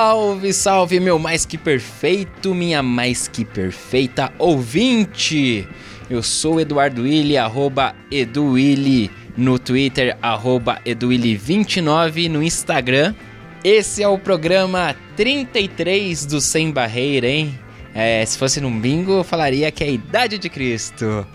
[0.00, 5.66] Salve, salve, meu mais que perfeito, minha mais que perfeita ouvinte!
[6.08, 13.12] Eu sou Eduardo Willi, arroba EduWilli no Twitter, arroba EduWilli29 no Instagram.
[13.64, 17.58] Esse é o programa 33 do Sem Barreira, hein?
[17.92, 21.26] É, se fosse num bingo, eu falaria que é a idade de Cristo.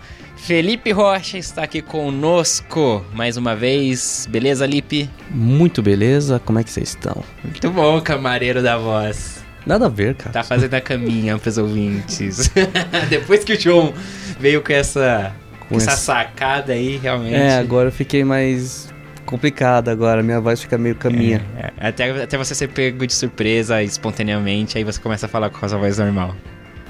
[0.44, 4.28] Felipe Rocha está aqui conosco mais uma vez.
[4.30, 5.08] Beleza, Lipe?
[5.30, 7.24] Muito beleza, como é que vocês estão?
[7.42, 9.42] Muito bom, camareiro da voz.
[9.64, 10.32] Nada a ver, cara.
[10.32, 12.52] Tá fazendo a caminha pros ouvintes.
[13.08, 13.94] Depois que o João
[14.38, 15.34] veio com essa,
[15.66, 17.36] com essa sacada aí, realmente.
[17.36, 18.92] É, agora eu fiquei mais
[19.24, 21.42] complicado agora, minha voz fica meio caminha.
[21.56, 21.88] É, é.
[21.88, 25.68] Até, até você ser pego de surpresa espontaneamente, aí você começa a falar com a
[25.70, 26.36] sua voz normal.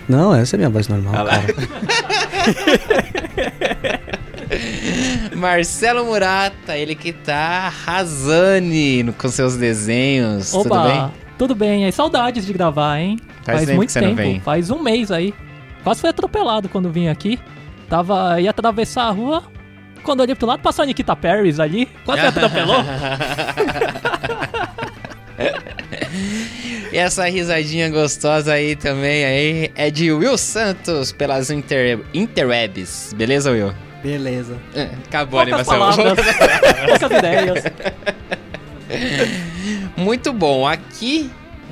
[0.08, 1.14] Não, essa é minha voz normal.
[1.16, 1.34] Ah lá.
[5.36, 10.54] Marcelo Murata, ele que tá arrasando com seus desenhos.
[10.54, 11.12] Opa, tudo bem?
[11.38, 11.84] Tudo bem.
[11.84, 13.18] Aí saudades de gravar, hein?
[13.42, 14.40] Faz, Faz muito tempo.
[14.42, 15.34] Faz um mês aí.
[15.82, 17.38] Quase foi atropelado quando vim aqui.
[17.88, 18.40] Tava.
[18.40, 19.42] ia atravessar a rua.
[20.02, 21.88] Quando eu olhei pro lado, passou a Nikita Paris ali.
[22.04, 22.84] Quase me atropelou.
[26.92, 33.12] E essa risadinha gostosa aí também aí é de Will Santos pelas inter, interwebs.
[33.16, 33.72] Beleza, Will?
[34.04, 34.58] Beleza.
[34.74, 36.04] É, acabou Poucas a animação.
[37.00, 37.64] Poucas ideias.
[39.96, 40.68] Muito bom.
[40.68, 41.30] Aqui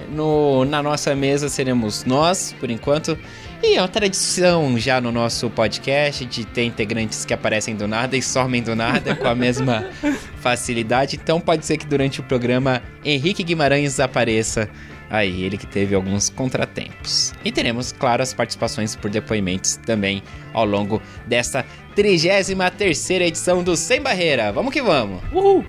[0.09, 3.19] no, na nossa mesa seremos nós, por enquanto.
[3.63, 8.17] E é uma tradição já no nosso podcast de ter integrantes que aparecem do nada
[8.17, 9.85] e somem do nada com a mesma
[10.41, 11.21] facilidade.
[11.23, 14.71] Então pode ser que durante o programa Henrique Guimarães apareça
[15.13, 17.35] aí, ele que teve alguns contratempos.
[17.45, 20.23] E teremos, claro, as participações por depoimentos também
[20.55, 24.51] ao longo desta 33 edição do Sem Barreira.
[24.51, 25.23] Vamos que vamos!
[25.31, 25.67] Uhul!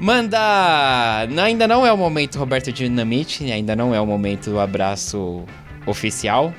[0.00, 1.28] Manda!
[1.42, 5.44] Ainda não é o momento Roberto Dinamite, ainda não é o momento do abraço
[5.84, 6.54] oficial,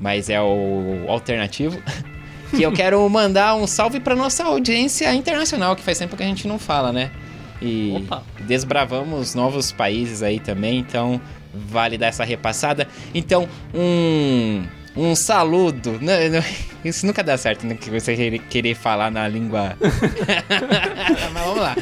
[0.00, 1.80] mas é o alternativo.
[2.50, 6.26] que eu quero mandar um salve para nossa audiência internacional, que faz tempo que a
[6.26, 7.12] gente não fala, né?
[7.60, 8.22] E Opa.
[8.40, 11.20] desbravamos novos países aí também, então
[11.54, 12.86] vale dar essa repassada.
[13.14, 14.62] Então, um
[14.96, 16.00] um saludo.
[16.84, 17.74] Isso nunca dá certo, né?
[17.74, 19.76] Que você querer falar na língua.
[21.34, 21.76] Mas vamos lá.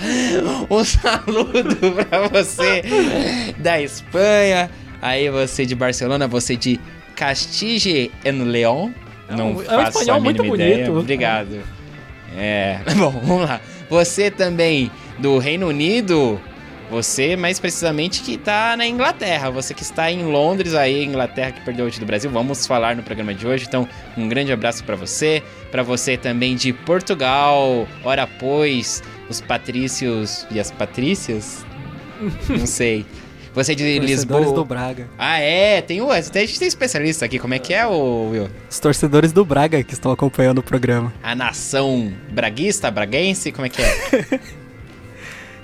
[0.68, 1.76] Um saludo
[2.08, 2.82] pra você
[3.58, 4.70] da Espanha,
[5.04, 6.80] Aí você de Barcelona, você de
[7.14, 8.90] Castige en León.
[9.28, 10.76] Não é um faço a mínima muito ideia.
[10.76, 10.98] Bonito.
[10.98, 11.60] Obrigado.
[12.34, 12.78] É.
[12.96, 13.60] Bom, vamos lá.
[13.90, 16.40] Você também do Reino Unido.
[16.90, 19.50] Você, mais precisamente, que está na Inglaterra.
[19.50, 22.30] Você que está em Londres, aí, Inglaterra, que perdeu hoje do Brasil.
[22.30, 23.64] Vamos falar no programa de hoje.
[23.66, 25.42] Então, um grande abraço para você.
[25.70, 27.88] Para você também de Portugal.
[28.04, 31.64] Ora, pois, os patrícios e as patrícias?
[32.48, 33.06] Não sei.
[33.54, 34.52] Você é de Lisboa.
[34.52, 35.08] do Braga.
[35.16, 35.80] Ah, é?
[35.80, 36.10] Tem o.
[36.10, 37.38] A gente tem especialista aqui.
[37.38, 38.48] Como é que é, o Will?
[38.68, 41.14] Os torcedores do Braga que estão acompanhando o programa.
[41.22, 44.40] A nação braguista, braguense, como é que é?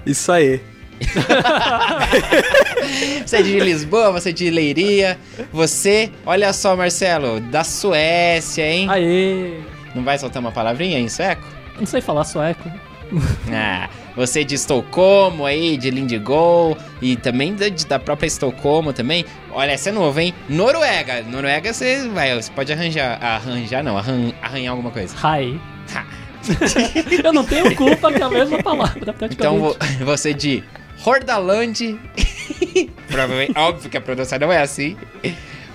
[0.07, 0.61] Isso aí.
[3.25, 5.19] você é de Lisboa, você é de Leiria.
[5.53, 8.89] Você, olha só, Marcelo, da Suécia, hein?
[8.91, 9.61] Aê!
[9.95, 11.43] Não vai soltar uma palavrinha em sueco?
[11.79, 12.71] Não sei falar sueco.
[13.53, 19.25] ah, você de Estocolmo aí, de Lindigol e também da, da própria Estocolmo também.
[19.51, 20.35] Olha, essa é novo, hein?
[20.49, 21.23] Noruega.
[21.23, 25.15] Noruega você vai, você pode arranjar, arranjar não, arran, arranhar alguma coisa.
[25.17, 25.61] Hi.
[27.25, 30.63] Eu não tenho culpa que é a mesma palavra, Então você de
[31.05, 31.99] Hordaland.
[33.09, 34.97] Provavelmente, óbvio que a pronúncia não é assim.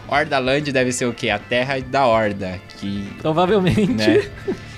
[0.08, 1.30] Hordaland deve ser o quê?
[1.30, 2.60] A terra da horda.
[2.78, 3.92] Que, Provavelmente.
[3.92, 4.30] Né?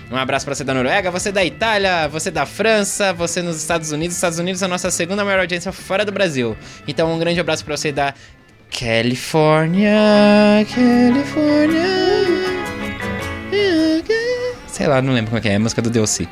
[0.09, 3.91] Um abraço para você da Noruega, você da Itália, você da França, você nos Estados
[3.91, 4.15] Unidos.
[4.15, 6.55] Estados Unidos é a nossa segunda maior audiência fora do Brasil.
[6.87, 8.13] Então, um grande abraço para você da
[8.71, 11.87] Califórnia, Califórnia.
[14.77, 16.27] Sei lá, não lembro como é que é, é a música do DLC.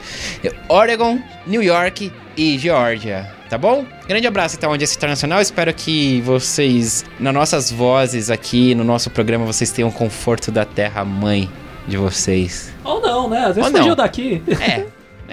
[0.70, 3.84] Oregon, New York e Geórgia, tá bom?
[4.08, 5.42] Grande abraço então, audiência internacional.
[5.42, 11.04] Espero que vocês, nas nossas vozes aqui, no nosso programa, vocês tenham conforto da terra
[11.04, 11.50] mãe
[11.88, 12.72] de vocês.
[12.84, 13.40] Ou não, né?
[13.46, 13.96] Às vezes Ou fugiu não.
[13.96, 14.44] daqui.
[14.48, 14.86] É,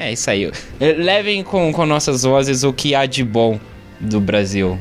[0.07, 0.51] é isso aí.
[0.81, 3.61] Levem com, com nossas vozes o que há de bom
[4.01, 4.79] do Brasil.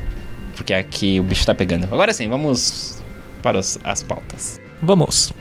[0.56, 1.84] porque aqui o bicho tá pegando.
[1.92, 3.02] Agora sim, vamos
[3.42, 4.58] para os- as pautas.
[4.80, 5.32] Vamos.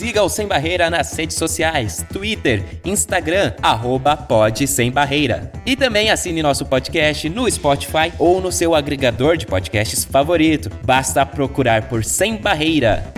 [0.00, 5.52] Siga o Sem Barreira nas redes sociais, Twitter, Instagram, arroba Pod Sem Barreira.
[5.66, 10.70] E também assine nosso podcast no Spotify ou no seu agregador de podcasts favorito.
[10.86, 13.12] Basta procurar por Sem Barreira.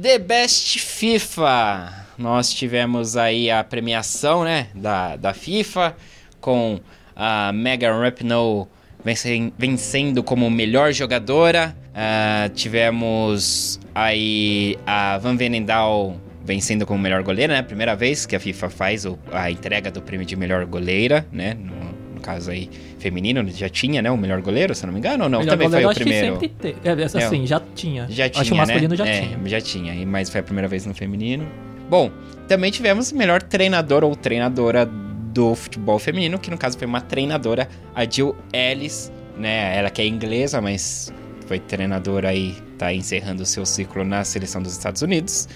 [0.00, 1.92] The Best FIFA.
[2.16, 5.94] Nós tivemos aí a premiação, né, da, da FIFA
[6.40, 6.80] com
[7.14, 8.66] a Megan Rapinoe
[9.04, 11.76] vencen- vencendo como melhor jogadora.
[12.00, 17.62] Ah, tivemos aí a Van Venendal vencendo como melhor goleira, né?
[17.62, 21.54] Primeira vez que a FIFA faz o- a entrega do prêmio de melhor goleira, né?
[21.54, 21.74] No,
[22.14, 24.08] no caso aí feminino, já tinha, né?
[24.12, 25.40] O melhor goleiro, se não me engano, ou não?
[25.40, 26.40] Melhor Também foi goleiro, o acho que primeiro.
[26.40, 26.76] sempre te-
[27.18, 28.06] é, assim, já tinha.
[28.08, 28.96] Já Acho que tinha, o masculino né?
[28.96, 29.38] já é, tinha.
[29.46, 31.46] já tinha, mas foi a primeira vez no feminino.
[31.90, 32.12] Bom,
[32.46, 37.68] também tivemos melhor treinador ou treinadora do futebol feminino, que no caso foi uma treinadora,
[37.92, 39.76] a Jill Ellis, né?
[39.76, 41.12] Ela que é inglesa, mas
[41.48, 45.48] foi treinadora aí, tá encerrando o seu ciclo na seleção dos Estados Unidos.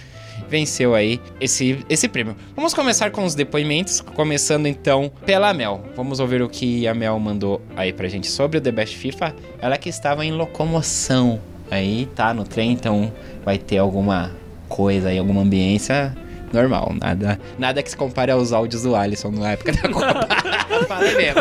[0.49, 2.35] Venceu aí esse, esse prêmio.
[2.57, 5.85] Vamos começar com os depoimentos, começando então pela Mel.
[5.95, 9.35] Vamos ouvir o que a Mel mandou aí pra gente sobre o The Best FIFA.
[9.61, 11.39] Ela que estava em locomoção
[11.71, 13.13] aí, tá no trem, então
[13.45, 14.33] vai ter alguma
[14.69, 16.17] coisa aí, alguma ambiência
[16.53, 16.95] normal.
[16.99, 20.29] Nada, nada que se compare aos áudios do Alisson na época da Copa.
[20.89, 21.41] Falei mesmo.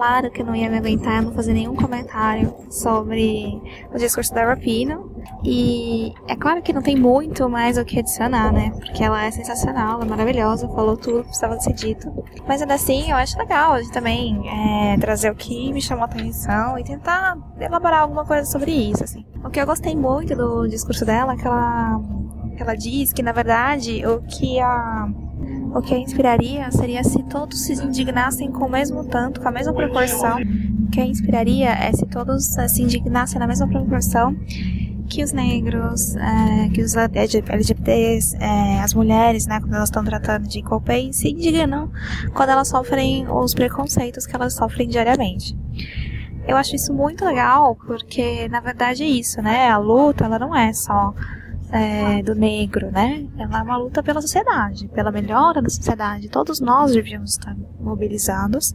[0.00, 3.60] Claro que eu não ia me aguentar, eu não fazer nenhum comentário sobre
[3.92, 5.14] o discurso da Rapino.
[5.44, 8.70] E é claro que não tem muito mais o que adicionar, né?
[8.70, 12.10] Porque ela é sensacional, ela é maravilhosa, falou tudo que precisava ser dito.
[12.48, 16.04] Mas ainda assim, eu acho legal a gente também é, trazer o que me chamou
[16.04, 19.26] a atenção e tentar elaborar alguma coisa sobre isso, assim.
[19.44, 22.00] O que eu gostei muito do discurso dela é que ela,
[22.56, 25.10] que ela diz que, na verdade, o que a
[25.74, 29.52] o que a inspiraria seria se todos se indignassem com o mesmo tanto, com a
[29.52, 30.38] mesma proporção.
[30.86, 34.36] O que a inspiraria é se todos eh, se indignassem na mesma proporção
[35.08, 40.48] que os negros, eh, que os LGBTs, eh, as mulheres, né, quando elas estão tratando
[40.48, 41.90] de equal pay, se indignam
[42.34, 45.56] quando elas sofrem os preconceitos que elas sofrem diariamente.
[46.46, 49.68] Eu acho isso muito legal, porque na verdade é isso, né?
[49.68, 51.14] A luta, ela não é só
[51.72, 53.26] é, do negro, né?
[53.38, 56.28] Ela é uma luta pela sociedade, pela melhora da sociedade.
[56.28, 58.74] Todos nós devíamos estar mobilizados,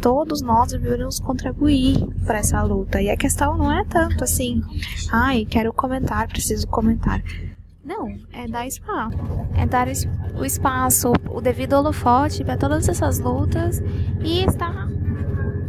[0.00, 3.00] todos nós devíamos contribuir para essa luta.
[3.00, 4.62] E a questão não é tanto assim,
[5.12, 7.22] ai, quero comentar, preciso comentar.
[7.84, 9.18] Não, é dar espaço.
[9.56, 9.88] É dar
[10.38, 13.82] o espaço, o devido holofote para todas essas lutas
[14.22, 14.88] e estar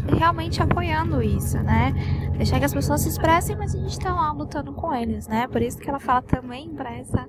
[0.07, 1.93] realmente apoiando isso, né?
[2.37, 5.47] Deixar que as pessoas se expressem, mas a gente tá lá lutando com eles, né?
[5.47, 7.27] Por isso que ela fala também para essa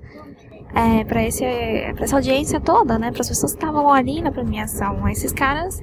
[0.75, 1.45] é, para esse
[1.95, 3.11] pra essa audiência toda, né?
[3.11, 5.07] Para as pessoas que estavam ali na premiação.
[5.09, 5.81] Esses caras,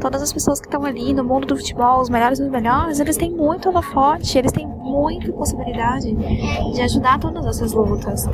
[0.00, 3.16] todas as pessoas que estão ali no mundo do futebol, os melhores dos melhores, eles
[3.16, 6.14] têm muito holofote, eles têm muita possibilidade
[6.74, 8.26] de ajudar todas essas lutas.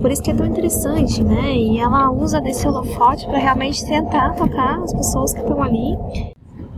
[0.00, 1.54] Por isso que é tão interessante, né?
[1.54, 5.96] E ela usa desse holofote para realmente tentar tocar as pessoas que estão ali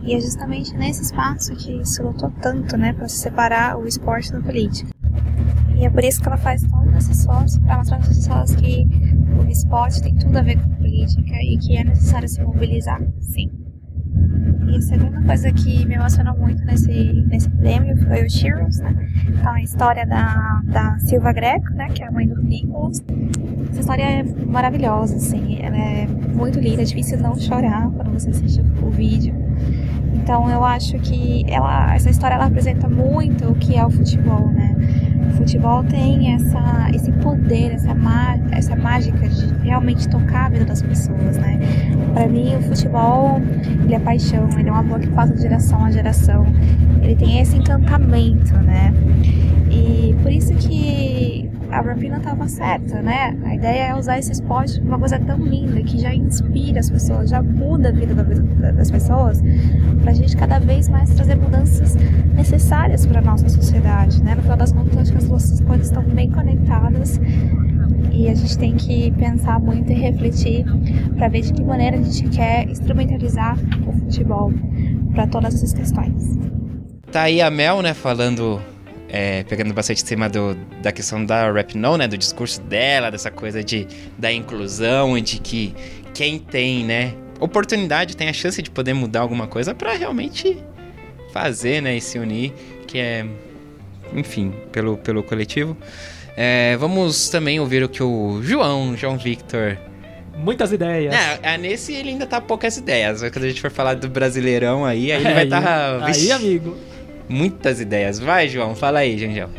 [0.03, 4.41] e é justamente nesse espaço que se lutou tanto, né, para separar o esporte da
[4.41, 4.89] política.
[5.75, 8.55] E é por isso que ela faz todo esse esforço para mostrar para as pessoas
[8.55, 8.87] que
[9.39, 13.51] o esporte tem tudo a ver com política e que é necessário se mobilizar, sim.
[14.71, 18.95] E a segunda coisa que me emocionou muito nesse, nesse prêmio foi o Cheers, né?
[19.27, 23.03] Então, a história da, da Silva Greco, né, que é a mãe do Nicholas.
[23.69, 28.29] Essa história é maravilhosa, assim, ela é muito linda, é difícil não chorar quando você
[28.29, 29.35] assiste o vídeo.
[30.13, 34.47] Então eu acho que ela, essa história ela apresenta muito o que é o futebol,
[34.51, 34.73] né?
[35.27, 37.95] O futebol tem essa, esse poder, essa,
[38.51, 41.59] essa mágica de realmente tocar a vida das pessoas, né?
[42.13, 43.41] Para mim o futebol
[43.83, 46.45] ele é paixão, ele é um amor que passa de geração a geração.
[47.01, 48.93] Ele tem esse encantamento, né?
[49.69, 53.35] E por isso que a Rapina estava certa, né?
[53.45, 57.29] A ideia é usar esse esporte uma coisa tão linda que já inspira as pessoas,
[57.29, 59.41] já muda a vida da- da- das pessoas,
[60.01, 61.95] pra gente cada vez mais trazer mudanças
[62.35, 64.35] necessárias para nossa sociedade, né?
[64.35, 67.19] No final das contas, acho que as duas coisas estão bem conectadas
[68.11, 70.65] e a gente tem que pensar muito e refletir
[71.15, 74.51] para ver de que maneira a gente quer instrumentalizar o futebol
[75.13, 76.37] para todas essas questões.
[77.11, 78.59] Tá aí a Mel, né, falando,
[79.11, 83.11] é, pegando bastante em cima do, da questão da Rap No, né, do discurso dela,
[83.11, 83.85] dessa coisa de,
[84.17, 85.75] da inclusão e de que
[86.13, 90.57] quem tem, né, oportunidade, tem a chance de poder mudar alguma coisa pra realmente
[91.33, 92.53] fazer, né, e se unir,
[92.87, 93.25] que é,
[94.15, 95.75] enfim, pelo, pelo coletivo.
[96.37, 99.77] É, vamos também ouvir o que o João, João Victor.
[100.37, 101.13] Muitas ideias.
[101.13, 103.19] É, é, nesse ele ainda tá poucas ideias.
[103.19, 105.61] Quando a gente for falar do Brasileirão aí, aí ele vai estar.
[105.61, 106.77] Tá, aí, amigo.
[107.31, 108.19] Muitas ideias.
[108.19, 109.49] Vai, João, fala aí, Jangel.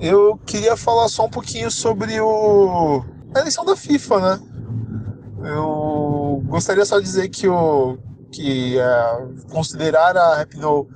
[0.00, 3.04] Eu queria falar só um pouquinho sobre o...
[3.34, 4.40] a eleição da FIFA, né?
[5.44, 7.98] Eu gostaria só de dizer que, o...
[8.32, 10.86] que é, considerar a Rapinoe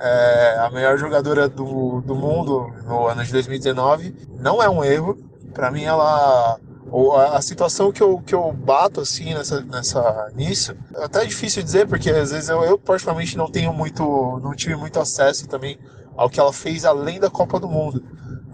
[0.00, 5.16] é, a melhor jogadora do, do mundo no ano de 2019 não é um erro.
[5.54, 6.58] Para mim, ela
[6.90, 11.24] ou a, a situação que eu, que eu bato assim nessa, nessa nisso é até
[11.24, 15.46] difícil dizer porque às vezes eu, eu particularmente não tenho muito não tive muito acesso
[15.46, 15.78] também
[16.16, 18.02] ao que ela fez além da Copa do Mundo.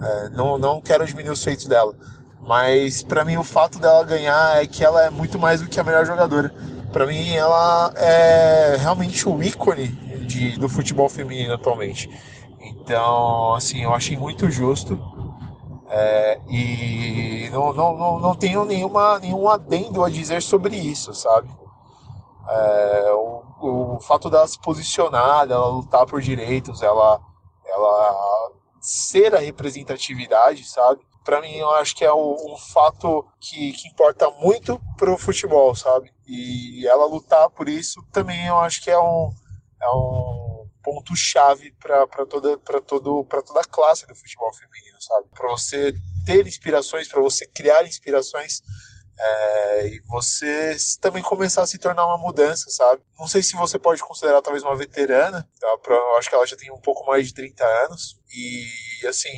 [0.00, 1.94] É, não, não quero diminuir os feitos dela.
[2.40, 5.78] Mas para mim o fato dela ganhar é que ela é muito mais do que
[5.78, 6.52] a melhor jogadora.
[6.92, 9.88] Para mim ela é realmente o ícone
[10.26, 12.08] de, do futebol feminino atualmente.
[12.60, 14.96] Então assim eu achei muito justo
[15.90, 21.48] é, e não, não, não, não tenho nenhuma, nenhum adendo a dizer sobre isso, sabe?
[22.48, 27.20] É, o, o fato dela se posicionar, dela lutar por direitos, ela,
[27.64, 31.00] ela ser a representatividade, sabe?
[31.24, 36.10] Para mim, eu acho que é um, fato que, que importa muito pro futebol, sabe?
[36.26, 39.30] E ela lutar por isso também eu acho que é um,
[39.82, 45.26] é um ponto chave para toda para todo toda a classe do futebol feminino, sabe?
[45.34, 48.62] Para você ter inspirações, para você criar inspirações
[49.18, 53.02] é, e você também começar a se tornar uma mudança, sabe?
[53.18, 55.78] Não sei se você pode considerar talvez uma veterana, tá?
[55.88, 59.32] eu acho que ela já tem um pouco mais de 30 anos e assim,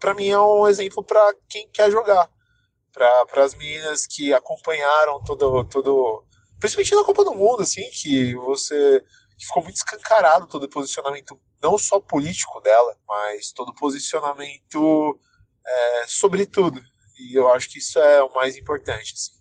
[0.00, 2.30] para mim é um exemplo para quem quer jogar,
[2.92, 6.24] para as meninas que acompanharam todo todo
[6.58, 9.04] principalmente na Copa do Mundo, assim, que você
[9.36, 15.18] que ficou muito escancarado todo o posicionamento, não só político dela, mas todo posicionamento
[15.66, 16.80] é, sobre tudo.
[17.18, 19.14] E eu acho que isso é o mais importante.
[19.14, 19.32] Assim.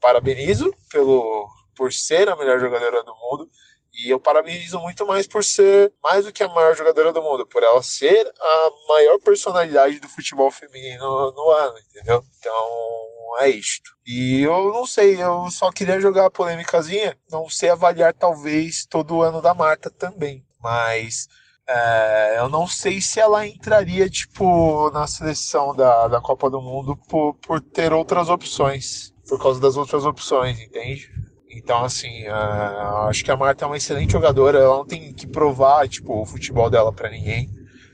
[0.00, 3.50] Parabenizo pelo, por ser a melhor jogadora do mundo.
[3.92, 7.46] E eu parabenizo muito mais por ser mais do que a maior jogadora do mundo,
[7.46, 12.22] por ela ser a maior personalidade do futebol feminino no ano, entendeu?
[12.38, 13.90] Então é isto.
[14.06, 19.16] E eu não sei, eu só queria jogar a polêmicazinha, não sei avaliar talvez todo
[19.16, 21.26] o ano da Marta também, mas
[21.68, 26.96] é, eu não sei se ela entraria, tipo, na seleção da, da Copa do Mundo
[27.08, 31.10] por, por ter outras opções, por causa das outras opções, entende?
[31.50, 34.58] Então, assim, uh, acho que a Marta é uma excelente jogadora.
[34.58, 37.48] Ela não tem que provar, tipo, o futebol dela para ninguém.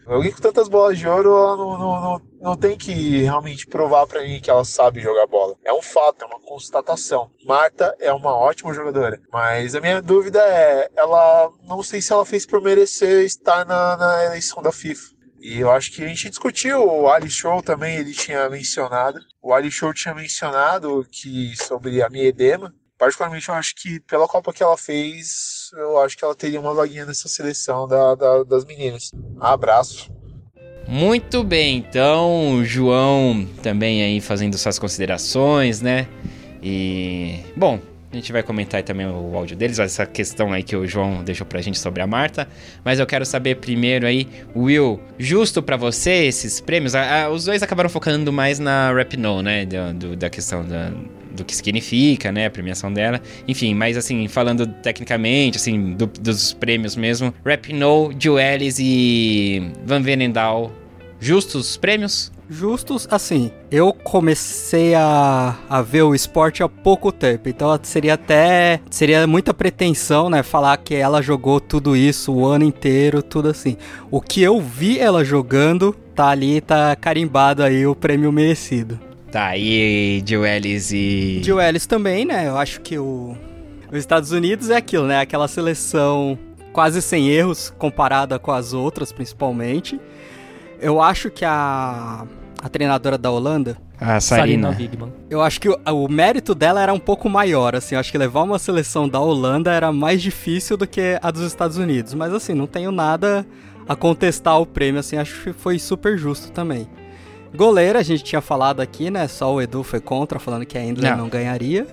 [0.05, 4.06] Alguém com tantas bolas de ouro, ela não, não, não, não tem que realmente provar
[4.06, 5.56] para ninguém que ela sabe jogar bola.
[5.64, 7.30] É um fato, é uma constatação.
[7.46, 12.26] Marta é uma ótima jogadora, mas a minha dúvida é, ela não sei se ela
[12.26, 15.12] fez por merecer estar na, na eleição da FIFA.
[15.40, 19.18] E eu acho que a gente discutiu, o Ali Show também ele tinha mencionado.
[19.40, 24.52] O Ali Show tinha mencionado que sobre a Miedema, particularmente eu acho que pela Copa
[24.52, 28.64] que ela fez, eu acho que ela teria uma vaguinha nessa seleção da, da, das
[28.64, 29.11] meninas.
[29.40, 30.22] Abraço.
[30.89, 36.07] Muito bem, então, João também aí fazendo suas considerações, né?
[36.62, 37.79] E, bom,
[38.12, 41.47] a gente vai comentar também o áudio deles, essa questão aí que o João deixou
[41.47, 42.47] pra gente sobre a Marta.
[42.85, 46.92] Mas eu quero saber primeiro aí, Will, justo para você esses prêmios?
[47.33, 49.64] Os dois acabaram focando mais na Rap No, né?
[49.64, 50.92] Do, do, da questão da,
[51.35, 53.21] do que significa, né, a premiação dela.
[53.49, 60.02] Enfim, mas assim, falando tecnicamente, assim, do, dos prêmios mesmo, Rap No, Joelis e Van
[60.02, 60.71] Venendal,
[61.19, 62.31] justos prêmios?
[62.52, 68.78] Justos, assim, eu comecei a, a ver o esporte há pouco tempo, então seria até,
[68.90, 73.78] seria muita pretensão, né, falar que ela jogou tudo isso o ano inteiro, tudo assim.
[74.11, 79.00] O que eu vi ela jogando, tá ali, tá carimbado aí o prêmio merecido.
[79.30, 81.40] Tá, aí Joelis e.
[81.42, 82.49] Joelis também, né?
[82.49, 83.35] Eu acho que o.
[83.90, 85.21] Os Estados Unidos é aquilo, né?
[85.21, 86.38] Aquela seleção
[86.71, 89.99] quase sem erros comparada com as outras, principalmente.
[90.78, 92.26] Eu acho que a.
[92.62, 93.76] A treinadora da Holanda.
[94.00, 94.71] A Sarina.
[94.71, 95.12] Wigman.
[95.28, 97.97] Eu acho que o, o, mérito dela era um pouco maior, assim.
[97.97, 101.42] Eu acho que levar uma seleção da Holanda era mais difícil do que a dos
[101.42, 102.14] Estados Unidos.
[102.14, 103.45] Mas, assim, não tenho nada
[103.88, 105.16] a contestar o prêmio, assim.
[105.16, 106.88] Acho que foi super justo também.
[107.54, 109.26] Goleira, a gente tinha falado aqui, né?
[109.26, 111.87] Só o Edu foi contra, falando que a Endler não, não ganharia.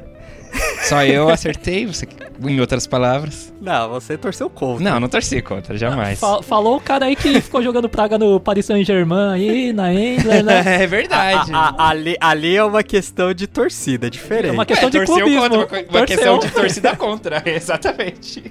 [0.84, 2.08] Só eu acertei, você,
[2.42, 3.54] em outras palavras.
[3.62, 4.84] Não, você torceu contra.
[4.84, 6.20] Não, não torci contra, jamais.
[6.20, 10.44] Fal falou o cara aí que ficou jogando praga no Paris Saint-Germain aí, na Endler,
[10.44, 10.64] né?
[10.84, 11.52] é verdade.
[11.54, 14.50] A, a, ali, ali é uma questão de torcida, diferente.
[14.50, 15.42] É uma questão é, de clubismo.
[15.42, 18.44] Contra, uma, uma questão de torcida contra, exatamente.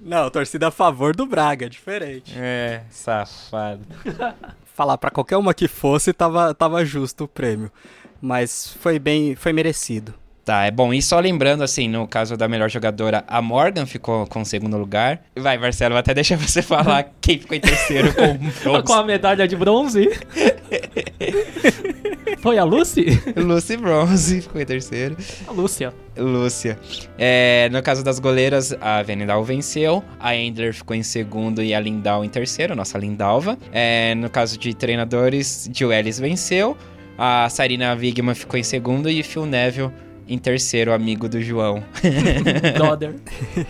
[0.00, 2.32] Não, torcida a favor do Braga, diferente.
[2.36, 3.82] É, safado.
[4.74, 7.70] falar pra qualquer uma que fosse, tava, tava justo o prêmio.
[8.20, 10.14] Mas foi bem, foi merecido.
[10.44, 10.92] Tá, é bom.
[10.92, 14.76] E só lembrando, assim, no caso da melhor jogadora, a Morgan ficou com o segundo
[14.76, 15.22] lugar.
[15.36, 18.82] Vai, Marcelo, até deixa você falar quem ficou em terceiro com bronze.
[18.92, 20.10] Com a medalha de bronze.
[22.40, 23.06] Foi a Lucy?
[23.36, 25.16] Lucy Bronze ficou em terceiro.
[25.46, 25.94] A Lúcia.
[26.16, 26.76] Lúcia.
[27.16, 31.78] É, no caso das goleiras, a Venedal venceu, a Endler ficou em segundo e a
[31.78, 33.56] Lindau em terceiro, nossa Lindalva.
[33.72, 36.76] É, no caso de treinadores, Jill Ellis venceu,
[37.16, 39.92] a Sarina Wigman ficou em segundo e Phil Neville
[40.32, 41.84] em terceiro, amigo do João.
[42.74, 43.16] Brother.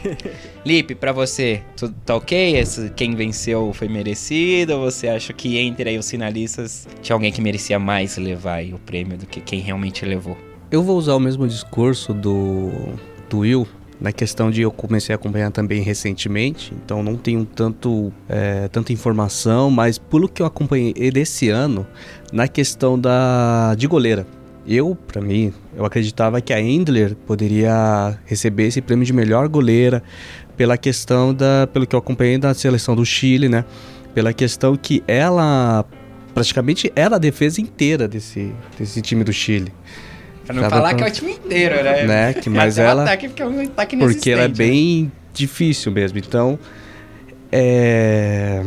[0.64, 2.56] Lipe, pra você, tudo tá ok?
[2.56, 4.74] Esse, quem venceu foi merecido?
[4.74, 8.72] Ou você acha que entre aí os finalistas tinha alguém que merecia mais levar aí
[8.72, 10.38] o prêmio do que quem realmente levou?
[10.70, 12.70] Eu vou usar o mesmo discurso do,
[13.28, 13.66] do Will
[14.00, 18.92] na questão de eu comecei a acompanhar também recentemente, então não tenho tanto é, tanta
[18.92, 21.86] informação, mas pelo que eu acompanhei desse ano,
[22.32, 24.26] na questão da de goleira,
[24.66, 30.02] eu, para mim, eu acreditava que a Endler poderia receber esse prêmio de melhor goleira
[30.56, 33.64] pela questão da, pelo que eu acompanhei da seleção do Chile, né?
[34.14, 35.84] Pela questão que ela
[36.34, 39.72] praticamente era a defesa inteira desse, desse time do Chile.
[40.44, 42.04] Pra não Cada falar pan- que é o time inteiro, né?
[42.06, 44.54] Né, que- mas ela- ataque, porque é um ataque Porque ela é né?
[44.54, 46.18] bem difícil mesmo.
[46.18, 46.58] Então,
[47.50, 48.62] é...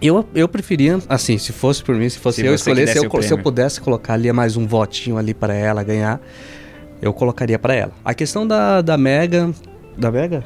[0.00, 3.22] Eu, eu preferia, assim, se fosse por mim, se fosse Se eu que desse eu,
[3.22, 6.20] se eu pudesse colocar ali mais um votinho ali para ela ganhar,
[7.02, 7.92] eu colocaria para ela.
[8.04, 9.50] A questão da, da Mega.
[9.96, 10.44] Da Mega?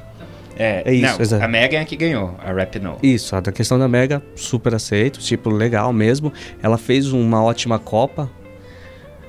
[0.57, 2.97] É, É isso, não, a Megan é que ganhou, a Rap No.
[3.03, 6.33] Isso, a questão da Mega, super aceito, tipo, legal mesmo.
[6.63, 8.31] Ela fez uma ótima Copa.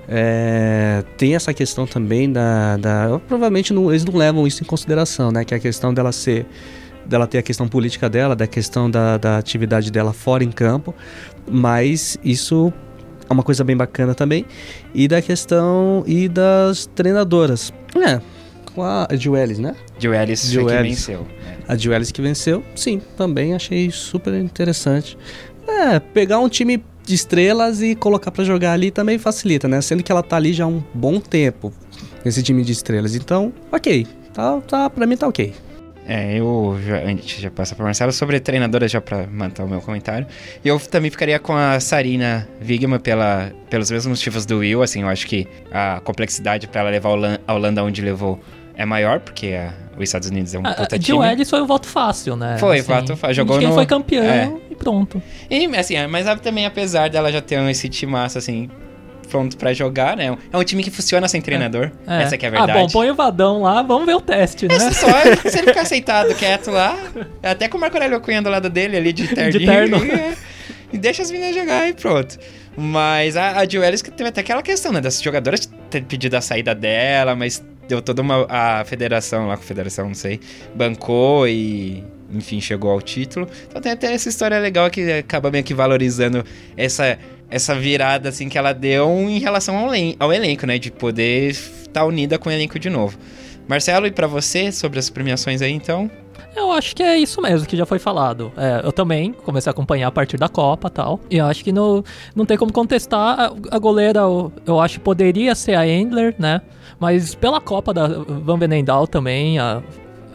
[0.08, 2.75] É, tem essa questão também da.
[2.77, 5.46] da provavelmente não- eles não levam isso em consideração, né?
[5.46, 6.46] Que é a questão dela ser.
[7.05, 10.93] Dela ter a questão política dela, da questão da, da atividade dela fora em campo.
[11.50, 12.72] Mas isso
[13.29, 14.45] é uma coisa bem bacana também.
[14.93, 16.03] E da questão.
[16.07, 17.74] E das treinadoras.
[17.96, 18.20] É,
[18.74, 19.75] com a Jill Ellis, né?
[20.68, 20.89] Quem Ellis.
[21.00, 21.22] venceu.
[21.22, 21.57] né?
[21.68, 25.18] A Jill Ellis que venceu, sim, também achei super interessante.
[25.68, 29.79] É, pegar um time de estrelas e colocar pra jogar ali também facilita, né?
[29.81, 31.72] Sendo que ela tá ali já há um bom tempo,
[32.24, 33.16] nesse time de estrelas.
[33.16, 34.07] Então, ok.
[34.33, 35.53] Tá, tá, pra mim tá ok.
[36.05, 39.79] É, eu já, antes já passa para Marcelo sobre treinadora já para manter o meu
[39.81, 40.27] comentário.
[40.63, 45.01] E eu também ficaria com a Sarina Wigman pela, pelos mesmos motivos do Will, assim,
[45.03, 48.39] eu acho que a complexidade para ela levar a Holan- a Holanda onde levou
[48.75, 51.31] é maior, porque a- os Estados Unidos é um A, puta a Jill time.
[51.31, 52.57] Ellis foi um voto fácil, né?
[52.57, 53.35] Foi, voto fácil.
[53.35, 54.51] Jogou Quem no- foi campeão é.
[54.72, 55.22] e pronto.
[55.50, 58.70] E, assim, é, mas também apesar dela já ter esse timaço, assim,
[59.33, 60.37] pronto pra jogar, né?
[60.51, 61.89] É um time que funciona sem treinador.
[62.05, 62.22] É.
[62.22, 62.72] Essa que é a verdade.
[62.72, 64.75] Ah, bom, põe o Vadão lá, vamos ver o teste, né?
[64.75, 66.96] Essa só, se ele ficar sentado quieto lá,
[67.41, 69.65] até com o Marco Aurélio Cunha do lado dele ali de terninho.
[69.65, 70.05] terno.
[70.05, 70.33] E, é,
[70.93, 72.37] e deixa as meninas jogar e pronto.
[72.77, 75.01] Mas a, a Jill Ellis que teve até aquela questão, né?
[75.01, 78.46] Das jogadoras ter pedido a saída dela, mas deu toda uma...
[78.48, 80.39] A federação lá, a federação, não sei,
[80.75, 82.03] bancou e...
[82.31, 83.48] Enfim, chegou ao título.
[83.67, 86.43] Então tem até essa história legal que acaba meio que valorizando
[86.75, 87.19] essa,
[87.50, 90.77] essa virada, assim, que ela deu em relação ao, ao elenco, né?
[90.77, 93.18] De poder estar unida com o elenco de novo.
[93.68, 96.10] Marcelo, e pra você, sobre as premiações aí, então?
[96.56, 98.51] Eu acho que é isso mesmo que já foi falado.
[98.58, 101.20] É, eu também comecei a acompanhar a partir da Copa tal.
[101.29, 102.03] E acho que não,
[102.36, 103.40] não tem como contestar.
[103.40, 106.62] A, a goleira, eu, eu acho que poderia ser a Endler, né?
[107.00, 109.82] Mas pela Copa da Van Venendal também, a-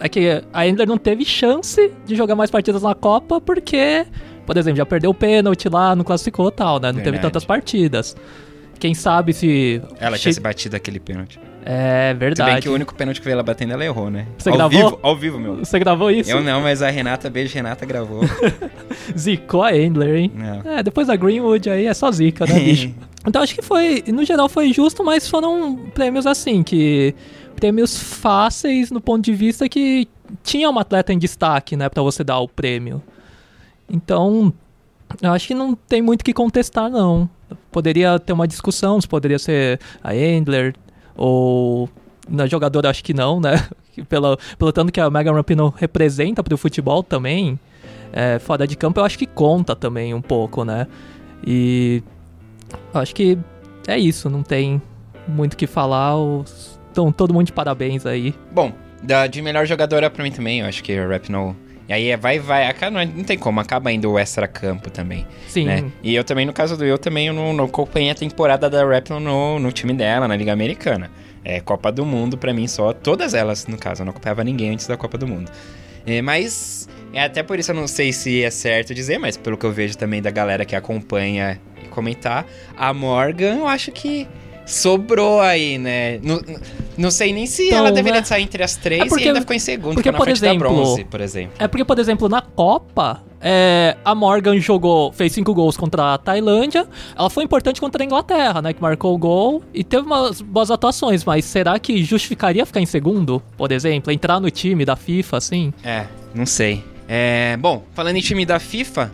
[0.01, 4.05] é que a Endler não teve chance de jogar mais partidas na Copa porque,
[4.49, 6.89] por exemplo, já perdeu o pênalti lá, não classificou tal, né?
[6.89, 7.23] Não teve Verdade.
[7.29, 8.17] tantas partidas.
[8.81, 9.83] Quem sabe se.
[10.01, 11.39] Ela che- tinha se batido aquele pênalti.
[11.67, 12.63] É Tudo bem verdade.
[12.63, 14.27] que o único pênalti que veio ela batendo, ela errou, né?
[14.39, 14.79] Você ao gravou?
[14.91, 15.57] Vivo, ao vivo, meu.
[15.57, 16.31] Você gravou isso?
[16.31, 18.23] Eu não, mas a Renata, beijo, Renata gravou.
[19.19, 20.33] Zicou a Endler, hein?
[20.35, 20.73] não.
[20.73, 22.95] É, depois da Greenwood aí é só zica, né, bicho?
[23.27, 27.15] Então acho que foi, no geral foi justo, mas foram prêmios assim, que.
[27.57, 30.09] Prêmios fáceis no ponto de vista que
[30.45, 33.03] tinha uma atleta em destaque, né, pra você dar o prêmio.
[33.89, 34.53] Então,
[35.23, 37.29] eu acho que não tem muito o que contestar, não.
[37.73, 40.75] Poderia ter uma discussão, se poderia ser a Endler,
[41.17, 41.89] ou.
[42.29, 43.53] Na jogadora, acho que não, né?
[44.09, 47.59] Pelo, pelo tanto que a Megan Rapinoe representa pro futebol também,
[48.13, 50.87] é, fora de campo, eu acho que conta também um pouco, né?
[51.45, 52.01] E
[52.95, 53.37] acho que
[53.89, 54.81] é isso, não tem
[55.27, 56.17] muito o que falar.
[56.17, 58.35] Os, então, todo mundo de parabéns aí.
[58.53, 58.73] Bom,
[59.03, 61.55] da, de melhor jogadora pra mim também, eu acho que a Rapinoe...
[61.89, 65.65] E aí é vai, vai, não, não tem como, acaba indo o extra-campo também, Sim,
[65.65, 65.85] né?
[66.03, 68.85] E eu também, no caso do eu, também eu não, não acompanhei a temporada da
[68.85, 71.11] Rapinoe no, no time dela, na Liga Americana.
[71.43, 74.71] É Copa do Mundo pra mim só, todas elas, no caso, eu não acompanhava ninguém
[74.71, 75.51] antes da Copa do Mundo.
[76.07, 79.57] É, mas é até por isso eu não sei se é certo dizer, mas pelo
[79.57, 82.47] que eu vejo também da galera que acompanha e comentar,
[82.77, 84.29] a Morgan eu acho que
[84.69, 86.19] sobrou aí, né?
[86.23, 86.41] Não,
[86.97, 88.25] não sei nem se Então, ela deveria né?
[88.27, 90.59] sair entre as três É porque- e ainda ficou em segundo, porque, na por exemplo,
[90.59, 91.53] da bronze, por exemplo.
[91.59, 96.19] É porque, por exemplo, na Copa, é, a Morgan jogou, fez cinco gols contra a
[96.19, 96.87] Tailândia.
[97.17, 98.73] Ela foi importante contra a Inglaterra, né?
[98.73, 101.25] Que marcou o gol e teve umas boas atuações.
[101.25, 104.13] Mas será que justificaria ficar em segundo, por exemplo?
[104.13, 105.73] Entrar no time da FIFA, assim?
[105.83, 106.05] É,
[106.35, 106.85] não sei.
[107.09, 109.11] É, bom, falando em time da FIFA,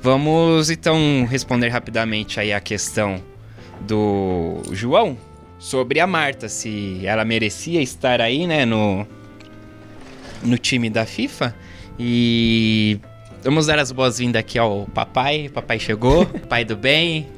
[0.00, 3.16] vamos então responder rapidamente aí a questão
[3.86, 5.16] do João
[5.58, 9.06] sobre a Marta, se ela merecia estar aí, né, no,
[10.42, 11.54] no time da FIFA.
[11.98, 12.98] E
[13.44, 15.48] vamos dar as boas-vindas aqui ao papai.
[15.48, 17.28] Papai chegou, pai do bem.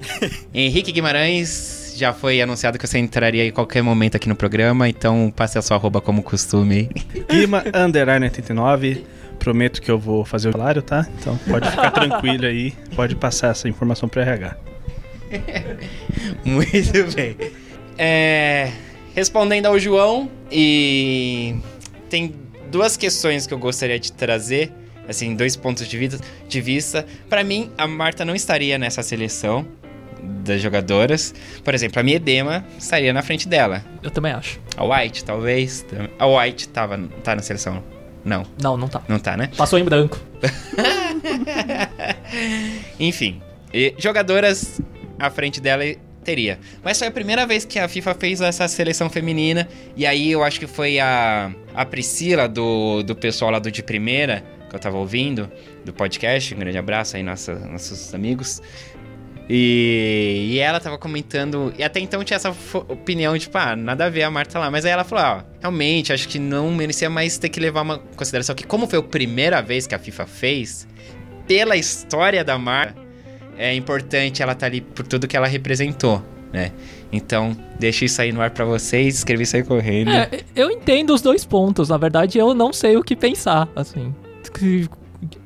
[0.54, 5.32] Henrique Guimarães, já foi anunciado que você entraria em qualquer momento aqui no programa, então
[5.34, 6.88] passe a sua arroba como costume.
[7.30, 9.04] Guima Underline 89.
[9.38, 11.06] Prometo que eu vou fazer o salário, tá?
[11.18, 12.72] Então pode ficar tranquilo aí.
[12.96, 14.73] Pode passar essa informação pro RH.
[16.44, 17.36] Muito bem.
[17.96, 18.70] É,
[19.14, 21.56] respondendo ao João, e
[22.08, 22.34] tem
[22.70, 24.72] duas questões que eu gostaria de trazer,
[25.08, 26.18] assim, dois pontos de, vida,
[26.48, 27.06] de vista.
[27.28, 29.66] Para mim, a Marta não estaria nessa seleção
[30.22, 31.34] das jogadoras.
[31.62, 33.84] Por exemplo, a Miedema estaria na frente dela.
[34.02, 34.60] Eu também acho.
[34.76, 35.84] A White, talvez.
[36.18, 37.82] A White tava, tá na seleção.
[38.24, 39.02] Não, Não, não tá.
[39.06, 39.50] não tá, né?
[39.54, 40.18] Passou em branco.
[42.98, 43.42] Enfim,
[43.72, 44.80] e jogadoras
[45.18, 45.84] à frente dela
[46.24, 46.58] teria.
[46.82, 49.68] Mas foi a primeira vez que a FIFA fez essa seleção feminina.
[49.96, 53.82] E aí eu acho que foi a, a Priscila do, do pessoal lá do De
[53.82, 55.50] Primeira, que eu tava ouvindo,
[55.84, 56.54] do podcast.
[56.54, 58.60] Um grande abraço aí, nossa, nossos amigos.
[59.48, 61.72] E, e ela tava comentando.
[61.78, 62.54] E até então tinha essa
[62.88, 64.70] opinião, tipo, ah, nada a ver a Marta lá.
[64.70, 67.98] Mas aí ela falou, ah, realmente, acho que não merecia mais ter que levar uma
[67.98, 70.88] consideração que, como foi a primeira vez que a FIFA fez,
[71.46, 73.03] pela história da Marta,
[73.58, 76.72] é importante ela estar ali por tudo que ela representou, né?
[77.12, 80.10] Então, deixa isso aí no ar pra vocês, escrevi isso aí correndo.
[80.10, 81.88] É, eu entendo os dois pontos.
[81.88, 84.12] Na verdade, eu não sei o que pensar, assim.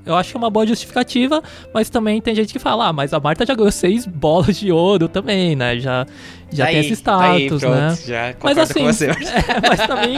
[0.05, 1.43] Eu acho que é uma boa justificativa,
[1.73, 4.73] mas também tem gente que fala, ah, mas a Marta já ganhou seis bolas de
[4.73, 5.79] ouro também, né?
[5.79, 6.07] Já,
[6.51, 7.99] já Tá tem aí, esse tá aí, status, pronto, né?
[8.07, 9.07] Já Mas assim, com você.
[9.13, 10.17] é, mas também,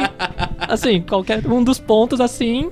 [0.61, 2.71] assim, qualquer um dos pontos, assim,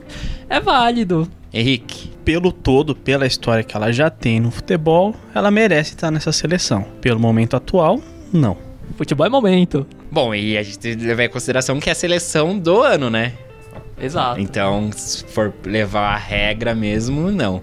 [0.48, 1.28] é válido.
[1.52, 6.30] Henrique, Pelo todo, pela história que ela já tem no futebol, ela merece estar nessa
[6.30, 6.82] seleção.
[7.00, 8.54] Pelo momento atual, não.
[8.98, 9.86] Futebol é momento.
[10.10, 13.08] bom, e a gente tem que levar em consideração que é a seleção do ano,
[13.08, 13.32] né?
[13.98, 14.38] Exato.
[14.42, 17.62] Então, se for levar a regra mesmo, não.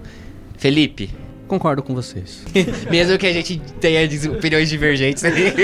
[0.58, 1.10] Felipe,
[1.46, 2.44] Concordo com vocês.
[2.90, 4.00] mesmo que a gente tenha
[4.32, 5.54] opiniões divergentes aí.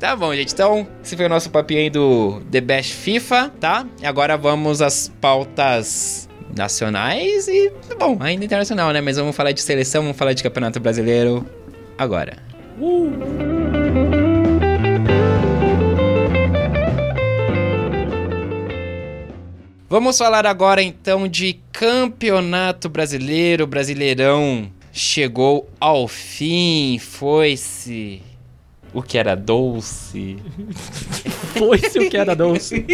[0.00, 0.52] Tá bom, gente.
[0.52, 3.86] Então, esse foi o nosso papinho aí do The Best FIFA, tá?
[4.02, 9.00] Agora vamos às pautas nacionais e, bom, ainda internacional, né?
[9.00, 11.46] Mas vamos falar de seleção, vamos falar de Campeonato Brasileiro
[11.98, 12.38] agora.
[19.88, 23.66] Vamos falar agora então de Campeonato Brasileiro.
[23.66, 28.20] Brasileirão chegou ao fim, foi-se
[28.94, 30.38] o que era doce.
[31.58, 32.86] Foi-se o que era doce.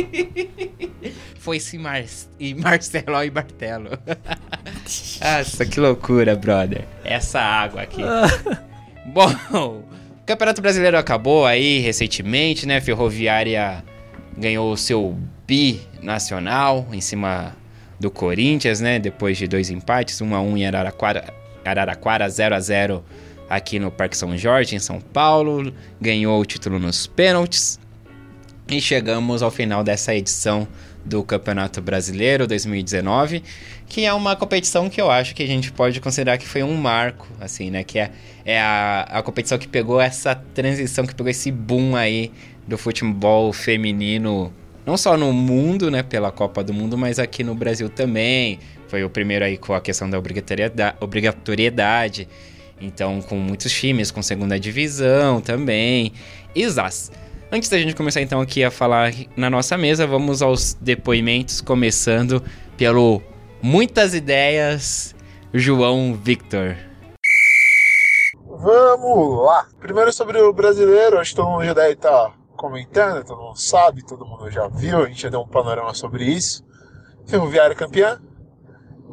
[1.39, 2.03] Foi-se Mar
[2.39, 3.91] e Marcelo e Martelo.
[5.21, 6.85] Nossa, que loucura, brother.
[7.05, 8.03] Essa água aqui.
[9.07, 12.81] Bom, o Campeonato Brasileiro acabou aí recentemente, né?
[12.81, 13.85] Ferroviária
[14.37, 17.55] ganhou o seu bi nacional em cima
[17.99, 18.99] do Corinthians, né?
[18.99, 21.35] Depois de dois empates, 1 a 1 em Araraquara,
[21.65, 23.05] Araraquara 0 a 0
[23.51, 25.75] aqui no Parque São Jorge, em São Paulo.
[26.01, 27.81] Ganhou o título nos pênaltis.
[28.69, 30.69] E chegamos ao final dessa edição
[31.05, 33.43] do Campeonato Brasileiro 2019,
[33.89, 36.77] que é uma competição que eu acho que a gente pode considerar que foi um
[36.77, 37.83] marco, assim, né?
[37.83, 38.13] Que é,
[38.45, 42.31] é a, a competição que pegou essa transição, que pegou esse boom aí
[42.65, 44.53] do futebol feminino,
[44.87, 46.05] não só no mundo, né?
[46.05, 48.61] Pela Copa do Mundo, mas aqui no Brasil também.
[48.87, 50.97] Foi o primeiro aí com a questão da obrigatoriedade.
[51.01, 52.29] obrigatoriedade.
[52.81, 56.13] Então, com muitos times, com segunda divisão também.
[56.55, 57.13] Isas.
[57.53, 62.43] Antes da gente começar então aqui a falar na nossa mesa, vamos aos depoimentos, começando
[62.77, 63.21] pelo
[63.61, 65.15] Muitas Ideias,
[65.53, 66.77] João Victor.
[68.47, 69.67] Vamos lá.
[69.81, 74.05] Primeiro sobre o brasileiro, acho que todo mundo já deve estar comentando, todo mundo sabe,
[74.05, 76.63] todo mundo já viu, a gente já deu um panorama sobre isso.
[77.27, 78.21] Ferroviária campeã.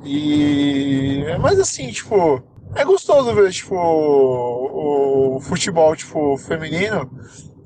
[0.03, 1.23] E.
[1.39, 2.43] Mas assim, tipo.
[2.78, 7.10] É gostoso ver, tipo, o, o futebol, tipo, feminino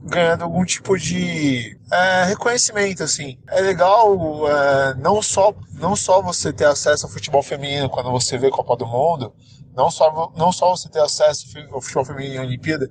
[0.03, 3.37] ganhando algum tipo de é, reconhecimento, assim.
[3.49, 4.17] É legal
[4.49, 8.75] é, não, só, não só você ter acesso ao futebol feminino quando você vê Copa
[8.77, 9.33] do Mundo,
[9.75, 12.89] não só, não só você ter acesso ao futebol feminino em Olimpíada,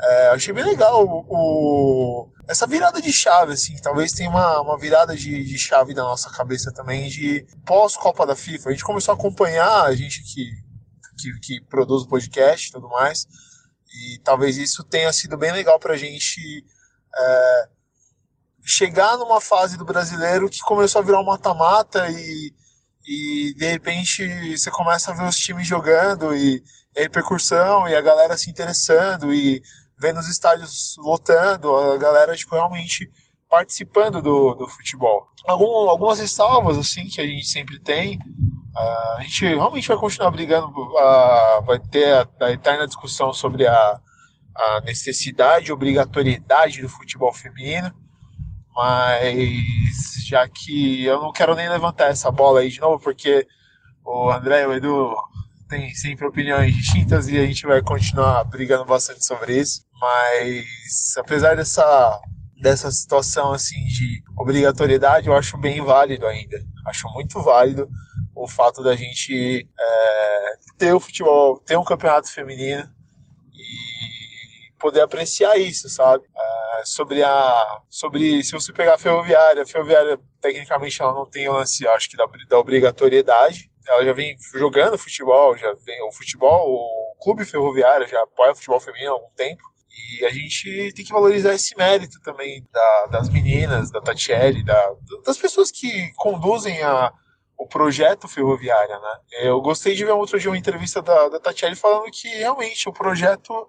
[0.00, 3.76] é, achei bem legal o, o, essa virada de chave, assim.
[3.80, 8.34] Talvez tenha uma, uma virada de, de chave na nossa cabeça também de pós-Copa da
[8.34, 8.68] FIFA.
[8.68, 10.50] A gente começou a acompanhar, a gente que,
[11.22, 13.26] que, que produz o podcast e tudo mais,
[13.94, 16.64] e talvez isso tenha sido bem legal pra gente
[17.14, 17.68] é,
[18.64, 22.54] chegar numa fase do brasileiro que começou a virar um mata-mata e,
[23.06, 26.62] e de repente você começa a ver os times jogando e,
[26.94, 29.62] e a repercussão e a galera se interessando e
[29.98, 33.10] vendo os estádios lotando, a galera tipo, realmente
[33.52, 35.28] participando do, do futebol.
[35.46, 38.16] Algum, algumas ressalvas assim que a gente sempre tem.
[38.16, 43.66] Uh, a gente realmente vai continuar brigando, uh, vai ter a, a, eterna discussão sobre
[43.66, 44.00] a,
[44.56, 47.94] a necessidade obrigatoriedade do futebol feminino,
[48.74, 49.60] mas
[50.26, 53.46] já que eu não quero nem levantar essa bola aí de novo, porque
[54.02, 55.14] o André e o Edu
[55.68, 59.84] tem sempre opiniões distintas e a gente vai continuar brigando bastante sobre isso.
[60.00, 62.18] Mas apesar dessa
[62.62, 66.62] dessa situação assim de obrigatoriedade, eu acho bem válido ainda.
[66.86, 67.90] Acho muito válido
[68.36, 72.88] o fato da gente é, ter o futebol, ter um campeonato feminino
[73.52, 76.24] e poder apreciar isso, sabe?
[76.34, 81.48] É, sobre a sobre se você pegar a ferroviária, a ferroviária tecnicamente ela não tem
[81.48, 83.72] o lance, acho que da, da obrigatoriedade.
[83.88, 88.54] Ela já vem jogando futebol, já vem o futebol, o clube ferroviário já apoia o
[88.54, 89.71] futebol feminino há algum tempo.
[89.92, 94.94] E a gente tem que valorizar esse mérito também da, das meninas, da Tatiele, da,
[95.24, 97.12] das pessoas que conduzem a,
[97.58, 99.18] o projeto ferroviário, né?
[99.42, 102.92] Eu gostei de ver outro dia uma entrevista da, da Tatiele falando que realmente o
[102.92, 103.68] projeto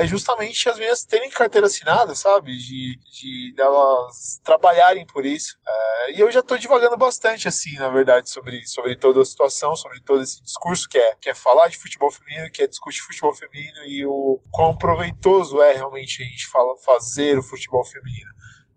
[0.00, 2.56] é, justamente as meninas terem carteira assinada, sabe?
[2.56, 5.56] De, de elas trabalharem por isso.
[5.66, 9.76] É, e eu já estou divagando bastante, assim, na verdade, sobre, sobre toda a situação,
[9.76, 13.00] sobre todo esse discurso que é, que é falar de futebol feminino, que é discutir
[13.00, 18.30] futebol feminino e o quão proveitoso é realmente a gente fala, fazer o futebol feminino.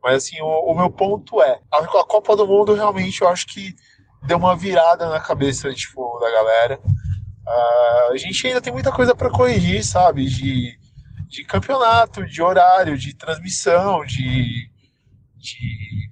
[0.04, 3.48] Mas, assim, o, o meu ponto é, a, a Copa do Mundo realmente eu acho
[3.48, 3.76] que
[4.24, 6.80] deu uma virada na cabeça, tipo, da galera.
[7.48, 10.26] Uh, a gente ainda tem muita coisa para corrigir, sabe?
[10.26, 10.78] De,
[11.30, 14.70] de campeonato, de horário, de transmissão, de,
[15.38, 16.10] de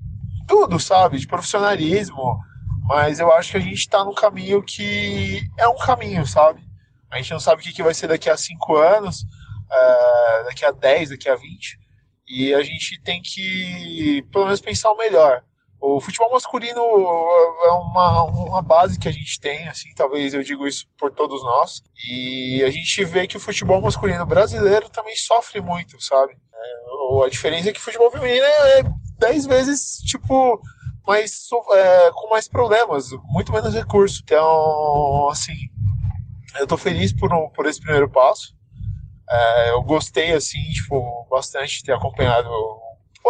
[0.48, 1.20] tudo, sabe?
[1.20, 2.40] De profissionalismo.
[2.88, 6.64] Mas eu acho que a gente está no caminho que é um caminho, sabe?
[7.12, 10.64] A gente não sabe o que, que vai ser daqui a cinco anos, uh, daqui
[10.64, 11.80] a 10, daqui a 20.
[12.28, 15.44] E a gente tem que, pelo menos, pensar o melhor.
[15.80, 20.68] O futebol masculino é uma, uma base que a gente tem, assim, talvez eu digo
[20.68, 21.84] isso por todos nós.
[22.10, 26.34] E a gente vê que o futebol masculino brasileiro também sofre muito, sabe?
[26.34, 28.84] É, a diferença é que o futebol feminino é
[29.20, 30.60] dez vezes, tipo,
[31.06, 34.22] mais, é, com mais problemas, muito menos recurso.
[34.24, 35.56] Então, assim,
[36.58, 38.56] eu tô feliz por, por esse primeiro passo.
[39.30, 42.50] É, eu gostei, assim, tipo, bastante de ter acompanhado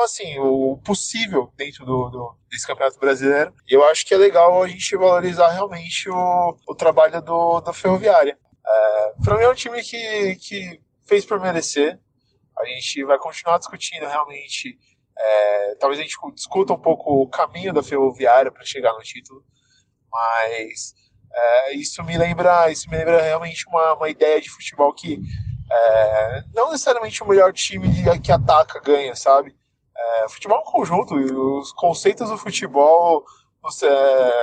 [0.02, 3.54] assim, o possível dentro do, do, desse Campeonato Brasileiro.
[3.70, 7.74] E eu acho que é legal a gente valorizar realmente o, o trabalho do, da
[7.74, 8.38] Ferroviária.
[8.66, 12.00] É, para mim é um time que, que fez por merecer.
[12.58, 14.78] A gente vai continuar discutindo realmente.
[15.18, 19.46] É, talvez a gente discuta um pouco o caminho da Ferroviária para chegar no título,
[20.12, 20.94] mas
[21.34, 25.20] é, isso me lembra, isso me lembra realmente uma, uma ideia de futebol que
[25.72, 27.88] é, não necessariamente o melhor time
[28.22, 29.56] que ataca ganha, sabe?
[30.06, 33.24] É, futebol é um conjunto, os conceitos do futebol,
[33.62, 34.34] você, é,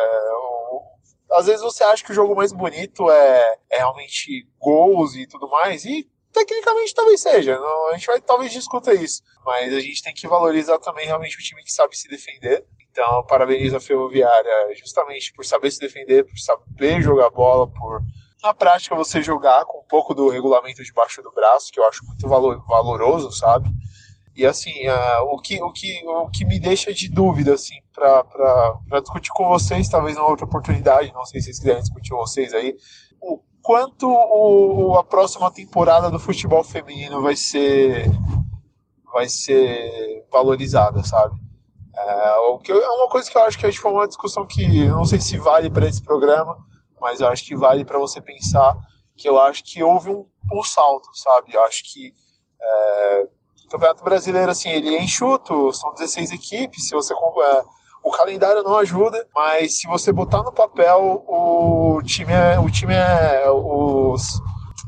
[1.32, 5.48] às vezes você acha que o jogo mais bonito é, é, realmente gols e tudo
[5.48, 10.02] mais, e tecnicamente talvez seja, não, a gente vai talvez discuta isso, mas a gente
[10.02, 12.64] tem que valorizar também realmente o time que sabe se defender.
[12.90, 18.02] Então, parabenizo a Ferroviária justamente por saber se defender, por saber jogar bola, por
[18.42, 22.04] na prática você jogar com um pouco do regulamento debaixo do braço, que eu acho
[22.04, 23.70] muito valor, valoroso, sabe?
[24.42, 29.00] E assim, uh, o, que, o, que, o que me deixa de dúvida, assim, para
[29.00, 32.52] discutir com vocês, talvez numa outra oportunidade, não sei se vocês quiserem discutir com vocês
[32.52, 32.76] aí,
[33.20, 38.10] o quanto o, a próxima temporada do futebol feminino vai ser
[39.12, 41.36] vai ser valorizada, sabe?
[41.96, 44.96] É, o que é uma coisa que eu acho que foi uma discussão que eu
[44.96, 46.58] não sei se vale para esse programa,
[47.00, 48.76] mas eu acho que vale para você pensar
[49.16, 51.54] que eu acho que houve um, um salto, sabe?
[51.54, 52.12] Eu acho que
[52.60, 53.28] é,
[53.72, 57.62] Campeonato Brasileiro, assim, ele é enxuto, são 16 equipes, se você é,
[58.04, 62.94] o calendário não ajuda, mas se você botar no papel, o time é, o time
[62.94, 64.42] é os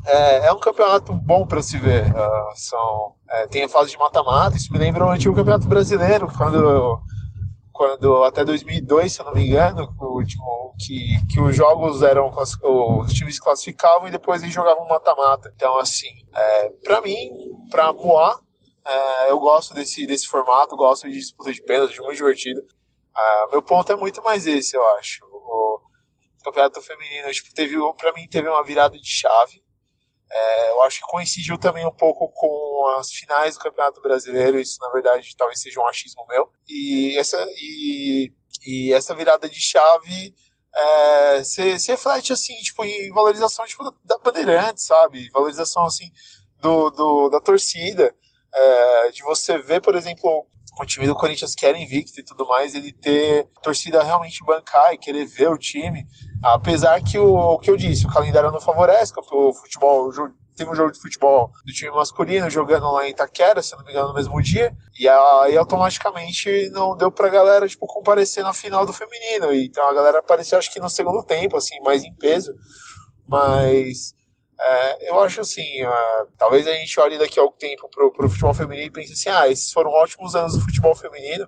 [0.05, 2.05] é, é um campeonato bom para se ver.
[2.11, 6.31] Uh, são, é, tem a fase de mata-mata, isso me lembra o antigo campeonato brasileiro,
[6.37, 6.99] quando,
[7.71, 13.13] quando até 2002, se eu não me engano, o que, que os jogos eram, os
[13.13, 15.51] times classificavam e depois eles jogavam mata-mata.
[15.55, 17.29] Então, assim, é, para mim,
[17.71, 18.37] para Moá,
[18.85, 22.61] é, eu gosto desse, desse formato, gosto de disputa de pênalti, muito divertido.
[22.61, 25.25] Uh, meu ponto é muito mais esse, eu acho.
[25.25, 25.81] O
[26.43, 29.63] campeonato feminino, tipo, teve, para mim, teve uma virada de chave.
[30.31, 34.59] É, eu acho que coincidiu também um pouco com as finais do Campeonato Brasileiro.
[34.59, 36.51] Isso, na verdade, talvez seja um achismo meu.
[36.67, 38.33] E essa, e,
[38.65, 40.35] e essa virada de chave
[40.75, 45.29] é, se, se, reflete assim, tipo, em valorização tipo, da, Bandeirantes, sabe?
[45.29, 46.11] Valorização assim
[46.59, 48.13] do, do da torcida.
[48.55, 50.45] É, de você ver, por exemplo,
[50.79, 54.93] o time do Corinthians que era invicto e tudo mais, ele ter torcida realmente bancar
[54.93, 56.05] e querer ver o time.
[56.43, 60.11] Apesar que o, o que eu disse, o calendário não favorece, o futebol,
[60.55, 63.91] tem um jogo de futebol do time masculino jogando lá em Itaquera, se não me
[63.91, 68.85] engano, no mesmo dia, e aí automaticamente não deu pra galera, tipo, comparecer na final
[68.85, 72.53] do feminino, então a galera apareceu, acho que no segundo tempo, assim, mais em peso,
[73.27, 74.13] mas
[74.59, 78.29] é, eu acho assim, é, talvez a gente olhe daqui a algum tempo pro, pro
[78.29, 81.47] futebol feminino e pense assim, ah, esses foram ótimos anos do futebol feminino,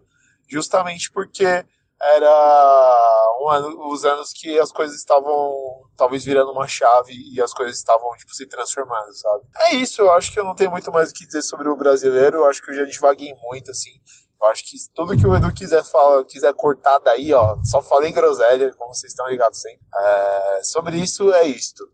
[0.50, 1.66] justamente porque
[2.00, 7.54] era um ano, os anos que as coisas estavam talvez virando uma chave e as
[7.54, 9.44] coisas estavam tipo, se transformando, sabe?
[9.62, 11.76] É isso, eu acho que eu não tenho muito mais o que dizer sobre o
[11.76, 13.92] brasileiro, eu acho que eu já divaguei muito, assim.
[14.40, 18.12] Eu acho que tudo que o Edu quiser falar, quiser cortar daí, ó, só falei
[18.12, 19.82] groselha, como vocês estão ligados sempre.
[19.96, 21.90] É, sobre isso é isto.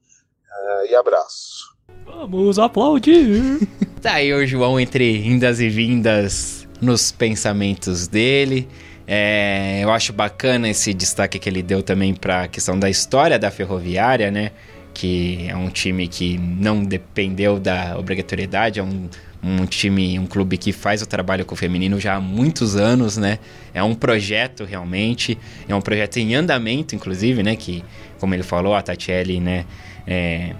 [0.55, 1.73] É, e abraço.
[2.05, 3.67] Vamos aplaudir!
[4.01, 8.67] tá aí o João entre indas e vindas nos pensamentos dele.
[9.07, 13.37] É, eu acho bacana esse destaque que ele deu também para a questão da história
[13.37, 14.51] da ferroviária, né?
[14.93, 19.09] Que é um time que não dependeu da obrigatoriedade, é um,
[19.43, 23.17] um time, um clube que faz o trabalho com o feminino já há muitos anos,
[23.17, 23.39] né?
[23.73, 25.37] É um projeto realmente,
[25.67, 27.55] é um projeto em andamento, inclusive, né?
[27.55, 27.83] Que,
[28.19, 29.65] como ele falou, a Tatiele, né?
[30.05, 30.53] É,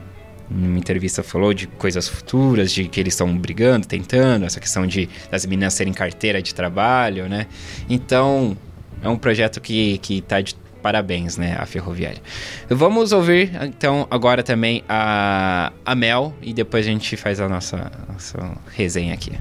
[0.50, 5.10] numa entrevista falou de coisas futuras, de que eles estão brigando, tentando, essa questão de
[5.32, 7.48] das meninas serem carteira de trabalho, né?
[7.90, 8.58] Então,
[9.02, 12.22] é um projeto que, que tá de parabéns, né, a Ferroviária.
[12.70, 17.90] Vamos ouvir, então, agora também a, a Mel e depois a gente faz a nossa,
[18.10, 19.32] nossa resenha aqui.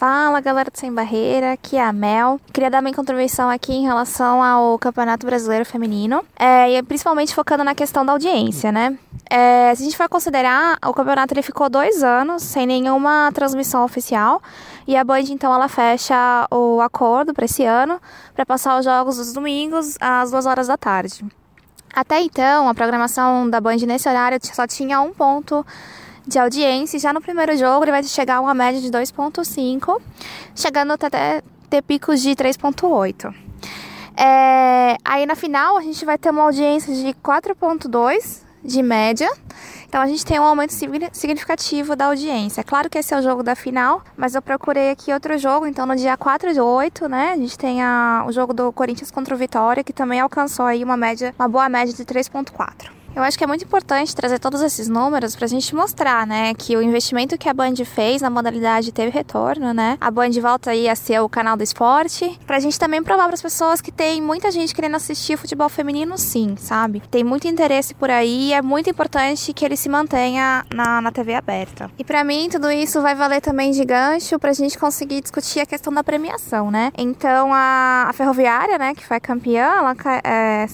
[0.00, 2.40] Fala galera do Sem Barreira, aqui é a Mel.
[2.54, 7.62] Queria dar minha contribuição aqui em relação ao Campeonato Brasileiro Feminino, é, e principalmente focando
[7.62, 8.98] na questão da audiência, né?
[9.28, 13.84] É, se a gente for considerar, o campeonato ele ficou dois anos sem nenhuma transmissão
[13.84, 14.40] oficial,
[14.86, 18.00] e a Band então ela fecha o acordo para esse ano,
[18.34, 21.22] para passar os jogos dos domingos às duas horas da tarde.
[21.92, 25.66] Até então, a programação da Band nesse horário só tinha um ponto
[26.26, 26.98] de audiência.
[26.98, 30.00] Já no primeiro jogo ele vai chegar a uma média de 2,5,
[30.54, 33.34] chegando até ter picos de 3,8.
[34.16, 39.30] É, aí na final a gente vai ter uma audiência de 4,2 de média.
[39.88, 40.72] Então a gente tem um aumento
[41.12, 42.60] significativo da audiência.
[42.60, 45.66] É claro que esse é o jogo da final, mas eu procurei aqui outro jogo.
[45.66, 49.10] Então no dia 4 de 8, né, a gente tem a, o jogo do Corinthians
[49.10, 52.99] contra o Vitória, que também alcançou aí uma média, uma boa média de 3.4.
[53.14, 56.54] Eu acho que é muito importante trazer todos esses números para a gente mostrar, né,
[56.54, 59.98] que o investimento que a Band fez na modalidade teve retorno, né?
[60.00, 63.24] A Band volta aí a ser o canal do esporte, para a gente também provar
[63.24, 67.02] para as pessoas que tem muita gente querendo assistir futebol feminino, sim, sabe?
[67.10, 71.34] Tem muito interesse por aí é muito importante que ele se mantenha na, na TV
[71.34, 71.90] aberta.
[71.98, 75.60] E para mim, tudo isso vai valer também de gancho para a gente conseguir discutir
[75.60, 76.92] a questão da premiação, né?
[76.96, 80.66] Então, a, a Ferroviária, né, que foi campeã, ela é,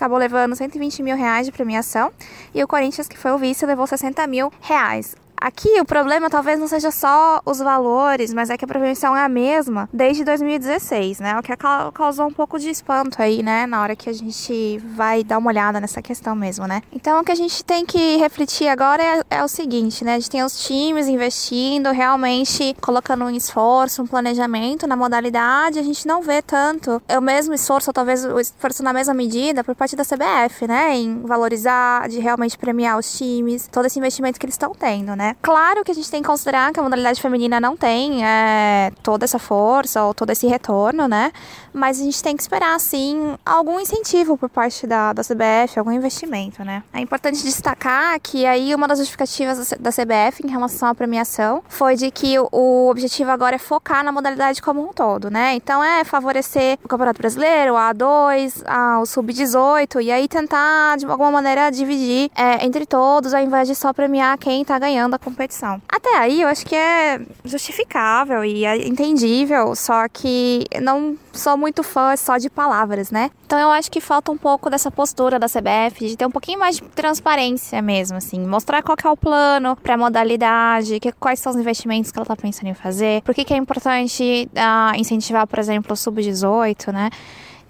[0.00, 2.10] acabou levando 120 mil reais de premiação
[2.54, 5.14] e o Corinthians, que foi o vice, levou 60 mil reais.
[5.40, 9.24] Aqui o problema talvez não seja só os valores, mas é que a prevenção é
[9.24, 11.38] a mesma desde 2016, né?
[11.38, 11.56] O que
[11.94, 13.66] causou um pouco de espanto aí, né?
[13.66, 16.82] Na hora que a gente vai dar uma olhada nessa questão mesmo, né?
[16.92, 20.16] Então o que a gente tem que refletir agora é, é o seguinte, né?
[20.16, 25.78] A gente tem os times investindo, realmente colocando um esforço, um planejamento na modalidade.
[25.78, 29.64] A gente não vê tanto o mesmo esforço, ou talvez o esforço na mesma medida,
[29.64, 30.94] por parte da CBF, né?
[30.96, 35.29] Em valorizar, de realmente premiar os times, todo esse investimento que eles estão tendo, né?
[35.42, 39.24] Claro que a gente tem que considerar que a modalidade feminina não tem é, toda
[39.24, 41.32] essa força ou todo esse retorno, né?
[41.72, 45.92] Mas a gente tem que esperar, assim, algum incentivo por parte da, da CBF, algum
[45.92, 46.82] investimento, né?
[46.92, 51.94] É importante destacar que aí uma das justificativas da CBF em relação à premiação foi
[51.94, 55.54] de que o objetivo agora é focar na modalidade como um todo, né?
[55.54, 61.06] Então é favorecer o Campeonato Brasileiro, a A2, a, o Sub-18, e aí tentar, de
[61.06, 65.18] alguma maneira, dividir é, entre todos, ao invés de só premiar quem tá ganhando a
[65.20, 65.80] competição.
[65.88, 71.82] Até aí eu acho que é justificável e é entendível, só que não sou muito
[71.82, 73.30] fã só de palavras, né?
[73.46, 76.58] Então eu acho que falta um pouco dessa postura da CBF, de ter um pouquinho
[76.58, 81.40] mais de transparência mesmo, assim, mostrar qual que é o plano para modalidade, que, quais
[81.40, 84.98] são os investimentos que ela tá pensando em fazer, por que, que é importante uh,
[84.98, 87.10] incentivar, por exemplo, o sub-18, né?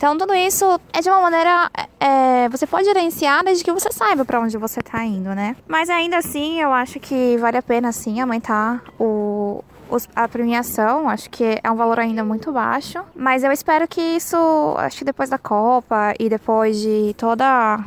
[0.01, 1.71] Então, tudo isso é de uma maneira.
[2.01, 5.55] É, você pode gerenciar desde que você saiba para onde você tá indo, né?
[5.69, 9.63] Mas ainda assim, eu acho que vale a pena, sim, aumentar o,
[10.17, 14.39] a premiação, acho que é um valor ainda muito baixo, mas eu espero que isso,
[14.79, 17.79] acho que depois da Copa e depois de toda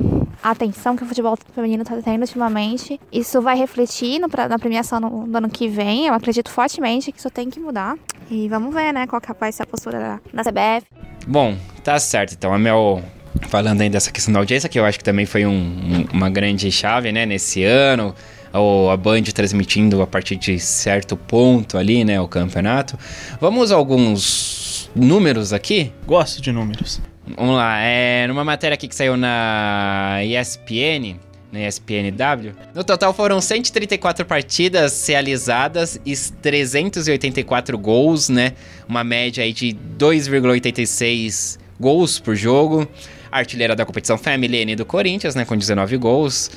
[0.44, 5.00] a atenção que o futebol feminino está tendo ultimamente, isso vai refletir no, na premiação
[5.00, 6.08] no, no, ano que vem.
[6.08, 7.98] Eu acredito fortemente que isso tem que mudar.
[8.30, 10.86] E vamos ver, né, qual que vai ser a postura da, da CBF.
[11.26, 12.34] Bom, tá certo.
[12.34, 13.02] Então, a Mel
[13.48, 16.30] falando aí dessa questão da audiência, que eu acho que também foi um, um, uma
[16.30, 18.14] grande chave, né, nesse ano
[18.54, 22.98] ou a Band transmitindo a partir de certo ponto ali, né, o campeonato.
[23.42, 25.92] Vamos a alguns números aqui?
[26.06, 27.02] Gosto de números.
[27.26, 31.18] Vamos lá, é numa matéria aqui que saiu na ESPN,
[31.52, 32.54] na ESPNW.
[32.76, 38.54] No total foram 134 partidas realizadas e 384 gols, né?
[38.88, 42.88] Uma média aí de 2,86 gols por jogo.
[43.32, 45.46] artilheira da competição foi a Milene do Corinthians, né?
[45.46, 46.52] Com 19 gols.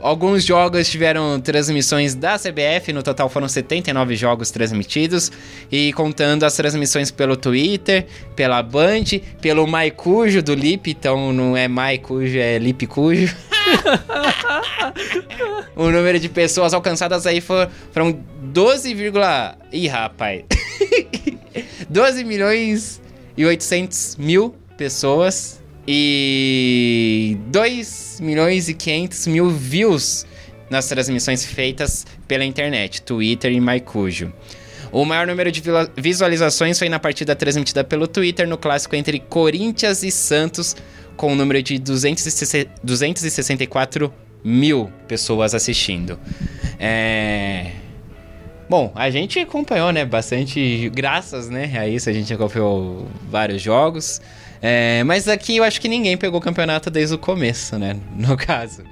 [0.00, 5.30] Alguns jogos tiveram transmissões da CBF, no total foram 79 jogos transmitidos,
[5.70, 9.04] e contando as transmissões pelo Twitter, pela Band,
[9.40, 13.34] pelo Maicujo do Lip, então não é Maicujo, é Lipcujo.
[15.76, 18.96] o número de pessoas alcançadas aí for, foram 12,
[19.72, 20.42] ih rapaz,
[21.88, 23.00] 12 milhões
[23.36, 30.24] e 800 mil pessoas e 2 milhões e 500 mil views
[30.70, 34.32] nas transmissões feitas pela internet, Twitter e MyCujo.
[34.90, 35.62] O maior número de
[35.96, 40.76] visualizações foi na partida transmitida pelo Twitter no clássico entre Corinthians e Santos,
[41.16, 44.12] com um número de 264
[44.44, 46.18] mil pessoas assistindo.
[46.78, 47.70] É...
[48.72, 54.18] Bom, a gente acompanhou, né, bastante, graças, né, a isso a gente acompanhou vários jogos.
[54.62, 57.98] É, mas aqui eu acho que ninguém pegou o campeonato desde o começo, né?
[58.16, 58.82] No caso.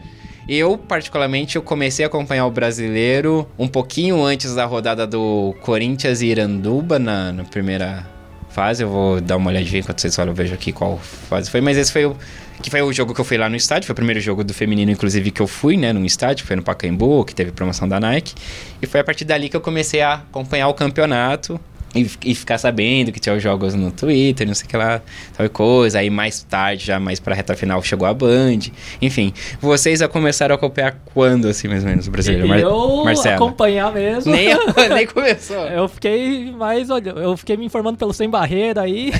[0.47, 6.21] Eu, particularmente, eu comecei a acompanhar o brasileiro um pouquinho antes da rodada do Corinthians
[6.21, 8.07] e Iranduba na, na primeira
[8.51, 8.83] fase.
[8.83, 11.61] Eu vou dar uma olhadinha enquanto vocês falam, eu vejo aqui qual fase foi.
[11.61, 12.17] Mas esse foi o
[12.63, 13.87] que foi o jogo que eu fui lá no estádio.
[13.87, 16.47] Foi o primeiro jogo do feminino, inclusive, que eu fui, né, no estádio.
[16.47, 18.35] Foi no Pacaembu, que teve promoção da Nike.
[18.83, 21.59] E foi a partir dali que eu comecei a acompanhar o campeonato.
[21.95, 25.03] E, e, ficar sabendo que tinha os jogos no Twitter, não sei o que lá,
[25.37, 25.99] tal coisa.
[25.99, 28.71] Aí mais tarde, já mais pra reta final, chegou a Band.
[29.03, 32.47] Enfim, vocês já começaram a acompanhar quando, assim, mais ou menos, o brasileiro?
[32.47, 33.35] Mar eu Marcelo.
[33.35, 34.31] acompanhar mesmo.
[34.31, 34.49] Nem,
[34.89, 35.67] nem começou.
[35.67, 39.13] eu fiquei mais, olha, eu fiquei me informando pelo Sem Barreira aí.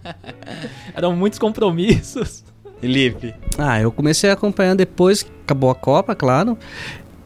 [0.94, 2.44] Eram muitos compromissos.
[2.78, 3.34] Felipe?
[3.56, 6.58] Ah, eu comecei a acompanhar depois que acabou a Copa, claro.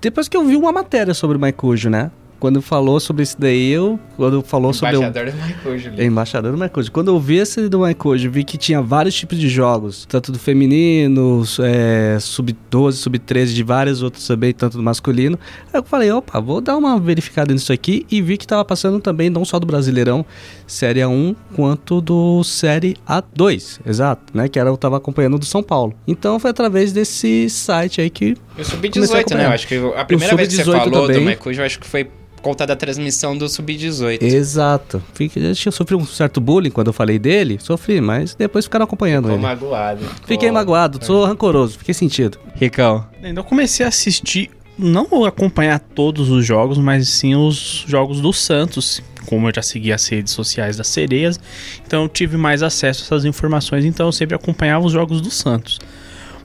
[0.00, 2.10] Depois que eu vi uma matéria sobre o Maicujo, né?
[2.40, 4.00] Quando falou sobre isso daí, eu.
[4.16, 5.30] Quando falou Embaixador sobre.
[5.30, 6.00] Embaixador do.
[6.00, 6.90] É, embaixador do Maicojo.
[6.90, 10.38] Quando eu vi esse do Maicojo, vi que tinha vários tipos de jogos, tanto do
[10.38, 15.38] feminino, é, sub-12, sub-13, de vários outros também, tanto do masculino.
[15.70, 18.98] Aí eu falei, opa, vou dar uma verificada nisso aqui e vi que tava passando
[19.00, 20.24] também, não só do Brasileirão
[20.66, 24.48] Série A1, quanto do Série A2, exato, né?
[24.48, 25.92] Que era eu tava acompanhando do São Paulo.
[26.06, 28.34] Então foi através desse site aí que.
[28.60, 29.46] Eu sub-18, né?
[29.46, 31.18] Eu acho que a primeira vez que você falou também.
[31.18, 32.10] do Maicujo, eu acho que foi
[32.42, 34.22] conta da transmissão do Sub-18.
[34.22, 35.02] Exato.
[35.14, 39.24] Fiquei, eu sofri um certo bullying quando eu falei dele, sofri, mas depois ficaram acompanhando
[39.24, 39.42] Ficou ele.
[39.42, 40.04] magoado.
[40.26, 42.38] Fiquei magoado, sou rancoroso, fiquei sentido.
[42.54, 43.06] Ricão.
[43.22, 49.02] Ainda comecei a assistir, não acompanhar todos os jogos, mas sim os jogos do Santos.
[49.26, 51.38] Como eu já segui as redes sociais das sereias,
[51.86, 55.30] então eu tive mais acesso a essas informações, então eu sempre acompanhava os jogos do
[55.30, 55.78] Santos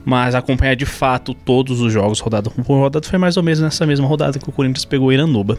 [0.06, 3.84] mas acompanhar de fato todos os jogos rodada por rodada foi mais ou menos nessa
[3.84, 5.58] mesma rodada que o Corinthians pegou o Iranduba.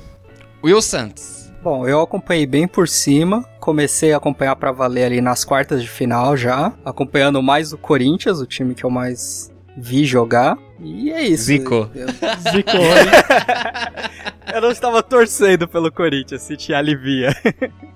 [0.63, 1.51] Will Santos.
[1.61, 3.43] Bom, eu acompanhei bem por cima.
[3.59, 6.71] Comecei a acompanhar para valer ali nas quartas de final já.
[6.85, 10.57] Acompanhando mais o Corinthians, o time que eu mais vi jogar.
[10.79, 11.43] E é isso.
[11.43, 11.89] Zico.
[12.51, 12.71] Zico.
[14.53, 17.35] Eu não estava torcendo pelo Corinthians, se te alivia.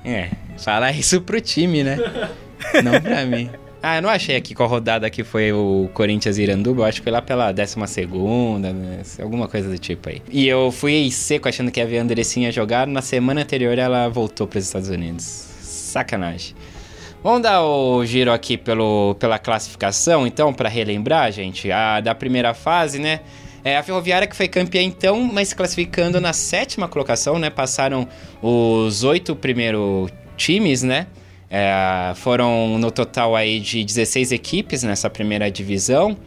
[0.03, 1.97] É, fala isso pro time, né?
[2.83, 3.49] Não pra mim.
[3.83, 6.83] Ah, eu não achei aqui qual rodada que foi o Corinthians Iranduba.
[6.83, 9.01] Eu acho que foi lá pela 12 segunda, né?
[9.19, 10.21] alguma coisa do tipo aí.
[10.29, 12.85] E eu fui seco achando que ia ver a Andressinha jogar.
[12.85, 15.23] Na semana anterior ela voltou para os Estados Unidos.
[15.23, 16.55] Sacanagem.
[17.23, 21.71] Vamos dar o giro aqui pelo, pela classificação, então, para relembrar, gente.
[21.71, 23.21] A da primeira fase, né?
[23.63, 27.49] É a Ferroviária que foi campeã então, mas classificando na sétima colocação, né?
[27.49, 28.07] Passaram
[28.41, 31.07] os oito primeiros times, né?
[31.51, 36.17] É, foram no total aí de 16 equipes nessa primeira divisão.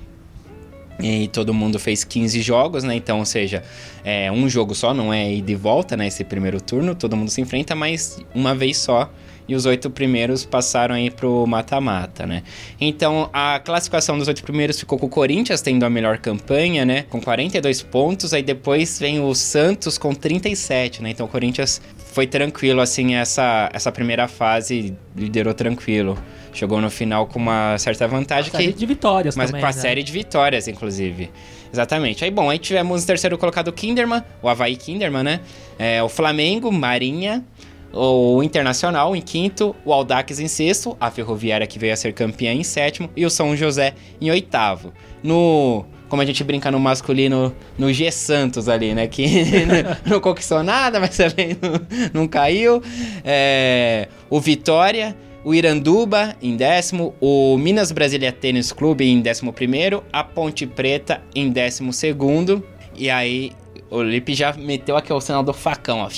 [1.01, 2.95] E todo mundo fez 15 jogos, né?
[2.95, 3.65] Então, ou seja,
[4.05, 6.09] é um jogo só, não é ir de volta, né?
[6.29, 9.11] Primeiro turno, todo mundo se enfrenta, mas uma vez só
[9.49, 12.43] e os oito primeiros passaram aí pro mata-mata, né?
[12.81, 17.03] Então a classificação dos oito primeiros ficou com o Corinthians tendo a melhor campanha, né?
[17.11, 21.11] Com 42 pontos, aí depois vem o Santos com 37, né?
[21.11, 21.81] Então o Corinthians
[22.15, 26.17] foi tranquilo, assim, essa, essa primeira fase liderou tranquilo.
[26.53, 28.53] Chegou no final com uma certa vantagem.
[28.53, 29.81] Série que, de vitórias mas também, com a né?
[29.81, 31.29] série de vitórias, inclusive.
[31.73, 32.25] Exatamente.
[32.25, 35.41] Aí, bom, aí tivemos o terceiro colocado o Kinderman, o Havaí Kinderman, né?
[35.77, 37.45] É, o Flamengo, Marinha,
[37.93, 42.53] o Internacional em quinto, o Aldax em sexto, a Ferroviária que veio a ser campeã
[42.53, 44.93] em sétimo e o São José em oitavo.
[45.21, 49.07] No como a gente brinca no masculino, no G Santos ali, né?
[49.07, 49.27] Que
[50.07, 52.83] não conquistou nada, mas também não, não caiu.
[53.25, 60.03] É, o Vitória, o Iranduba em décimo, o Minas Brasília Tênis Clube em décimo primeiro,
[60.13, 62.65] a Ponte Preta em décimo segundo.
[62.97, 63.53] E aí
[63.91, 66.09] o Lipe já meteu aqui o sinal do facão, ó.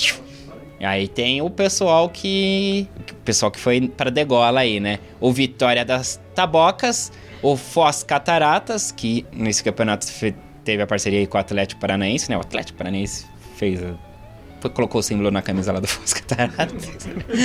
[0.79, 2.87] Aí tem o pessoal que.
[3.11, 4.99] O pessoal que foi pra degola aí, né?
[5.19, 7.11] O Vitória das Tabocas,
[7.41, 10.05] o Foz Cataratas, que nesse campeonato
[10.63, 12.37] teve a parceria com o Atlético Paranaense, né?
[12.37, 13.25] O Atlético Paranaense
[13.55, 13.81] fez.
[13.83, 13.95] a-
[14.73, 16.89] colocou o símbolo na camisa lá do Foz Cataratas.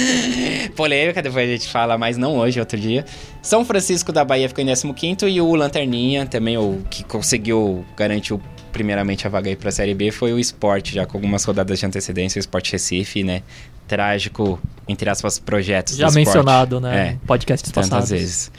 [0.74, 3.04] Polêmica, depois a gente fala, mas não hoje, outro dia.
[3.40, 8.38] São Francisco da Bahia ficou em 15 e o Lanterninha, também o que conseguiu garantir
[8.72, 11.84] primeiramente a vaga aí pra Série B foi o Sport, já com algumas rodadas de
[11.86, 13.42] antecedência, o Sport Recife, né?
[13.86, 17.08] Trágico, entre aspas, projetos Já mencionado, né?
[17.22, 18.10] É, podcasts tantas passados.
[18.10, 18.50] vezes.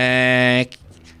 [0.00, 0.68] É,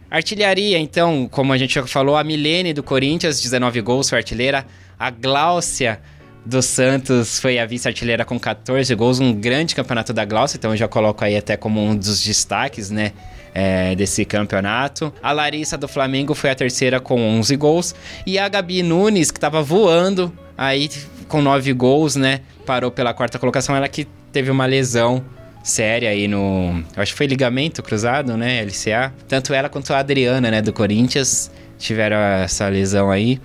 [0.08, 4.64] artilharia, então, como a gente já falou, a Milene do Corinthians, 19 gols, foi artilheira.
[4.96, 6.00] A Gláucia
[6.46, 10.76] do Santos foi a vice-artilheira com 14 gols, um grande campeonato da Gláucia, então eu
[10.76, 13.12] já coloco aí até como um dos destaques, né?
[13.54, 15.12] é, desse campeonato.
[15.20, 17.94] A Larissa do Flamengo foi a terceira com 11 gols.
[18.24, 20.88] E a Gabi Nunes, que tava voando aí
[21.26, 22.40] com 9 gols, né?
[22.64, 23.74] Parou pela quarta colocação.
[23.74, 25.24] Ela que teve uma lesão
[25.68, 26.82] séria aí no.
[26.96, 28.62] Eu acho que foi ligamento cruzado, né?
[28.62, 29.12] LCA.
[29.28, 30.62] Tanto ela quanto a Adriana, né?
[30.62, 33.40] Do Corinthians tiveram essa lesão aí.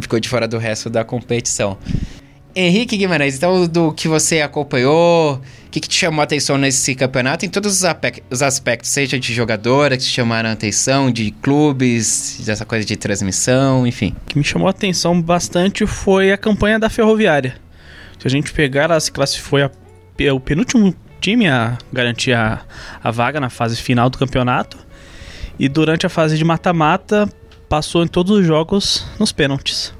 [0.00, 1.78] Ficou de fora do resto da competição.
[2.54, 6.94] Henrique Guimarães, então do que você acompanhou, o que, que te chamou a atenção nesse
[6.94, 7.82] campeonato, em todos
[8.30, 12.96] os, aspectos, seja de jogadora que te chamaram a atenção, de clubes, dessa coisa de
[12.96, 14.14] transmissão, enfim.
[14.22, 17.56] O que me chamou a atenção bastante foi a campanha da Ferroviária.
[18.18, 19.50] Se a gente pegar, ela se classificou
[20.16, 20.94] foi a- o penúltimo
[21.26, 22.60] time a garantir a,
[23.02, 24.78] a vaga na fase final do campeonato.
[25.58, 27.28] E durante a fase de mata-mata,
[27.68, 29.92] passou em todos os jogos nos pênaltis.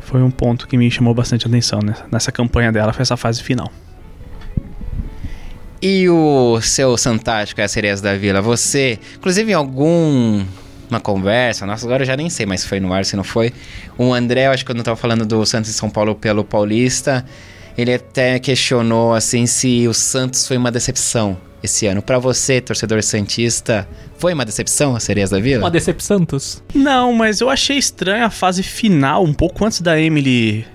[0.00, 3.42] Foi um ponto que me chamou bastante atenção nessa, nessa campanha dela, foi essa fase
[3.42, 3.70] final.
[5.82, 10.44] E o seu Santástico Sereias da Vila, você, inclusive em algum
[10.88, 13.24] uma conversa, nossa, agora eu já nem sei mais se foi no ar, se não
[13.24, 13.52] foi.
[13.98, 16.44] O André, eu acho que quando eu tava falando do Santos e São Paulo pelo
[16.44, 17.24] Paulista,
[17.78, 22.02] ele até questionou assim se o Santos foi uma decepção esse ano.
[22.02, 25.62] Pra você, torcedor santista, foi uma decepção as Sereias da Vila?
[25.62, 26.62] Uma Decep Santos.
[26.74, 30.66] Não, mas eu achei estranha a fase final, um pouco antes da Emily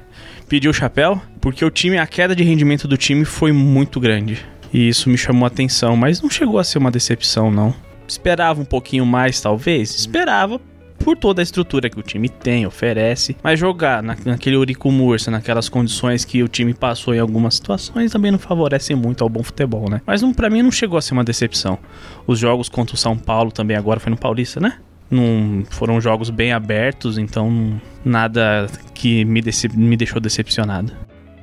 [0.47, 4.45] pedir o chapéu, porque o time, a queda de rendimento do time foi muito grande.
[4.73, 7.75] E isso me chamou a atenção, mas não chegou a ser uma decepção, não.
[8.07, 9.93] Esperava um pouquinho mais, talvez?
[9.95, 10.59] Esperava
[11.03, 13.35] por toda a estrutura que o time tem, oferece.
[13.43, 18.11] Mas jogar na, naquele Urico Mursa, naquelas condições que o time passou em algumas situações,
[18.11, 20.01] também não favorece muito ao bom futebol, né?
[20.05, 21.77] Mas não, para mim não chegou a ser uma decepção.
[22.25, 24.77] Os jogos contra o São Paulo também agora foi no Paulista, né?
[25.11, 30.91] Não foram jogos bem abertos, então nada que me, decep- me deixou decepcionado.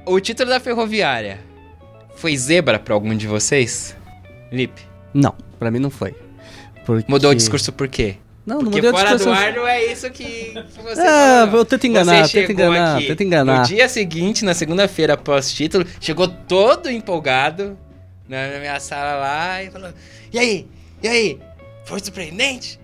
[0.07, 1.39] O título da Ferroviária
[2.17, 3.97] foi zebra pra algum de vocês?
[4.51, 4.83] Lipe,
[5.15, 6.15] Não, pra mim não foi.
[6.85, 7.11] Porque...
[7.11, 8.17] mudou o discurso por quê?
[8.51, 9.55] Não, não Porque mudei o fora discurso.
[9.55, 11.61] do ar é isso que, você Ah, falou.
[11.61, 13.59] eu tento enganar, Você tento enganar, aqui tento enganar.
[13.61, 17.79] No dia seguinte, na segunda-feira após título, chegou todo empolgado
[18.29, 19.91] na na minha sala lá e falou:
[20.33, 20.67] E aí?
[21.03, 21.39] E aí?
[21.85, 22.79] Foi surpreendente?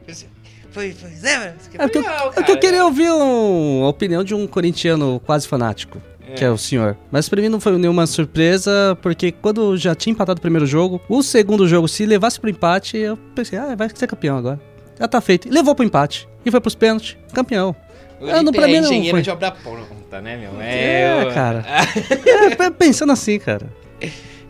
[0.70, 1.10] foi, foi.
[1.10, 2.04] Isso aqui É que, eu,
[2.36, 6.00] é que eu queria ouvir um- a opinião de um corintiano quase fanático,
[6.34, 6.96] que é o senhor.
[7.10, 11.00] Mas pra mim não foi nenhuma surpresa, porque quando já tinha empatado o primeiro jogo,
[11.08, 14.60] o segundo jogo, se levasse pro empate, eu pensei, ah, vai ser campeão agora.
[14.98, 15.48] Já tá feito.
[15.52, 16.28] Levou pro empate.
[16.44, 17.16] E foi pros pênaltis.
[17.32, 17.74] Campeão.
[18.20, 19.22] O Ah, não, pra é mim não engenheiro foi.
[19.22, 20.60] de obra pronta, né, meu?
[20.60, 21.64] É, eu- cara.
[22.58, 23.66] É, pensando assim, cara.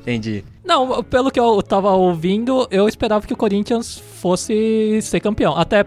[0.00, 0.44] Entendi.
[0.64, 5.56] Não, pelo que eu tava ouvindo, eu esperava que o Corinthians fosse ser campeão.
[5.56, 5.84] Até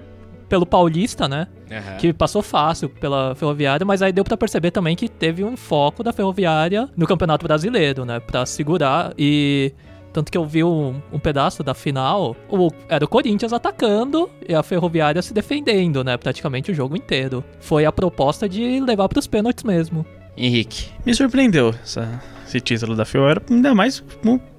[0.49, 1.47] pelo Paulista, né?
[1.72, 1.97] Aham.
[1.99, 6.03] Que passou fácil pela Ferroviária, mas aí deu pra perceber também que teve um foco
[6.03, 8.20] da Ferroviária no Campeonato Brasileiro, né?
[8.20, 9.72] Pra segurar e.
[10.12, 14.53] Tanto que eu vi um, um pedaço da final, o, era o Corinthians atacando e
[14.55, 16.18] a Ferroviária se defendendo, né?
[16.18, 17.43] Praticamente o jogo inteiro.
[17.60, 20.05] Foi a proposta de levar pros pênaltis mesmo.
[20.36, 20.88] Henrique.
[21.05, 24.03] Me surpreendeu essa- esse título da Fiora, ainda mais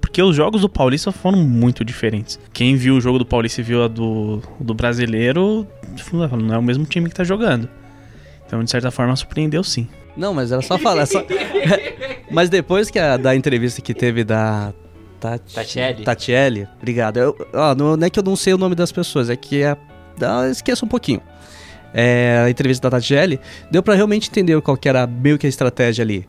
[0.01, 2.39] porque os jogos do Paulista foram muito diferentes.
[2.53, 5.67] Quem viu o jogo do Paulista e viu a do, do brasileiro,
[6.33, 7.69] não é o mesmo time que tá jogando.
[8.47, 9.89] Então, de certa forma, surpreendeu sim.
[10.17, 11.07] Não, mas era só falar.
[11.07, 11.25] Só...
[12.31, 14.73] mas depois que a, da entrevista que teve da.
[15.21, 15.55] Tati...
[15.55, 16.05] Tatiele?
[16.05, 17.19] Tatiele, obrigado.
[17.19, 19.63] Eu, ó, não, não é que eu não sei o nome das pessoas, é que
[19.63, 19.77] é.
[20.51, 21.21] esqueço um pouquinho.
[21.93, 23.39] É, a entrevista da Tatiele
[23.71, 26.27] deu pra realmente entender qual que era meio que a estratégia ali.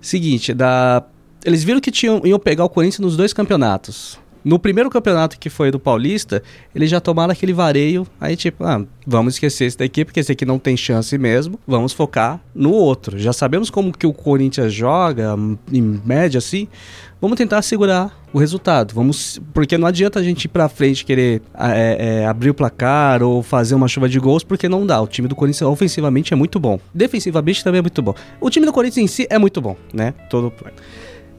[0.00, 1.04] Seguinte, da.
[1.44, 4.20] Eles viram que tinham, iam pegar o Corinthians nos dois campeonatos.
[4.44, 6.42] No primeiro campeonato que foi do Paulista,
[6.74, 8.06] eles já tomaram aquele vareio.
[8.20, 11.60] Aí, tipo, ah, vamos esquecer esse daqui, porque esse aqui não tem chance mesmo.
[11.66, 13.18] Vamos focar no outro.
[13.18, 15.36] Já sabemos como que o Corinthians joga,
[15.72, 16.66] em média, assim.
[17.22, 18.92] Vamos tentar segurar o resultado.
[18.92, 22.54] Vamos, porque não adianta a gente ir pra frente querer ah, é, é, abrir o
[22.54, 25.00] placar ou fazer uma chuva de gols, porque não dá.
[25.00, 26.80] O time do Corinthians ofensivamente é muito bom.
[26.92, 28.12] Defensivamente também é muito bom.
[28.40, 30.14] O time do Corinthians em si é muito bom, né?
[30.28, 30.52] Todo.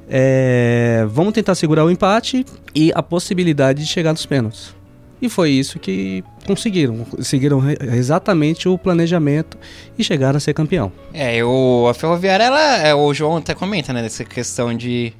[0.10, 4.74] É, vamos tentar segurar o empate e a possibilidade de chegar nos pênaltis.
[5.22, 7.06] E foi isso que conseguiram.
[7.20, 7.62] Seguiram
[7.94, 9.58] exatamente o planejamento
[10.00, 10.94] e chegaram a ser campeão.
[11.14, 15.12] É, eu, a Ferroviária, ela, é, o João até comenta, né, dessa questão de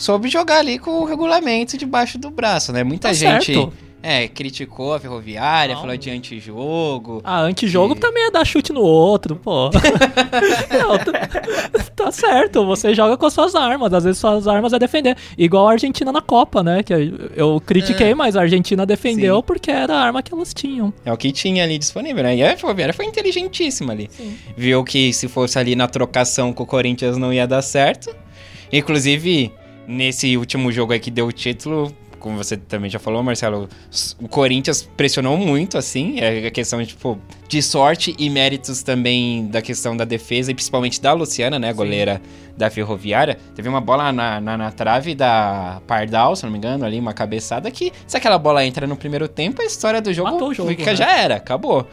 [0.00, 2.82] soube jogar ali com o regulamento debaixo do braço, né?
[2.82, 3.72] Muita Tá gente certo.
[4.02, 5.82] é, criticou a Ferroviária, Não.
[5.82, 7.20] falou de antijogo.
[7.22, 9.68] Ah, antijogo Que- também é dar chute no outro, pô.
[10.72, 14.78] Não, tá, tá certo, você joga com as suas armas, às vezes suas armas é
[14.78, 15.16] defender.
[15.36, 16.82] Igual a Argentina na Copa, né?
[16.82, 16.94] Que
[17.36, 18.14] eu critiquei, É.
[18.14, 19.42] mas a Argentina defendeu Sim.
[19.46, 20.92] porque era a arma que elas tinham.
[21.04, 22.36] É o que tinha ali disponível, né?
[22.36, 24.08] E a Ferroviária foi inteligentíssima ali.
[24.56, 28.14] Viu que se fosse ali na trocação com o Corinthians não ia dar certo.
[28.72, 29.52] Inclusive,
[29.86, 33.68] nesse último jogo aí que deu o título, como você também já falou, Marcelo,
[34.20, 36.20] o Corinthians pressionou muito, assim.
[36.20, 37.18] É a questão, tipo,
[37.48, 41.72] de sorte e méritos também da questão da defesa, e principalmente da Luciana, né?
[41.72, 42.20] Goleira
[42.56, 43.38] da Ferroviária.
[43.54, 47.14] Teve uma bola na, na, na trave da Pardal, se não me engano, ali, uma
[47.14, 50.54] cabeçada que, se aquela bola entra no primeiro tempo, a história do jogo, Matou o
[50.54, 50.96] jogo, fica, né?
[50.96, 51.88] já era, acabou.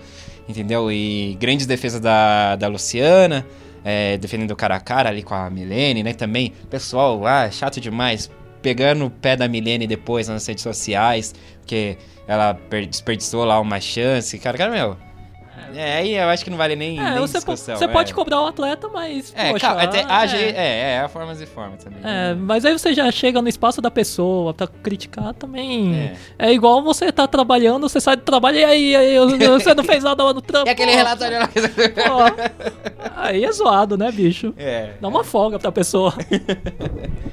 [0.48, 0.92] Entendeu?
[0.92, 3.46] E grandes defesas da, da Luciana,
[3.90, 6.14] é, defendendo cara a cara ali com a Milene, né?
[6.14, 8.30] Também, pessoal, ah, chato demais,
[8.62, 13.80] pegando o pé da Milene depois nas redes sociais, porque ela per- desperdiçou lá uma
[13.80, 14.38] chance.
[14.40, 14.98] Cara, cara, meu.
[15.76, 17.76] É, aí eu acho que não vale nem, É, nem você, po- discussão.
[17.76, 17.88] você é.
[17.88, 19.34] pode cobrar o atleta, mas.
[19.36, 20.42] É, poxa, calma, até, ah, a é.
[20.50, 22.00] é, é, há formas e formas também.
[22.04, 25.96] É, mas aí você já chega no espaço da pessoa pra criticar também.
[26.40, 26.48] É.
[26.50, 29.18] É, igual você tá trabalhando, você sai do trabalho e aí, aí
[29.50, 30.68] você não fez nada no trampo.
[30.68, 31.48] E aquele relatório lá.
[31.48, 33.12] pô.
[33.16, 34.54] Aí é zoado, né, bicho?
[34.58, 34.92] É.
[35.02, 36.14] Dá uma folga pra pessoa.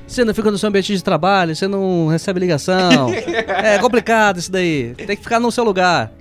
[0.06, 3.08] Você não fica no seu ambiente de trabalho, você não recebe ligação.
[3.64, 4.94] é complicado isso daí.
[4.94, 6.12] Tem que ficar no seu lugar.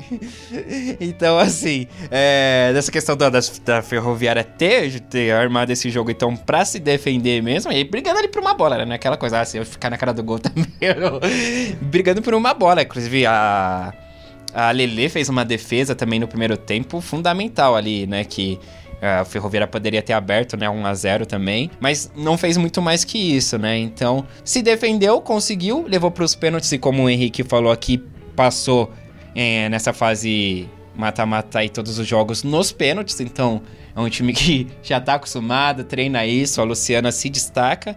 [1.01, 6.35] Então, assim, é, dessa questão da, das- da Ferroviária ter, ter armado esse jogo, então,
[6.35, 8.93] pra se defender mesmo, e brigando ali por uma bola, né?
[8.93, 10.65] É Aquela coisa, se eu ficar na cara do gol também,
[11.81, 12.81] brigando por uma bola.
[12.81, 13.93] Inclusive, a,
[14.53, 18.23] a Lele fez uma defesa também no primeiro tempo fundamental ali, né?
[18.23, 18.59] Que
[19.01, 20.69] a Ferroviária poderia ter aberto, né?
[20.69, 23.77] 1 a 0 também, mas não fez muito mais que isso, né?
[23.77, 28.01] Então, se defendeu, conseguiu, levou pros pênaltis e como o Henrique falou aqui,
[28.35, 28.91] passou
[29.35, 33.61] é, nessa fase mata-mata aí todos os jogos nos pênaltis, então
[33.95, 37.95] é um time que já tá acostumado, treina isso, a Luciana se destaca.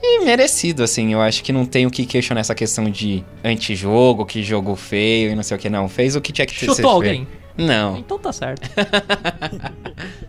[0.00, 4.24] E merecido, assim, eu acho que não tem o que questionar essa questão de antijogo,
[4.24, 5.88] que jogo feio e não sei o que, não.
[5.88, 7.26] Fez o que tinha que ser Chutou alguém.
[7.56, 7.98] Não.
[7.98, 8.70] Então tá certo.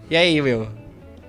[0.09, 0.78] E aí, Will?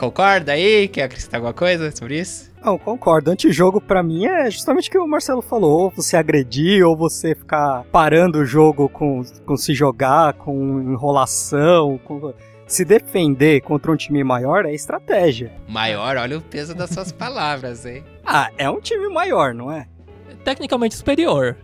[0.01, 0.89] Concorda aí?
[0.89, 2.51] Quer acrescentar alguma coisa sobre isso?
[2.65, 3.31] Não, concordo.
[3.31, 5.83] Antijogo pra mim é justamente o que o Marcelo falou.
[5.83, 12.01] Ou você agredir, ou você ficar parando o jogo com, com se jogar, com enrolação,
[12.03, 12.33] com
[12.67, 15.53] se defender contra um time maior é estratégia.
[15.69, 18.03] Maior, olha o peso das suas palavras, hein?
[18.25, 19.87] Ah, é um time maior, não é?
[20.43, 21.59] Tecnicamente superior.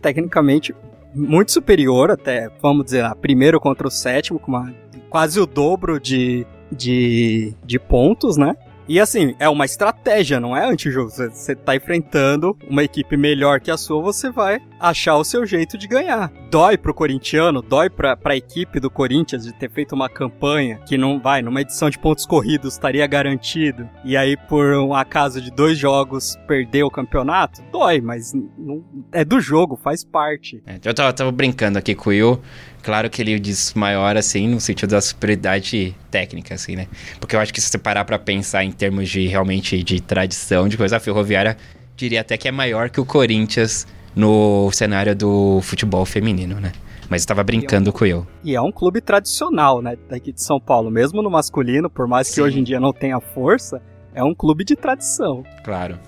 [0.00, 0.72] Tecnicamente
[1.12, 4.72] muito superior até, vamos dizer, lá, primeiro contra o sétimo, com uma,
[5.10, 8.56] quase o dobro de, de, de pontos, né?
[8.86, 11.10] E assim, é uma estratégia, não é antijogo.
[11.10, 15.78] Você tá enfrentando uma equipe melhor que a sua, você vai achar o seu jeito
[15.78, 16.30] de ganhar.
[16.50, 20.98] Dói pro corintiano, dói pra, pra equipe do Corinthians de ter feito uma campanha que
[20.98, 23.88] não vai, numa edição de pontos corridos estaria garantido.
[24.04, 27.62] E aí, por um acaso de dois jogos, perder o campeonato?
[27.72, 30.62] Dói, mas não, é do jogo, faz parte.
[30.66, 32.40] É, eu tava, tava brincando aqui com o Will.
[32.84, 36.86] Claro que ele diz maior, assim, no sentido da superioridade técnica, assim, né?
[37.18, 40.68] Porque eu acho que se você parar pra pensar em termos de, realmente, de tradição,
[40.68, 41.56] de coisa, a Ferroviária
[41.96, 46.72] diria até que é maior que o Corinthians no cenário do futebol feminino, né?
[47.08, 48.26] Mas eu tava brincando com eu.
[48.44, 50.90] E é um clube tradicional, né, daqui de São Paulo.
[50.90, 52.42] Mesmo no masculino, por mais que Sim.
[52.42, 53.80] hoje em dia não tenha força,
[54.14, 55.42] é um clube de tradição.
[55.64, 55.98] Claro.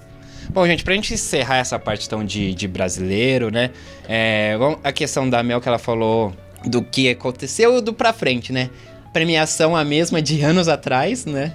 [0.51, 3.71] Bom, gente, pra gente encerrar essa parte então de, de brasileiro, né?
[4.07, 6.33] É, a questão da Mel que ela falou
[6.65, 8.71] do que aconteceu do pra frente, né?
[9.13, 11.53] Premiação a mesma de anos atrás, né?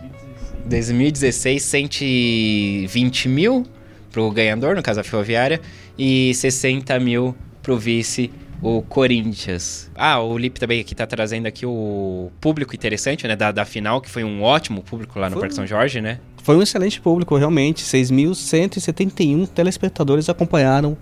[0.65, 3.65] 2016, 120 mil
[4.11, 5.59] pro ganhador, no caso a Ferroviária,
[5.97, 8.31] e 60 mil pro vice,
[8.61, 9.89] o Corinthians.
[9.95, 13.35] Ah, o Lipe também aqui tá trazendo aqui o público interessante, né?
[13.35, 16.19] Da, da final, que foi um ótimo público lá no Foi Parque São Jorge, né?
[16.43, 17.83] Foi um excelente público, realmente.
[17.83, 20.97] 6.171 telespectadores acompanharam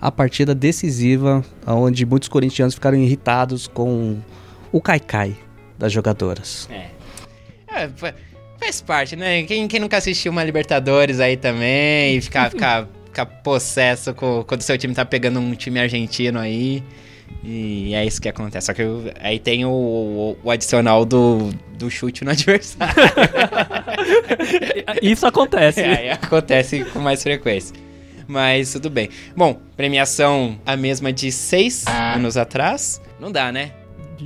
[0.00, 4.18] a partida decisiva, onde muitos corintianos ficaram irritados com
[4.72, 5.36] o caicai
[5.78, 6.68] das jogadoras.
[7.68, 8.14] É, fa-
[8.60, 9.42] faz parte, né?
[9.44, 14.62] Quem, quem nunca assistiu uma Libertadores aí também e ficar, ficar, ficar possesso com- quando
[14.62, 16.82] seu time tá pegando um time argentino aí.
[17.42, 18.66] E é isso que acontece.
[18.66, 22.94] Só que eu- aí tem o, o- o adicional do, do chute no adversário.
[25.02, 25.80] Isso acontece.
[25.80, 27.74] aí acontece com mais frequência.
[28.26, 29.08] Mas tudo bem.
[29.36, 33.00] Bom, premiação a mesma de seis anos atrás.
[33.20, 33.72] Não dá, né?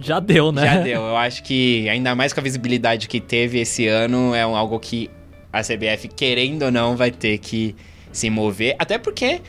[0.00, 0.64] Já deu, né?
[0.64, 1.02] Já deu.
[1.02, 5.10] Eu acho que, ainda mais com a visibilidade que teve esse ano, é algo que
[5.52, 7.74] a CBF, querendo ou não, vai ter que
[8.12, 8.76] se mover.
[8.78, 9.40] Até porque,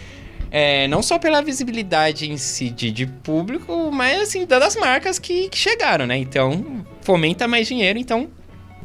[0.49, 5.49] é, não só pela visibilidade em si de, de público, mas assim, das marcas que,
[5.49, 6.17] que chegaram, né?
[6.17, 8.29] Então, fomenta mais dinheiro, então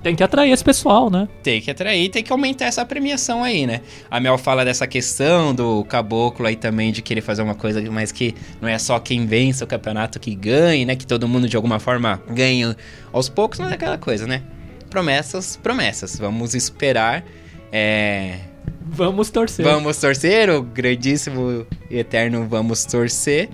[0.04, 1.26] Tem que atrair esse pessoal, né?
[1.42, 3.80] tem que atrair, tem que aumentar essa premiação aí, né?
[4.10, 8.12] A Mel fala dessa questão do caboclo aí também, de querer fazer uma coisa, mas
[8.12, 10.94] que não é só quem vence o campeonato que ganhe, né?
[10.94, 12.76] Que todo mundo de alguma forma ganha
[13.14, 14.42] aos poucos, mas é aquela coisa, né?
[14.90, 16.18] Promessas, promessas.
[16.18, 17.24] Vamos esperar.
[17.72, 18.40] É...
[18.84, 19.64] Vamos torcer.
[19.64, 23.48] Vamos torcer, o grandíssimo e eterno vamos torcer.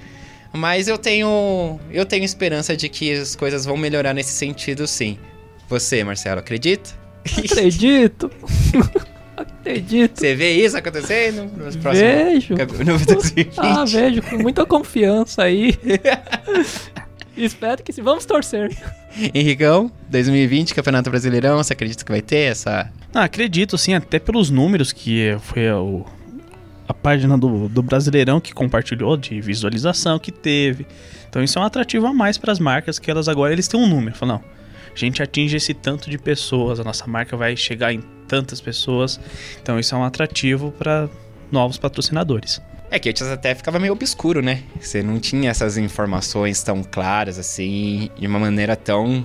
[0.52, 5.16] Mas eu tenho, eu tenho esperança de que as coisas vão melhorar nesse sentido, sim.
[5.70, 6.90] Você, Marcelo, acredita?
[7.38, 8.28] Acredito.
[9.36, 10.18] Acredito.
[10.18, 12.54] Você vê isso acontecendo nos próximos Vejo.
[12.54, 13.54] no 2020?
[13.56, 15.78] Ah, vejo com muita confiança aí.
[17.36, 18.02] Espero que sim.
[18.02, 18.76] Vamos torcer.
[19.32, 22.92] Henricão, 2020, Campeonato Brasileirão, você acredita que vai ter essa?
[23.14, 26.04] Ah, acredito, sim, até pelos números que foi o,
[26.88, 30.84] a página do, do Brasileirão que compartilhou de visualização que teve.
[31.28, 33.80] Então isso é um atrativo a mais para as marcas que elas agora eles têm
[33.80, 34.16] um número.
[34.16, 34.59] Falam, não,
[35.04, 39.20] a gente atinge esse tanto de pessoas, a nossa marca vai chegar em tantas pessoas.
[39.62, 41.08] Então isso é um atrativo para
[41.50, 42.60] novos patrocinadores.
[42.90, 44.64] É que antes até ficava meio obscuro, né?
[44.80, 49.24] Você não tinha essas informações tão claras assim, de uma maneira tão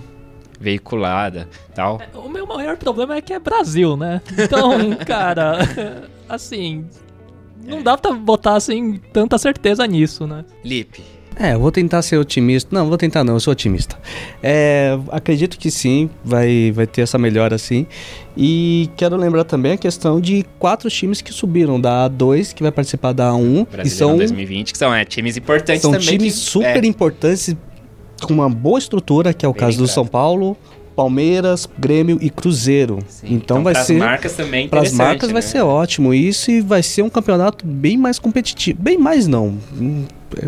[0.60, 2.00] veiculada, tal.
[2.14, 4.22] O meu maior problema é que é Brasil, né?
[4.38, 6.86] Então, cara, assim,
[7.64, 10.46] não dá pra botar assim tanta certeza nisso, né?
[10.64, 11.04] Lipe,
[11.38, 12.70] É, vou tentar ser otimista.
[12.74, 13.98] Não, vou tentar não, eu sou otimista.
[14.42, 17.86] É, acredito que sim, vai, vai ter essa melhora sim.
[18.38, 22.72] E quero lembrar também a questão de quatro times que subiram da A2, que vai
[22.72, 23.62] participar da A1.
[23.62, 26.08] E Brasileirão são, 2020, que são é, times importantes são também.
[26.08, 27.56] times que- super é, importantes,
[28.22, 29.88] com uma boa estrutura, que é o Bem caso do.
[29.88, 30.56] São Paulo,
[30.96, 33.00] Palmeiras, Grêmio e Cruzeiro.
[33.08, 33.28] sim.
[33.30, 33.98] Então, vai ser...
[33.98, 35.48] marcas também Para as marcas vai né?
[35.48, 38.82] ser ótimo isso e vai ser um campeonato bem mais competitivo.
[38.82, 39.58] Bem mais não.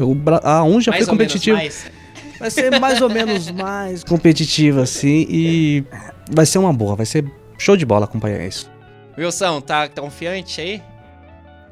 [0.01, 1.13] O Bra- a A1 já Mais foi
[1.53, 1.91] mais.
[2.39, 5.83] Vai ser mais ou menos mais competitivo assim e
[6.31, 7.25] vai ser uma boa, vai ser
[7.57, 8.69] show de bola acompanhar isso.
[9.17, 10.81] Wilson, tá confiante aí?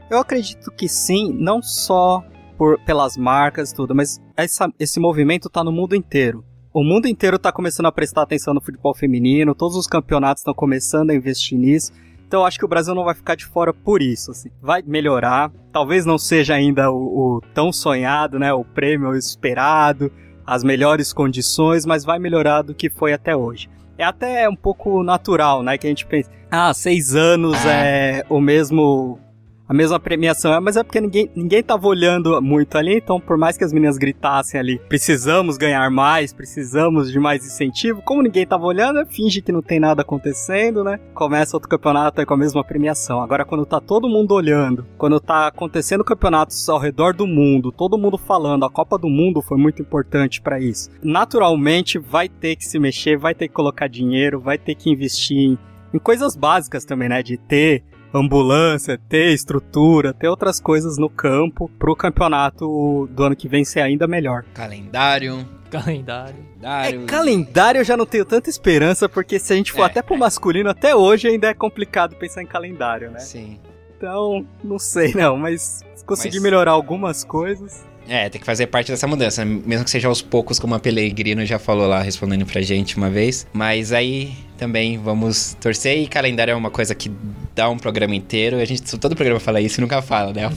[0.10, 2.24] Eu acredito que sim, não só
[2.58, 6.44] por, pelas marcas e tudo, mas essa- esse movimento tá no mundo inteiro.
[6.74, 10.54] O mundo inteiro tá começando a prestar atenção no futebol feminino, todos os campeonatos estão
[10.54, 11.92] começando a investir nisso.
[12.28, 14.50] Então eu acho que o Brasil não vai ficar de fora por isso, assim.
[14.62, 20.12] Vai melhorar, talvez não seja ainda o, o tão sonhado, né, o prêmio esperado,
[20.46, 23.70] as melhores condições, mas vai melhorar do que foi até hoje.
[23.98, 27.72] É até um pouco natural, né, que a gente pensa, ah, seis anos Ah.
[27.74, 29.20] é o mesmo
[29.68, 30.54] a mesma premiação.
[30.54, 33.74] É, mas é porque ninguém, ninguém tava olhando muito ali, então por mais que as
[33.74, 39.06] meninas gritassem ali, precisamos ganhar mais, precisamos de mais incentivo, como ninguém tava olhando, é,
[39.06, 41.00] finge que não tem nada acontecendo, né?
[41.14, 43.22] Começa outro campeonato aí com a mesma premiação.
[43.22, 47.98] Agora, quando tá todo mundo olhando, quando tá acontecendo campeonatos ao redor do mundo, todo
[47.98, 50.90] mundo falando, a Copa do Mundo foi muito importante para isso.
[51.04, 55.38] Naturalmente, vai ter que se mexer, vai ter que colocar dinheiro, vai ter que investir
[55.38, 55.58] em,
[55.94, 57.24] em coisas básicas também, né?
[57.24, 57.84] De ter
[58.18, 63.82] ambulância, ter estrutura, ter outras coisas no campo pro campeonato do ano que vem ser
[63.82, 64.44] ainda melhor.
[64.54, 65.46] Calendário.
[65.70, 66.36] Calendário.
[66.62, 67.02] calendário.
[67.04, 70.02] É, calendário eu já não tenho tanta esperança, porque se a gente for É, até
[70.02, 73.20] pro masculino, até hoje ainda é complicado pensar em calendário, né?
[73.20, 73.60] Sim.
[73.98, 77.84] Então, não sei não, mas se conseguir Mas- melhorar algumas coisas.
[78.08, 81.46] É, tem que fazer parte dessa mudança, mesmo que seja aos poucos, como a Pelegrino
[81.46, 83.48] já falou lá, respondendo pra gente uma vez.
[83.52, 87.12] Mas aí também vamos torcer e calendário é uma coisa que
[87.56, 88.58] dá um programa inteiro.
[88.58, 90.50] A gente todo programa fala isso e nunca fala, né?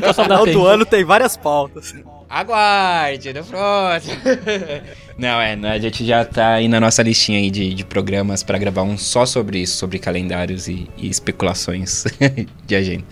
[0.00, 1.94] Dá Final do ano tem várias pautas.
[2.28, 4.16] Aguarde no próximo.
[5.18, 8.56] Não, é, a gente já tá aí na nossa listinha aí de, de programas pra
[8.56, 12.04] gravar um só sobre isso, sobre calendários e, e especulações
[12.66, 13.04] de agenda.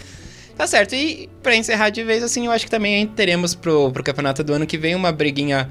[0.57, 4.03] Tá certo, e pra encerrar de vez, assim, eu acho que também teremos pro, pro
[4.03, 5.69] campeonato do ano que vem uma briguinha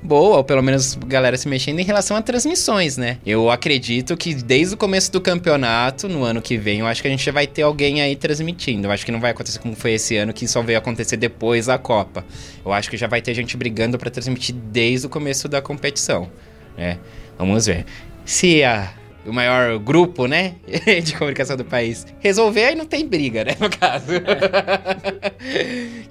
[0.00, 3.18] boa, ou pelo menos galera se mexendo em relação a transmissões, né?
[3.26, 7.08] Eu acredito que desde o começo do campeonato, no ano que vem, eu acho que
[7.08, 8.86] a gente vai ter alguém aí transmitindo.
[8.86, 11.66] Eu acho que não vai acontecer como foi esse ano, que só veio acontecer depois
[11.66, 12.24] da Copa.
[12.64, 16.30] Eu acho que já vai ter gente brigando pra transmitir desde o começo da competição,
[16.76, 16.98] né?
[17.36, 17.84] Vamos ver.
[18.24, 18.92] Se a
[19.26, 20.54] o maior grupo, né,
[21.04, 24.06] de comunicação do país, resolver, aí não tem briga, né, no caso.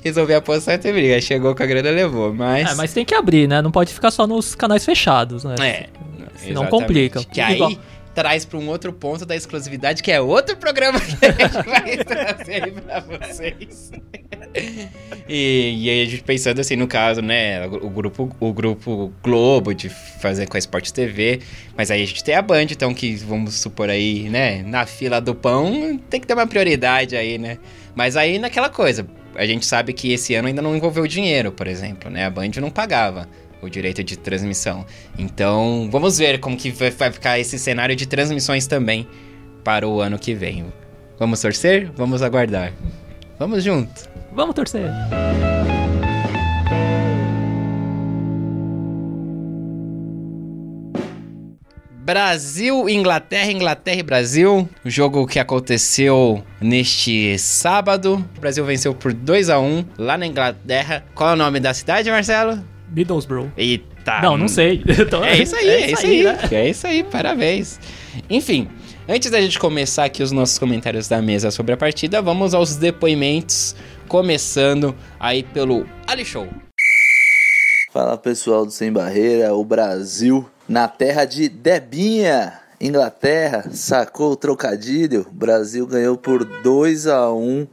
[0.04, 1.20] resolver a posição, não tem briga.
[1.22, 2.72] Chegou com a grana, levou, mas...
[2.72, 3.62] É, mas tem que abrir, né?
[3.62, 5.56] Não pode ficar só nos canais fechados, né?
[5.60, 5.88] É,
[6.38, 6.70] Senão exatamente.
[6.70, 7.24] complica.
[7.24, 7.72] Que aí Igual-
[8.14, 11.98] traz para um outro ponto da exclusividade, que é outro programa que a gente vai
[12.04, 13.92] trazer aí pra vocês.
[15.30, 19.74] E, e aí a gente pensando assim, no caso, né, o grupo, o grupo Globo
[19.74, 21.42] de fazer com a Sport TV,
[21.76, 25.20] mas aí a gente tem a Band, então que vamos supor aí, né, na fila
[25.20, 27.58] do pão, tem que ter uma prioridade aí, né?
[27.94, 29.06] Mas aí naquela coisa,
[29.36, 32.26] a gente sabe que esse ano ainda não envolveu dinheiro, por exemplo, né?
[32.26, 33.28] A Band não pagava
[33.62, 34.86] o direito de transmissão.
[35.18, 39.08] Então, vamos ver como que vai ficar esse cenário de transmissões também
[39.64, 40.66] para o ano que vem.
[41.20, 41.92] Vamos torcer?
[41.96, 42.72] Vamos aguardar.
[43.40, 44.17] Vamos junto.
[44.38, 44.88] Vamos torcer.
[51.90, 54.70] Brasil, Inglaterra, Inglaterra e Brasil.
[54.86, 58.24] O jogo que aconteceu neste sábado.
[58.38, 61.04] O Brasil venceu por 2 a 1 lá na Inglaterra.
[61.14, 62.64] Qual é o nome da cidade, Marcelo?
[62.96, 63.52] Middlesbrough.
[63.58, 64.22] Eita.
[64.22, 64.82] não, não sei.
[64.88, 66.24] Então, É isso aí, é isso aí.
[66.24, 66.38] né?
[66.52, 67.78] É isso aí, parabéns.
[68.30, 68.70] Enfim,
[69.10, 72.78] antes da gente começar aqui os nossos comentários da mesa sobre a partida, vamos aos
[72.78, 73.76] depoimentos,
[74.08, 76.48] começando aí pelo Ali Show.
[77.92, 85.26] Fala pessoal do Sem Barreira, o Brasil na terra de Debinha, Inglaterra, sacou o trocadilho.
[85.32, 87.68] Brasil ganhou por 2 a 1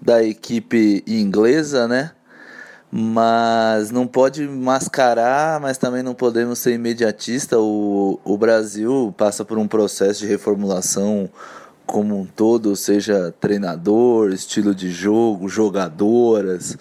[0.00, 2.12] da equipe inglesa, né?
[2.90, 7.58] Mas não pode mascarar, mas também não podemos ser imediatista.
[7.58, 11.28] O, o Brasil passa por um processo de reformulação
[11.88, 16.76] como um todo, seja treinador, estilo de jogo, jogadoras.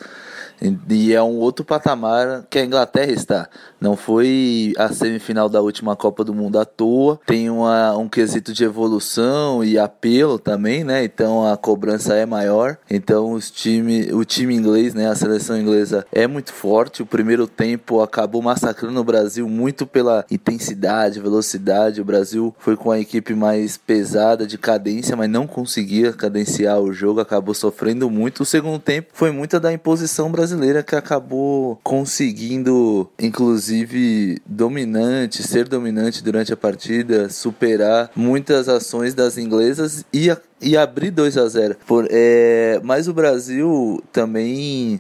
[0.90, 3.50] E é um outro patamar que a Inglaterra está.
[3.80, 7.20] Não foi a semifinal da última Copa do Mundo à toa.
[7.26, 11.04] Tem uma, um quesito de evolução e apelo também, né?
[11.04, 12.78] Então a cobrança é maior.
[12.90, 15.08] Então os time, o time inglês, né?
[15.08, 17.04] A seleção inglesa é muito forte.
[17.04, 22.02] O primeiro tempo acabou massacrando o Brasil muito pela intensidade, velocidade.
[22.02, 26.92] O Brasil foi com a equipe mais pesada de cadência, mas não conseguia cadenciar o
[26.92, 27.20] jogo.
[27.20, 28.42] Acabou sofrendo muito.
[28.42, 30.47] O segundo tempo foi muita da imposição brasileira
[30.84, 40.04] que acabou conseguindo, inclusive, dominante, ser dominante durante a partida, superar muitas ações das inglesas
[40.14, 45.00] e, a- e abrir 2 a 0 Por, é, mas o Brasil também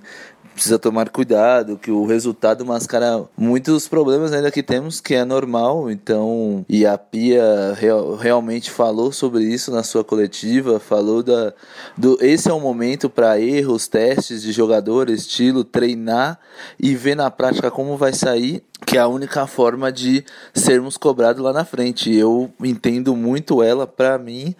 [0.57, 5.91] precisa tomar cuidado, que o resultado mascara muitos problemas ainda que temos, que é normal,
[5.91, 11.53] então, e a Pia real- realmente falou sobre isso na sua coletiva, falou da
[11.95, 16.39] do esse é o momento para erros, testes de jogador, estilo, treinar
[16.79, 21.43] e ver na prática como vai sair, que é a única forma de sermos cobrados
[21.43, 22.11] lá na frente.
[22.11, 24.55] Eu entendo muito ela, para mim,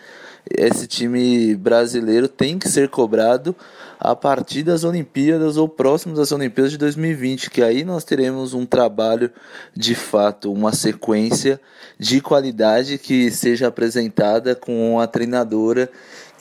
[0.50, 3.56] esse time brasileiro tem que ser cobrado
[4.00, 8.66] a partir das Olimpíadas ou próximo das Olimpíadas de 2020, que aí nós teremos um
[8.66, 9.32] trabalho
[9.76, 11.60] de fato, uma sequência
[12.00, 15.90] de qualidade que seja apresentada com a treinadora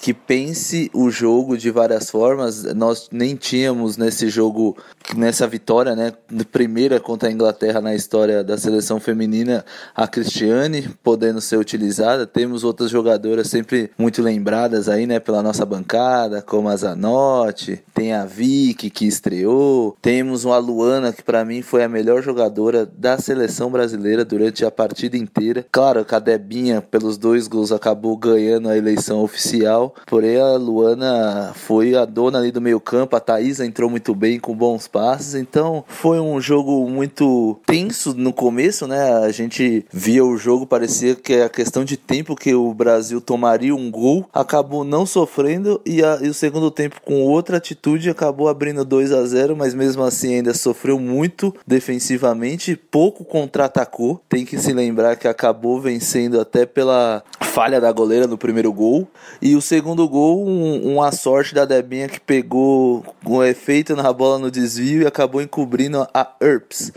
[0.01, 2.65] que pense o jogo de várias formas.
[2.75, 4.77] Nós nem tínhamos nesse jogo,
[5.17, 6.13] nessa vitória, né,
[6.51, 12.27] primeira contra a Inglaterra na história da seleção feminina, a Cristiane podendo ser utilizada.
[12.27, 18.13] Temos outras jogadoras sempre muito lembradas aí, né, pela nossa bancada, como a Zanotti, tem
[18.13, 23.19] a Vicky que estreou, temos uma Luana que para mim foi a melhor jogadora da
[23.19, 25.65] seleção brasileira durante a partida inteira.
[25.71, 31.95] Claro a Debinha pelos dois gols acabou ganhando a eleição oficial, porém a Luana foi
[31.95, 35.85] a dona ali do meio campo, a Thaisa entrou muito bem com bons passes, então
[35.87, 39.15] foi um jogo muito tenso no começo, né?
[39.25, 43.75] A gente via o jogo, parecia que a questão de tempo que o Brasil tomaria
[43.75, 48.49] um gol, acabou não sofrendo e, a, e o segundo tempo com outra atitude acabou
[48.49, 54.21] abrindo 2 a 0 mas mesmo assim ainda sofreu muito defensivamente, pouco contra-atacou.
[54.29, 59.09] Tem que se lembrar que acabou vencendo até pela falha da goleira no primeiro gol.
[59.41, 64.39] E o segundo gol, um, uma sorte da Debinha que pegou um efeito na bola
[64.39, 66.93] no desvio e acabou encobrindo a Earps.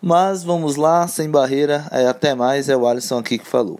[0.00, 3.78] Mas vamos lá, sem barreira, é, até mais, é o Alisson aqui que falou.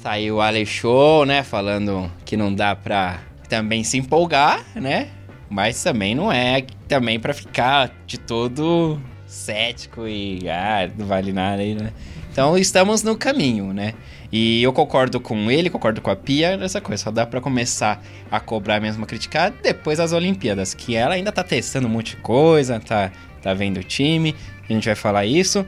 [0.00, 1.42] Saiu o Ale Show, né?
[1.42, 3.18] Falando que não dá pra
[3.48, 5.08] também se empolgar, né?
[5.50, 8.96] Mas também não é também para ficar de todo
[9.26, 11.92] cético e ah, não vale nada aí, né?
[12.30, 13.94] Então estamos no caminho, né?
[14.30, 17.04] E eu concordo com ele, concordo com a Pia nessa coisa.
[17.04, 21.32] Só dá para começar a cobrar mesmo, a criticar depois das Olimpíadas, que ela ainda
[21.32, 23.10] tá testando um monte de coisa, tá,
[23.42, 24.34] tá vendo o time.
[24.68, 25.64] A gente vai falar isso.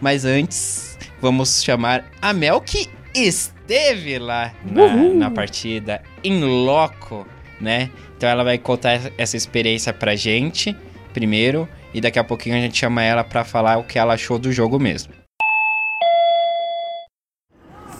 [0.00, 7.26] Mas antes, vamos chamar a Mel, que esteve lá na, na partida, em loco,
[7.60, 7.90] né?
[8.16, 10.76] Então ela vai contar essa experiência pra gente,
[11.12, 14.38] primeiro, e daqui a pouquinho a gente chama ela pra falar o que ela achou
[14.38, 15.23] do jogo mesmo.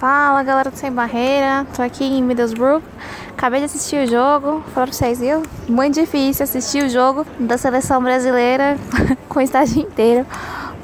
[0.04, 2.82] Fala galera do Sem Barreira, tô aqui em Middlesbrough.
[3.30, 5.42] Acabei de assistir o jogo, falaram pra vocês, viu?
[5.66, 8.76] Muito difícil assistir o jogo da seleção brasileira
[9.30, 10.26] com o estádio inteiro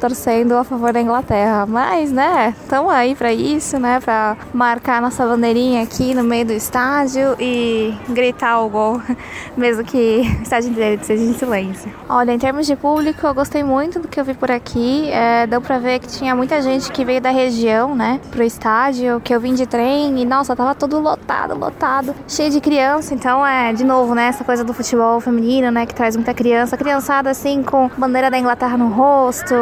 [0.00, 1.66] torcendo a favor da Inglaterra.
[1.66, 6.52] Mas, né, estamos aí para isso, né, para marcar nossa bandeirinha aqui no meio do
[6.52, 9.02] estádio e gritar o gol,
[9.56, 11.92] mesmo que o estádio inteiro seja em silêncio.
[12.08, 15.10] Olha, em termos de público, eu gostei muito do que eu vi por aqui.
[15.10, 19.20] É, deu para ver que tinha muita gente que veio da região, né, pro estádio,
[19.20, 23.14] que eu vim de trem e, nossa, tava todo lotado, lotado, cheio de criança.
[23.14, 26.76] Então, é, de novo, né, essa coisa do futebol feminino, né, que traz muita criança.
[26.76, 29.54] Criançada, assim, com bandeira da Inglaterra no rosto,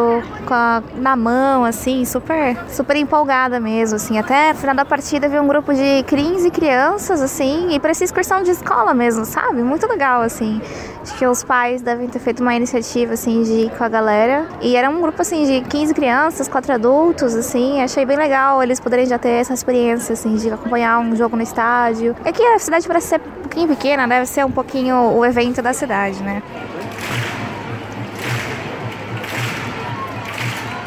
[0.47, 4.19] com a, na mão, assim, super, super empolgada mesmo, assim.
[4.19, 8.43] Até no final da partida vi um grupo de 15 crianças, assim, e parecia excursão
[8.43, 9.63] de escola mesmo, sabe?
[9.63, 10.61] Muito legal, assim.
[11.03, 14.47] Acho que os pais devem ter feito uma iniciativa, assim, de ir com a galera.
[14.61, 17.81] E era um grupo, assim, de 15 crianças, quatro adultos, assim.
[17.83, 21.43] Achei bem legal eles poderem já ter essa experiência, assim, de acompanhar um jogo no
[21.43, 22.17] estádio.
[22.25, 25.63] É que a cidade parece ser um pouquinho pequena, deve ser um pouquinho o evento
[25.63, 26.43] da cidade, né?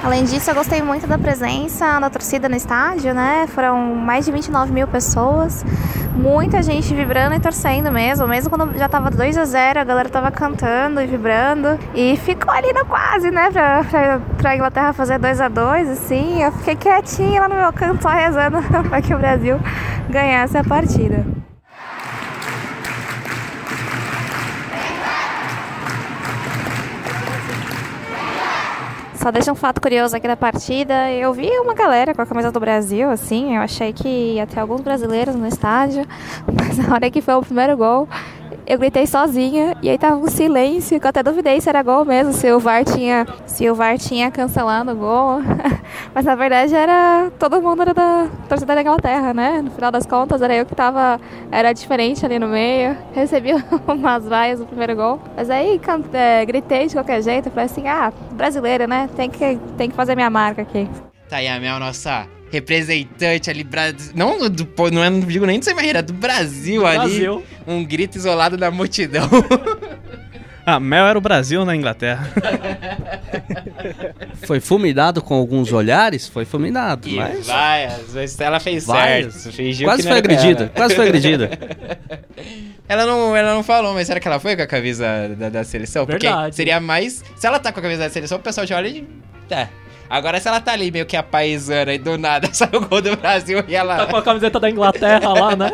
[0.03, 3.45] Além disso, eu gostei muito da presença da torcida no estádio, né?
[3.47, 5.63] Foram mais de 29 mil pessoas,
[6.15, 8.27] muita gente vibrando e torcendo mesmo.
[8.27, 11.77] Mesmo quando já tava 2 a 0 a galera tava cantando e vibrando.
[11.93, 13.51] E ficou ali no quase, né?
[13.51, 16.41] Pra, pra, pra Inglaterra fazer 2 a 2 assim.
[16.41, 18.57] Eu fiquei quietinha lá no meu canto, só rezando
[18.89, 19.59] pra que o Brasil
[20.09, 21.40] ganhasse a partida.
[29.21, 31.11] Só deixa um fato curioso aqui da partida.
[31.11, 33.55] Eu vi uma galera com a camisa do Brasil, assim.
[33.55, 36.03] Eu achei que ia ter alguns brasileiros no estádio.
[36.51, 38.09] Mas na hora que foi o primeiro gol,
[38.65, 42.05] eu gritei sozinha e aí tava um silêncio, que eu até duvidei se era gol
[42.05, 45.41] mesmo, se o VAR tinha, se o VAR tinha cancelado o gol.
[46.13, 49.61] Mas na verdade era todo mundo era da torcida da Inglaterra, né?
[49.61, 51.19] No final das contas era eu que tava
[51.51, 52.97] era diferente ali no meio.
[53.13, 53.51] Recebi
[53.87, 55.21] umas vaias no primeiro gol.
[55.35, 55.79] Mas aí
[56.13, 59.09] é, gritei de qualquer jeito, falei assim: "Ah, brasileira, né?
[59.15, 60.87] Tem que tem que fazer minha marca aqui".
[61.29, 63.65] Tá aí a Mel, nossa representante ali,
[64.13, 67.45] não, do, não, é, não digo nem do Sem Barreira, do Brasil, Brasil ali.
[67.65, 69.29] Um grito isolado da multidão.
[70.65, 72.29] Ah, Mel era o Brasil na Inglaterra.
[74.45, 76.27] foi fulminado com alguns olhares?
[76.27, 77.47] Foi fulminado, e mas...
[77.47, 79.51] Vai, às vezes ela fez certo.
[79.51, 81.49] Fingiu quase foi agredida, quase foi agredida.
[82.87, 85.63] ela, não, ela não falou, mas será que ela foi com a camisa da, da
[85.63, 86.05] seleção?
[86.05, 86.35] Verdade.
[86.35, 87.23] Porque seria mais...
[87.35, 89.07] Se ela tá com a camisa da seleção, o pessoal já olha e...
[89.49, 89.67] Tá,
[90.11, 93.01] Agora, se ela tá ali meio que a paisana e do nada sai o gol
[93.01, 93.95] do Brasil e ela.
[93.95, 95.71] Tá com a camiseta da Inglaterra lá, né?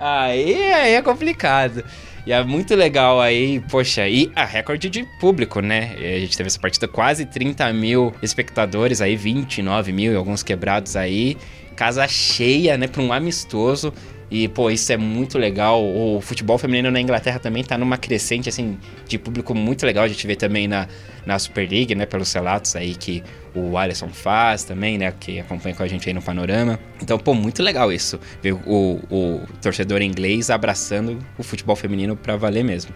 [0.00, 1.84] aí, aí é complicado.
[2.24, 5.96] E é muito legal aí, poxa, e a recorde de público, né?
[5.98, 10.94] A gente teve essa partida quase 30 mil espectadores aí, 29 mil e alguns quebrados
[10.94, 11.36] aí.
[11.74, 13.92] casa cheia, né, para um amistoso.
[14.32, 15.84] E, pô, isso é muito legal.
[15.84, 20.04] O futebol feminino na Inglaterra também tá numa crescente, assim, de público muito legal.
[20.04, 20.88] A gente vê também na,
[21.26, 23.22] na Super League, né, pelos relatos aí que
[23.54, 26.80] o Alisson faz também, né, que acompanha com a gente aí no Panorama.
[27.02, 28.18] Então, pô, muito legal isso.
[28.42, 32.94] Ver o, o torcedor inglês abraçando o futebol feminino pra valer mesmo.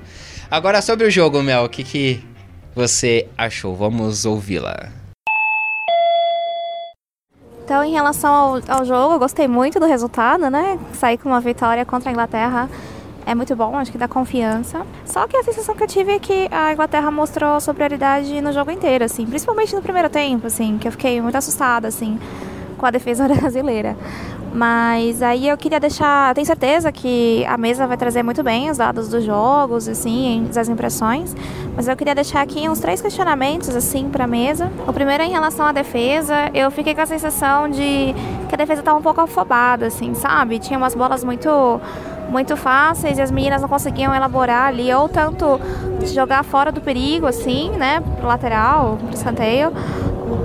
[0.50, 2.24] Agora, sobre o jogo, Mel, o que, que
[2.74, 3.76] você achou?
[3.76, 5.05] Vamos ouvi-la.
[7.66, 10.78] Então, em relação ao, ao jogo, eu gostei muito do resultado, né?
[10.92, 12.70] Sair com uma vitória contra a Inglaterra
[13.26, 14.86] é muito bom, acho que dá confiança.
[15.04, 18.70] Só que a sensação que eu tive é que a Inglaterra mostrou superioridade no jogo
[18.70, 22.20] inteiro, assim, principalmente no primeiro tempo, assim, que eu fiquei muito assustada, assim,
[22.78, 23.96] com a defesa brasileira.
[24.56, 28.78] Mas aí eu queria deixar, tenho certeza que a mesa vai trazer muito bem os
[28.78, 31.36] dados dos jogos, assim, as impressões.
[31.76, 34.72] Mas eu queria deixar aqui uns três questionamentos, assim, para a mesa.
[34.88, 36.50] O primeiro é em relação à defesa.
[36.54, 38.14] Eu fiquei com a sensação de
[38.48, 40.58] que a defesa estava um pouco afobada, assim, sabe?
[40.58, 41.78] Tinha umas bolas muito
[42.30, 45.60] muito fáceis e as meninas não conseguiam elaborar ali, ou tanto
[46.06, 49.72] jogar fora do perigo, assim, né, pro lateral, pro escanteio,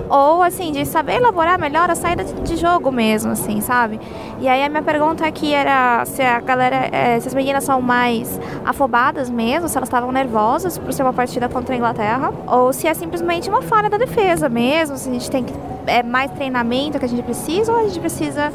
[0.09, 3.99] ou assim, de saber elaborar melhor a saída de jogo mesmo, assim, sabe?
[4.39, 7.81] E aí a minha pergunta aqui era se a galera, é, se as meninas são
[7.81, 12.73] mais afobadas mesmo, se elas estavam nervosas por ser uma partida contra a Inglaterra, ou
[12.73, 15.53] se é simplesmente uma falha da defesa mesmo, se a gente tem que,
[15.87, 18.51] é mais treinamento que a gente precisa, ou a gente precisa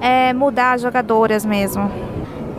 [0.00, 1.90] é, mudar as jogadoras mesmo.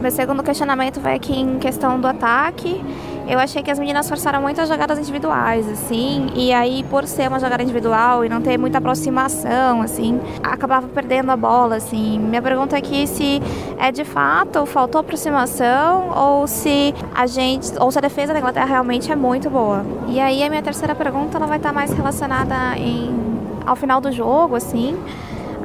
[0.02, 2.82] Meu segundo questionamento vai aqui em questão do ataque.
[3.30, 7.28] Eu achei que as meninas forçaram muito as jogadas individuais, assim, e aí por ser
[7.28, 12.18] uma jogada individual e não ter muita aproximação, assim, acabava perdendo a bola, assim.
[12.18, 13.40] Minha pergunta é se
[13.78, 18.66] é de fato faltou aproximação ou se a gente, ou se a defesa da Inglaterra
[18.66, 19.86] realmente é muito boa.
[20.08, 23.30] E aí a minha terceira pergunta ela vai estar mais relacionada em
[23.64, 24.98] ao final do jogo, assim.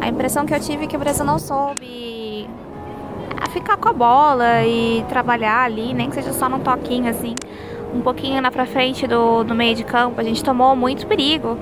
[0.02, 2.46] A impressão que eu tive é que o Brasil não soube
[3.44, 7.34] a ficar com a bola e trabalhar ali, nem que seja só num toquinho assim,
[7.94, 10.20] um pouquinho na pra frente do, do meio de campo.
[10.20, 11.58] A gente tomou muito perigo.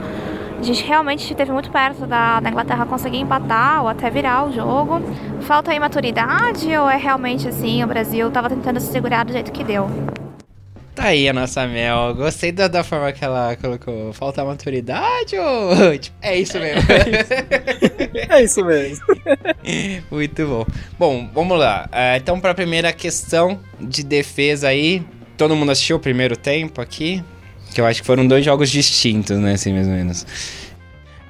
[0.58, 4.52] A gente realmente esteve muito perto da, da Inglaterra conseguir empatar ou até virar o
[4.52, 5.00] jogo.
[5.40, 9.50] Falta aí maturidade ou é realmente assim, o Brasil estava tentando se segurar do jeito
[9.50, 9.90] que deu?
[10.94, 12.14] Tá aí a nossa Mel.
[12.14, 14.12] Gostei da, da forma que ela colocou.
[14.12, 15.96] Falta maturidade ou.
[15.98, 16.82] Tipo, é isso mesmo.
[18.28, 19.04] É isso mesmo.
[20.10, 20.66] Muito bom.
[20.98, 21.88] Bom, vamos lá.
[21.90, 25.02] É, então, para a primeira questão de defesa aí,
[25.36, 27.22] todo mundo assistiu o primeiro tempo aqui?
[27.74, 29.54] Que eu acho que foram dois jogos distintos, né?
[29.54, 30.26] Assim, mais ou menos.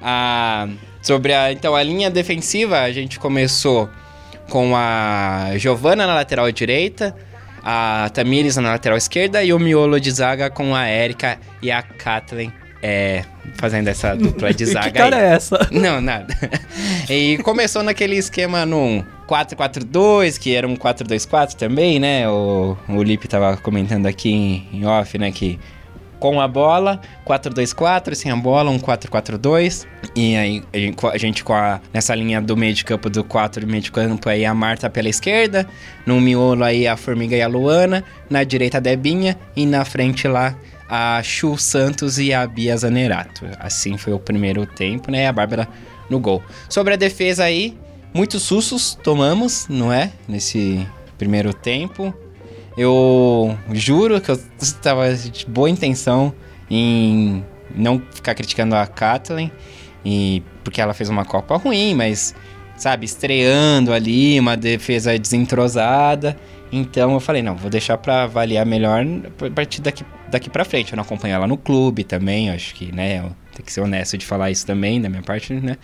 [0.01, 0.67] Ah,
[1.01, 3.89] sobre a, então, a linha defensiva, a gente começou
[4.49, 7.15] com a Giovana na lateral direita,
[7.63, 11.81] a Tamires na lateral esquerda e o miolo de zaga com a Erika e a
[11.81, 12.51] Kathleen
[12.85, 13.23] é,
[13.55, 15.23] fazendo essa dupla de zaga que cara aí.
[15.23, 15.67] é essa?
[15.71, 16.35] Não, nada.
[17.09, 22.27] E começou naquele esquema num 4-4-2, que era um 4-2-4 também, né?
[22.29, 25.31] O, o Lipe tava comentando aqui em, em off, né?
[25.31, 25.57] Que
[26.23, 29.85] com a bola, 4-2-4, sem a bola, um 4-4-2.
[30.15, 30.63] E aí
[31.11, 34.29] a gente, com a, nessa linha do meio de campo do 4 meio de campo
[34.29, 35.67] aí a Marta pela esquerda,
[36.05, 40.25] no miolo aí a Formiga e a Luana, na direita a Debinha e na frente
[40.25, 40.55] lá
[40.87, 43.45] a Chu Santos e a Bia Zanerato.
[43.59, 45.27] Assim foi o primeiro tempo, né?
[45.27, 45.67] A Bárbara
[46.09, 46.41] no gol.
[46.69, 47.77] Sobre a defesa aí,
[48.13, 50.09] muitos sustos tomamos, não é?
[50.25, 52.13] Nesse primeiro tempo.
[52.77, 56.33] Eu juro que eu estava de boa intenção
[56.69, 57.43] em
[57.75, 59.51] não ficar criticando a Kathleen,
[60.05, 62.35] e porque ela fez uma Copa ruim, mas
[62.75, 66.35] sabe, estreando ali, uma defesa desentrosada.
[66.71, 70.91] Então eu falei, não, vou deixar pra avaliar melhor a partir daqui, daqui pra frente.
[70.91, 73.19] Eu não acompanho ela no clube também, acho que, né,
[73.53, 75.77] tenho que ser honesto de falar isso também, da minha parte, né.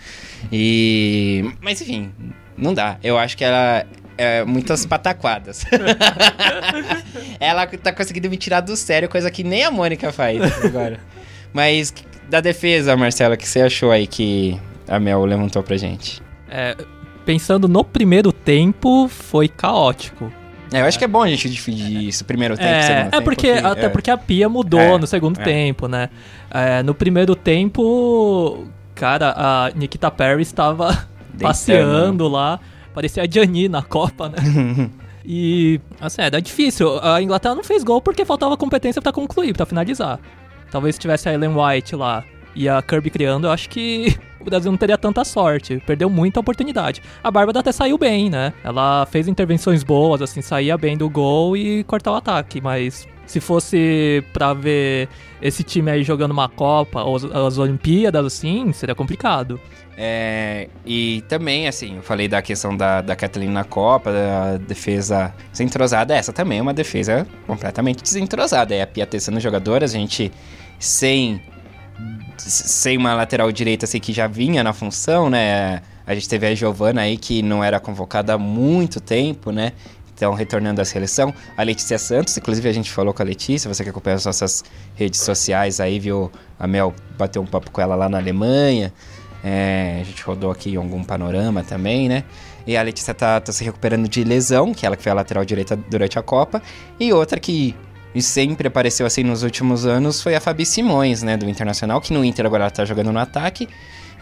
[0.50, 1.48] E...
[1.60, 2.10] Mas enfim,
[2.58, 2.98] não dá.
[3.02, 3.86] Eu acho que ela...
[4.20, 5.64] É, muitas pataquadas.
[7.40, 11.00] ela tá conseguindo me tirar do sério, coisa que nem a Mônica faz agora.
[11.54, 11.92] Mas
[12.28, 16.22] da defesa, Marcela, o que você achou aí que a Mel levantou pra gente?
[16.50, 16.76] É,
[17.24, 20.30] pensando no primeiro tempo, foi caótico.
[20.72, 23.10] É, eu acho que é bom a gente dividir isso, primeiro tempo, É, segundo é
[23.10, 23.22] tempo.
[23.24, 23.88] porque, até é.
[23.88, 25.44] porque a Pia mudou É, no segundo é.
[25.44, 26.10] tempo, né?
[26.50, 31.08] É, no primeiro tempo, cara, a Nikita Perry estava
[31.40, 32.60] passeando lá,
[32.94, 34.38] parecia a Gianni na Copa, né?
[35.24, 36.98] e, assim, era difícil.
[37.02, 40.18] A Inglaterra não fez gol porque faltava competência pra concluir, pra finalizar.
[40.70, 44.44] Talvez se tivesse a Ellen White lá e a Kirby criando, eu acho que o
[44.44, 45.82] Brasil não teria tanta sorte.
[45.86, 47.02] Perdeu muita oportunidade.
[47.22, 48.52] A Bárbara até saiu bem, né?
[48.64, 53.38] Ela fez intervenções boas, assim, saía bem do gol e cortar o ataque, mas se
[53.38, 55.08] fosse pra ver
[55.40, 59.60] esse time aí jogando uma Copa ou as, as Olimpíadas, assim, seria complicado.
[60.02, 65.30] É, e também, assim, eu falei da questão da, da Kathleen na Copa, da defesa
[65.52, 66.14] desentrosada.
[66.14, 68.74] Essa também é uma defesa completamente desentrosada.
[68.74, 70.32] É a Pia testando jogadoras, a gente
[70.78, 71.42] sem,
[72.38, 75.82] sem uma lateral direita assim, que já vinha na função, né?
[76.06, 79.72] A gente teve a Giovana aí que não era convocada há muito tempo, né?
[80.14, 81.34] Então, retornando à seleção.
[81.54, 84.64] A Letícia Santos, inclusive a gente falou com a Letícia, você que acompanha as nossas
[84.94, 86.32] redes sociais aí, viu?
[86.58, 88.94] A Mel bateu um papo com ela lá na Alemanha.
[89.42, 92.24] É, a gente rodou aqui algum panorama também, né?
[92.66, 95.44] E a Letícia tá, tá se recuperando de lesão, que ela que foi a lateral
[95.44, 96.62] direita durante a Copa.
[96.98, 97.74] E outra que
[98.18, 101.36] sempre apareceu assim nos últimos anos foi a Fabi Simões, né?
[101.36, 103.68] Do Internacional, que no Inter agora ela tá jogando no ataque.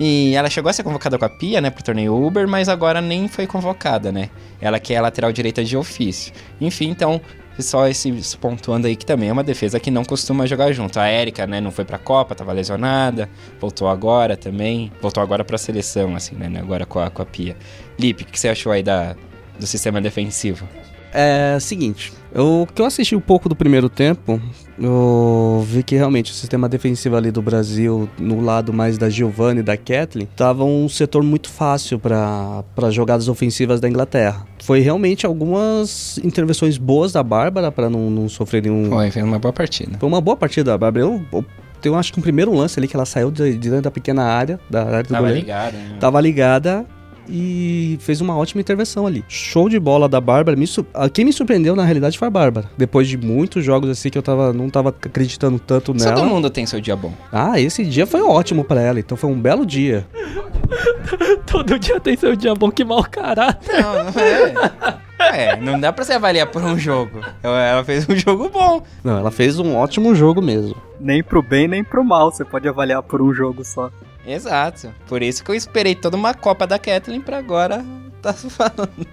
[0.00, 3.00] E ela chegou a ser convocada com a Pia, né, pro torneio Uber, mas agora
[3.00, 4.30] nem foi convocada, né?
[4.60, 6.32] Ela que é lateral direita de ofício.
[6.60, 7.20] Enfim, então,
[7.62, 10.98] só esse pontuando aí que também é uma defesa que não costuma jogar junto.
[10.98, 13.28] A Érica, né, não foi pra Copa, tava lesionada,
[13.60, 17.56] voltou agora também, voltou agora pra seleção, assim, né, agora com a, com a Pia.
[17.98, 19.16] Lipe, o que você achou aí da,
[19.58, 20.68] do sistema defensivo?
[21.12, 24.40] É seguinte, eu que eu assisti um pouco do primeiro tempo,
[24.80, 29.60] eu vi que realmente o sistema defensivo ali do Brasil, no lado mais da Giovanni
[29.60, 34.46] e da Kathleen, tava um setor muito fácil para jogadas ofensivas da Inglaterra.
[34.62, 38.88] Foi realmente algumas intervenções boas da Bárbara para não, não sofrer nenhum.
[38.88, 39.98] Foi, foi uma boa partida.
[39.98, 41.04] Foi uma boa partida da Bárbara.
[41.04, 41.44] Eu, eu
[41.80, 44.24] tem, acho que um primeiro lance ali que ela saiu de, de dentro da pequena
[44.24, 45.40] área, da área do Tava goleiro.
[45.40, 45.96] ligada, né?
[46.00, 46.86] Tava ligada
[47.28, 49.24] e fez uma ótima intervenção ali.
[49.28, 50.56] Show de bola da Bárbara.
[50.56, 52.70] Me ah, Quem me surpreendeu na realidade foi a Bárbara.
[52.76, 56.14] Depois de muitos jogos assim que eu tava, não tava acreditando tanto nela.
[56.14, 57.12] Todo mundo tem seu dia bom.
[57.32, 58.98] Ah, esse dia foi ótimo pra ela.
[58.98, 60.06] Então foi um belo dia.
[61.46, 63.82] Todo dia tem seu dia bom, que mau caráter.
[63.82, 65.08] Não, não é.
[65.18, 67.20] É, não dá pra você avaliar por um jogo.
[67.42, 68.82] Ela fez um jogo bom.
[69.02, 70.76] Não, ela fez um ótimo jogo mesmo.
[71.00, 72.30] Nem pro bem, nem pro mal.
[72.30, 73.90] Você pode avaliar por um jogo só.
[74.28, 74.92] Exato.
[75.08, 77.84] Por isso que eu esperei toda uma Copa da Kathleen pra agora
[78.22, 79.06] tá falando.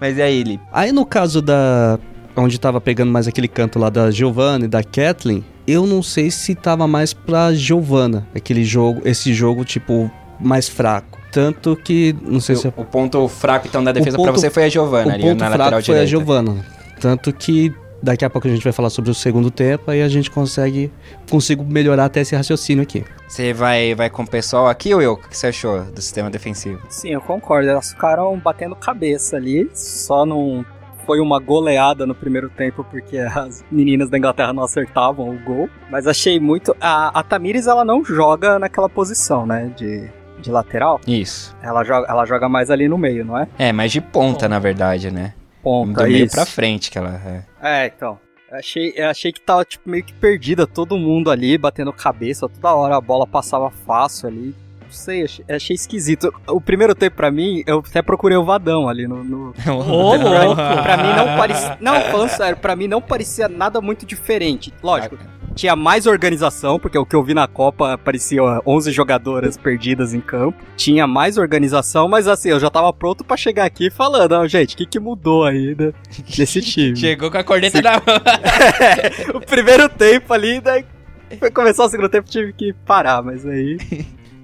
[0.00, 0.64] Mas e aí, Lipe?
[0.72, 1.98] Aí no caso da.
[2.36, 6.32] Onde tava pegando mais aquele canto lá da Giovanna e da Kathleen, eu não sei
[6.32, 10.10] se tava mais pra Giovanna, aquele jogo, esse jogo tipo
[10.40, 11.20] mais fraco.
[11.30, 14.50] Tanto que, não sei se O, o ponto fraco então da defesa ponto- pra você
[14.50, 16.02] foi a Giovana o ali ponto na fraco lateral foi direita.
[16.02, 16.56] a Giovanna.
[17.00, 17.72] Tanto que
[18.04, 20.92] daqui a pouco a gente vai falar sobre o segundo tempo, aí a gente consegue
[21.28, 23.04] consigo melhorar até esse raciocínio aqui.
[23.26, 25.14] Você vai, vai com o pessoal aqui, ou eu?
[25.14, 26.80] O que você achou do sistema defensivo?
[26.88, 27.68] Sim, eu concordo.
[27.68, 29.68] Elas ficaram batendo cabeça ali.
[29.74, 30.64] Só não
[31.04, 35.68] foi uma goleada no primeiro tempo porque as meninas da Inglaterra não acertavam o gol.
[35.90, 36.76] Mas achei muito.
[36.80, 39.72] A, a Tamires ela não joga naquela posição, né?
[39.76, 40.08] De,
[40.40, 41.00] de lateral.
[41.06, 41.56] Isso.
[41.62, 43.48] Ela joga, ela joga mais ali no meio, não é?
[43.58, 45.32] É, mais de ponta, na verdade, né?
[45.64, 46.34] Ponta, Do meio isso.
[46.36, 47.44] pra frente que ela é.
[47.60, 48.20] É, então.
[48.50, 52.48] Eu achei, eu achei que tava tipo, meio que perdida, todo mundo ali batendo cabeça,
[52.48, 54.54] toda hora a bola passava fácil ali.
[54.94, 56.32] Não sei, achei, achei esquisito.
[56.46, 59.24] O primeiro tempo pra mim, eu até procurei o Vadão ali no.
[59.24, 59.48] no...
[59.66, 60.54] Ô, pra, louco.
[60.54, 61.78] pra mim não parecia.
[61.80, 64.72] Não, falando sério, pra mim não parecia nada muito diferente.
[64.82, 65.18] Lógico,
[65.54, 70.20] tinha mais organização, porque o que eu vi na Copa parecia 11 jogadoras perdidas em
[70.20, 70.64] campo.
[70.76, 74.74] Tinha mais organização, mas assim, eu já tava pronto pra chegar aqui falando, ó, gente,
[74.74, 75.92] o que, que mudou aí né,
[76.36, 76.96] desse time?
[76.96, 79.34] Chegou com a corneta na mão.
[79.34, 80.84] o primeiro tempo ali, daí
[81.38, 83.76] foi começar o segundo tempo, tive que parar, mas aí.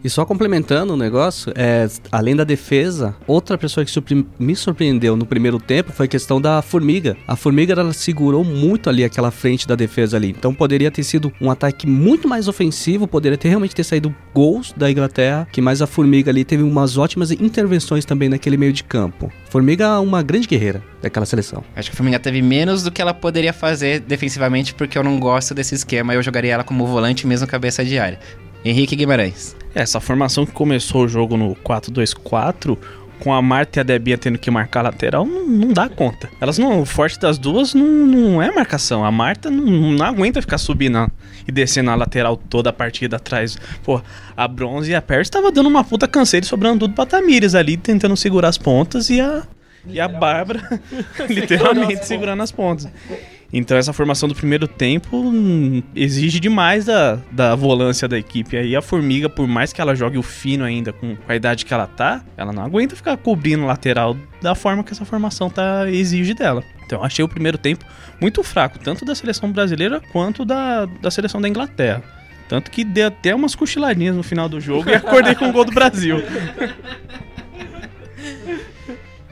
[0.02, 5.14] E só complementando o negócio, é, além da defesa, outra pessoa que surpre- me surpreendeu
[5.14, 7.16] no primeiro tempo foi a questão da Formiga.
[7.28, 10.30] A Formiga ela segurou muito ali aquela frente da defesa ali.
[10.30, 14.72] Então poderia ter sido um ataque muito mais ofensivo, poderia ter realmente ter saído gols
[14.74, 18.82] da Inglaterra, que mais a Formiga ali teve umas ótimas intervenções também naquele meio de
[18.84, 19.30] campo.
[19.50, 21.62] Formiga é uma grande guerreira daquela seleção.
[21.76, 25.20] Acho que a Formiga teve menos do que ela poderia fazer defensivamente, porque eu não
[25.20, 26.14] gosto desse esquema.
[26.14, 28.18] Eu jogaria ela como volante mesmo cabeça de área.
[28.64, 29.56] Henrique Guimarães.
[29.74, 32.76] Essa formação que começou o jogo no 4-2-4,
[33.20, 36.28] com a Marta e a Debinha tendo que marcar a lateral, não, não dá conta.
[36.40, 39.04] Elas não, o forte das duas não, não é marcação.
[39.04, 41.10] A Marta não, não aguenta ficar subindo
[41.46, 43.58] e descendo a lateral toda a partida atrás.
[43.84, 44.00] Pô,
[44.36, 47.54] a Bronze e a Pérez estavam dando uma puta canseira e sobrando tudo pra Tamires
[47.54, 49.42] ali, tentando segurar as pontas e a,
[49.86, 50.80] e a Bárbara
[51.28, 52.88] literalmente segurando as pontas.
[53.52, 58.56] Então essa formação do primeiro tempo hum, exige demais da, da volância da equipe.
[58.56, 61.74] Aí a Formiga, por mais que ela jogue o fino ainda com, a idade que
[61.74, 66.34] ela tá, ela não aguenta ficar cobrindo lateral da forma que essa formação tá exige
[66.34, 66.62] dela.
[66.86, 67.84] Então achei o primeiro tempo
[68.20, 72.02] muito fraco, tanto da seleção brasileira quanto da, da seleção da Inglaterra.
[72.48, 75.64] Tanto que dei até umas cochiladinhas no final do jogo e acordei com o gol
[75.64, 76.16] do Brasil.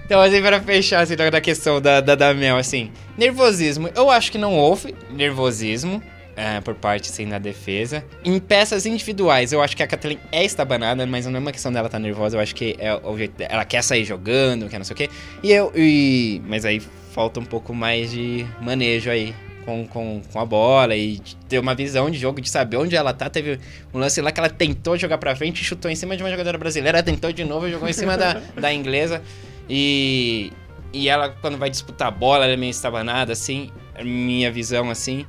[0.09, 3.91] Então, assim, pra fechar, assim, da da questão da, da, da Mel, assim, nervosismo.
[3.95, 6.03] Eu acho que não houve nervosismo.
[6.35, 8.03] é, por parte, assim, na defesa.
[8.25, 11.71] Em peças individuais, eu acho que a Kathleen é estabanada, mas não é uma questão
[11.71, 13.53] dela estar nervosa, eu acho que é o jeito dela.
[13.53, 15.11] Ela quer sair jogando, quer não sei o quê.
[15.43, 15.71] E eu.
[15.75, 16.81] E, mas aí
[17.13, 21.75] falta um pouco mais de manejo aí com, com, com a bola e ter uma
[21.75, 23.29] visão de jogo, de saber onde ela tá.
[23.29, 23.59] Teve
[23.93, 26.57] um lance lá que ela tentou jogar pra frente, chutou em cima de uma jogadora
[26.57, 29.21] brasileira, tentou de novo, jogou em cima da, da inglesa.
[29.69, 30.53] E,
[30.93, 33.71] e ela, quando vai disputar a bola, ela é meio estabanada, assim,
[34.03, 35.27] minha visão, assim.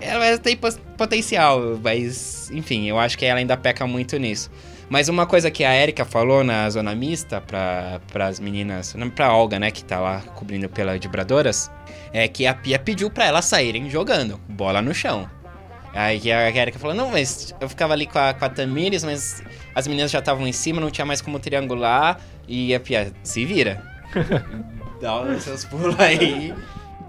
[0.00, 0.56] Ela tem
[0.96, 4.50] potencial, mas, enfim, eu acho que ela ainda peca muito nisso.
[4.88, 9.34] Mas uma coisa que a Erika falou na zona mista para as meninas, não, pra
[9.34, 11.70] Olga, né, que tá lá cobrindo pela Vibradoras,
[12.12, 15.28] é que a Pia pediu pra elas saírem jogando, bola no chão.
[15.92, 19.42] Aí a Erika falou, não, mas eu ficava ali com a, com a Tamires, mas
[19.74, 23.44] as meninas já estavam em cima, não tinha mais como triangular, e a Pia, se
[23.44, 23.82] vira.
[25.00, 26.54] Dá os seus pulos aí.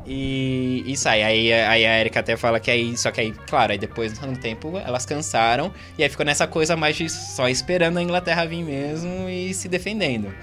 [0.05, 1.21] E, e sai.
[1.21, 2.97] Aí, aí a Erika até fala que aí.
[2.97, 5.71] Só que aí, claro, aí depois de um tempo elas cansaram.
[5.97, 9.67] E aí ficou nessa coisa mais de só esperando a Inglaterra vir mesmo e se
[9.67, 10.33] defendendo.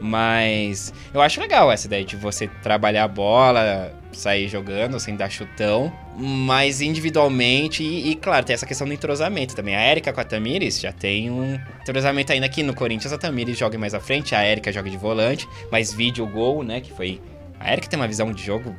[0.00, 5.30] Mas eu acho legal essa ideia de você trabalhar a bola, sair jogando sem dar
[5.30, 7.82] chutão, mas individualmente.
[7.82, 9.74] E, e, claro, tem essa questão do entrosamento também.
[9.74, 13.12] A Erika com a Tamires já tem um entrosamento ainda aqui no Corinthians.
[13.12, 16.80] A Tamires joga mais à frente, a Erika joga de volante, mas vídeo gol, né?
[16.80, 17.20] Que foi.
[17.58, 18.74] A Erika tem uma visão de jogo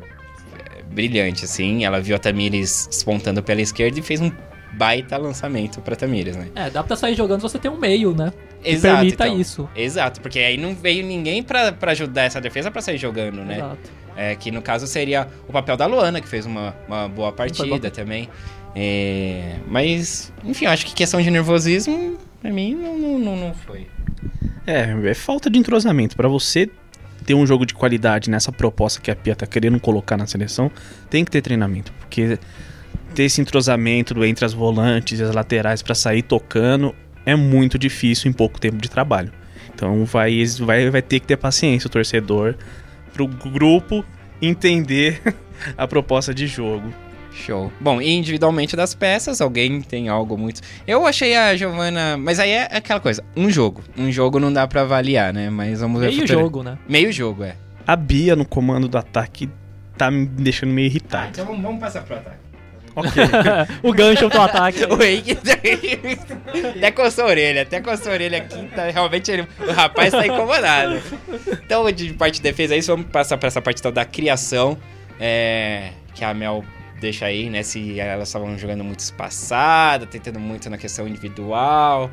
[0.59, 1.85] é, brilhante, assim.
[1.85, 4.31] Ela viu a Tamires despontando pela esquerda e fez um
[4.73, 6.49] baita lançamento pra Tamires, né?
[6.55, 8.31] É, dá pra sair jogando se você tem um meio, né?
[8.63, 9.39] Exato, permita então.
[9.39, 9.69] isso.
[9.75, 13.57] Exato, porque aí não veio ninguém pra, pra ajudar essa defesa pra sair jogando, né?
[13.57, 13.91] Exato.
[14.15, 17.89] É, que no caso seria o papel da Luana, que fez uma, uma boa partida
[17.89, 18.29] também.
[18.75, 23.87] É, mas, enfim, acho que questão de nervosismo, pra mim, não, não, não, não foi.
[24.65, 26.15] É, é falta de entrosamento.
[26.15, 26.69] Pra você
[27.25, 30.71] ter um jogo de qualidade nessa proposta que a Pia tá querendo colocar na seleção,
[31.09, 31.91] tem que ter treinamento.
[31.99, 32.37] Porque
[33.13, 38.29] ter esse entrosamento entre as volantes e as laterais pra sair tocando é muito difícil
[38.29, 39.31] em pouco tempo de trabalho.
[39.73, 42.55] Então vai, vai, vai ter que ter paciência o torcedor
[43.13, 44.05] pro grupo
[44.41, 45.21] entender
[45.77, 46.93] a proposta de jogo.
[47.33, 47.71] Show.
[47.79, 50.61] Bom, e individualmente das peças, alguém tem algo muito.
[50.85, 52.15] Eu achei a Giovanna.
[52.15, 53.83] Mas aí é aquela coisa: um jogo.
[53.97, 55.49] Um jogo não dá pra avaliar, né?
[55.49, 56.09] Mas vamos ver.
[56.09, 56.77] o Meio jogo, né?
[56.87, 57.55] Meio jogo, é.
[57.87, 59.49] A Bia no comando do ataque
[59.97, 61.29] tá me deixando meio irritado.
[61.31, 62.37] então vamos, vamos passar pro ataque.
[62.95, 63.11] Ok.
[63.83, 64.79] o gancho pro ataque.
[64.93, 65.37] O Henrique
[66.77, 70.25] até coçou a orelha, até coçou a orelha aqui, tá, realmente ele- o rapaz tá
[70.25, 71.01] incomodado.
[71.65, 74.77] Então, de parte de defesa, é isso, vamos passar pra essa parte então, da criação,
[75.19, 76.63] é, que a Mel
[76.99, 82.09] deixa aí, né, se elas estavam jogando muito espaçada, tentando muito na questão individual,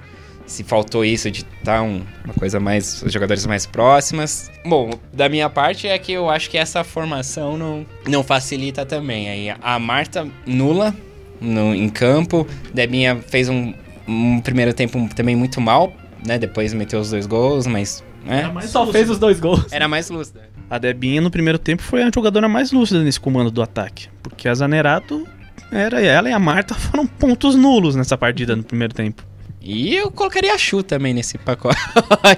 [0.50, 4.50] se faltou isso de estar um- uma coisa mais, os jogadores mais próximas.
[4.66, 9.28] Bom, da minha parte é que eu acho que essa formação não, não facilita também.
[9.28, 10.94] Aí a Marta nula
[11.40, 13.72] no, em campo, Debinha fez um,
[14.06, 15.92] um primeiro tempo também muito mal,
[16.26, 16.38] né?
[16.38, 18.52] Depois meteu os dois gols, mas né?
[18.66, 19.72] Só fez os dois gols.
[19.72, 20.50] era mais lúcida.
[20.68, 24.08] A Debinha no primeiro tempo foi a jogadora mais lúcida nesse comando do ataque.
[24.22, 25.26] Porque a Zanerato
[25.72, 29.24] era ela e a Marta foram pontos nulos nessa partida no primeiro tempo.
[29.60, 31.76] E eu colocaria a Chu também nesse pacote.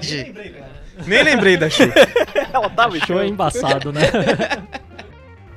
[1.07, 1.83] Nem lembrei da Chu.
[3.07, 4.01] Show é embaçado, né?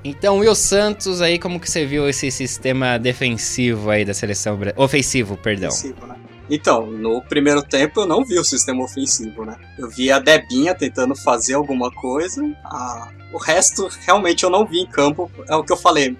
[0.09, 4.72] Então, Will Santos aí, como que você viu esse sistema defensivo aí da seleção bra-
[4.76, 5.68] ofensivo, perdão?
[5.68, 6.14] ofensivo, né?
[6.48, 9.56] Então, no primeiro tempo eu não vi o sistema ofensivo, né?
[9.76, 12.40] Eu vi a Debinha tentando fazer alguma coisa.
[12.64, 15.28] a- O resto, realmente, eu não vi em campo.
[15.48, 16.16] É o que eu falei.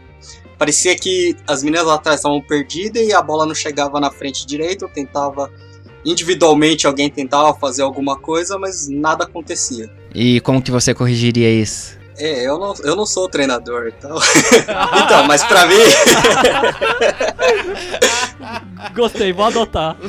[0.59, 4.47] Parecia que as meninas lá atrás estavam perdidas e a bola não chegava na frente
[4.47, 4.85] direito.
[4.85, 5.51] Eu tentava.
[6.05, 9.91] Individualmente alguém tentava fazer alguma coisa, mas nada acontecia.
[10.15, 11.97] E como que você corrigiria isso?
[12.19, 14.17] É, eu não, eu não sou o treinador, então.
[15.05, 15.77] então, mas pra mim.
[18.95, 19.97] Gostei, vou adotar.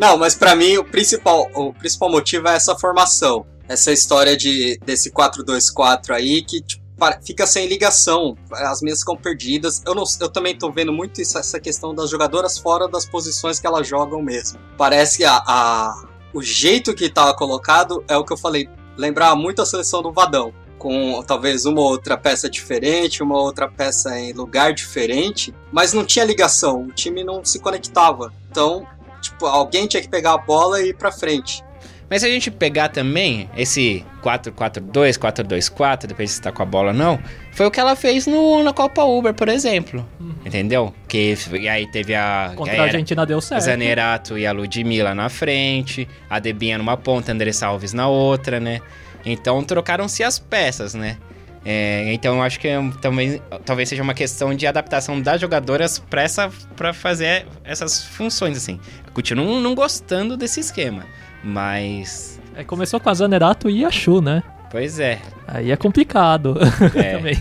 [0.00, 3.44] Não, mas pra mim o principal, o principal motivo é essa formação.
[3.68, 6.79] Essa história de desse 4-2-4 aí que tipo,
[7.22, 8.36] fica sem ligação.
[8.52, 9.82] As minhas ficam perdidas.
[9.86, 13.58] Eu, não, eu também tô vendo muito isso, essa questão das jogadoras fora das posições
[13.60, 14.58] que elas jogam mesmo.
[14.76, 18.68] Parece que a, a- o jeito que tava colocado é o que eu falei.
[18.96, 20.52] Lembrava muito a seleção do Vadão.
[20.78, 26.24] Com talvez uma outra peça diferente, uma outra peça em lugar diferente, mas não tinha
[26.24, 28.32] ligação, o time não se conectava.
[28.50, 28.86] Então,
[29.20, 31.62] Tipo, alguém tinha que pegar a bola e ir pra frente.
[32.10, 36.88] Mas se a gente pegar também esse 4-4-2, 4-2-4, depende se tá com a bola
[36.88, 37.20] ou não.
[37.52, 40.04] Foi o que ela fez no, na Copa Uber, por exemplo.
[40.44, 40.92] Entendeu?
[41.06, 42.52] Que, e aí teve a.
[42.56, 43.62] Contra aí a era Argentina deu certo.
[43.62, 48.80] Zanerato e a Ludmilla na frente, a Debinha numa ponta, André Alves na outra, né?
[49.24, 51.16] Então trocaram-se as peças, né?
[51.64, 55.98] É, então eu acho que é, também, talvez seja uma questão de adaptação das jogadoras
[55.98, 58.80] para essa para fazer essas funções assim.
[59.12, 61.04] Continuo não gostando desse esquema,
[61.42, 64.42] mas É, começou com a Zanerato e a Chu, né?
[64.70, 65.18] pois é,
[65.48, 66.56] Aí é complicado
[66.94, 67.16] É.
[67.16, 67.34] também.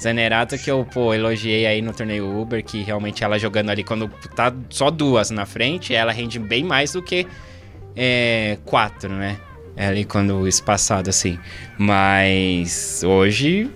[0.00, 4.08] Zanerato que eu, pô, elogiei aí no torneio Uber, que realmente ela jogando ali quando
[4.36, 7.26] tá só duas na frente, ela rende bem mais do que
[7.96, 9.38] é, quatro, né?
[9.76, 11.36] É ali quando espaçado assim.
[11.76, 13.68] Mas hoje,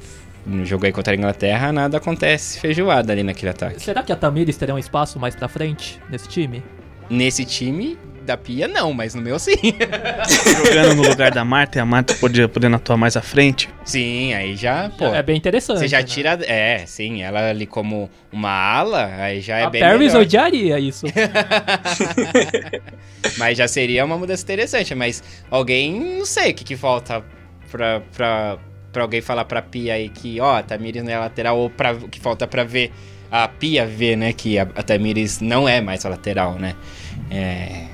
[0.47, 3.83] no jogo aí contra a Inglaterra, nada acontece feijoada ali naquele ataque.
[3.83, 6.63] Será que a Tamires terá um espaço mais pra frente nesse time?
[7.11, 9.55] Nesse time da Pia, não, mas no meu sim.
[10.65, 13.69] Jogando no lugar da Marta e a Marta podia, podendo atuar mais à frente.
[13.85, 15.07] sim, aí já, pô.
[15.07, 15.81] é bem interessante.
[15.81, 16.05] Você já né?
[16.05, 16.39] tira.
[16.47, 19.81] É, sim, ela ali como uma ala, aí já é a bem.
[19.81, 20.23] Paris melhor.
[20.23, 21.07] odiaria isso.
[23.39, 24.95] mas já seria uma mudança interessante.
[24.95, 27.25] Mas alguém, não sei o que, que falta
[27.71, 28.59] pra, pra,
[28.93, 31.93] pra alguém falar pra Pia aí que, ó, a Tamires não é lateral, ou pra,
[31.93, 32.93] o que falta pra ver
[33.31, 36.77] a Pia ver, né, que a, a Tamires não é mais a lateral, né?
[37.31, 37.87] É.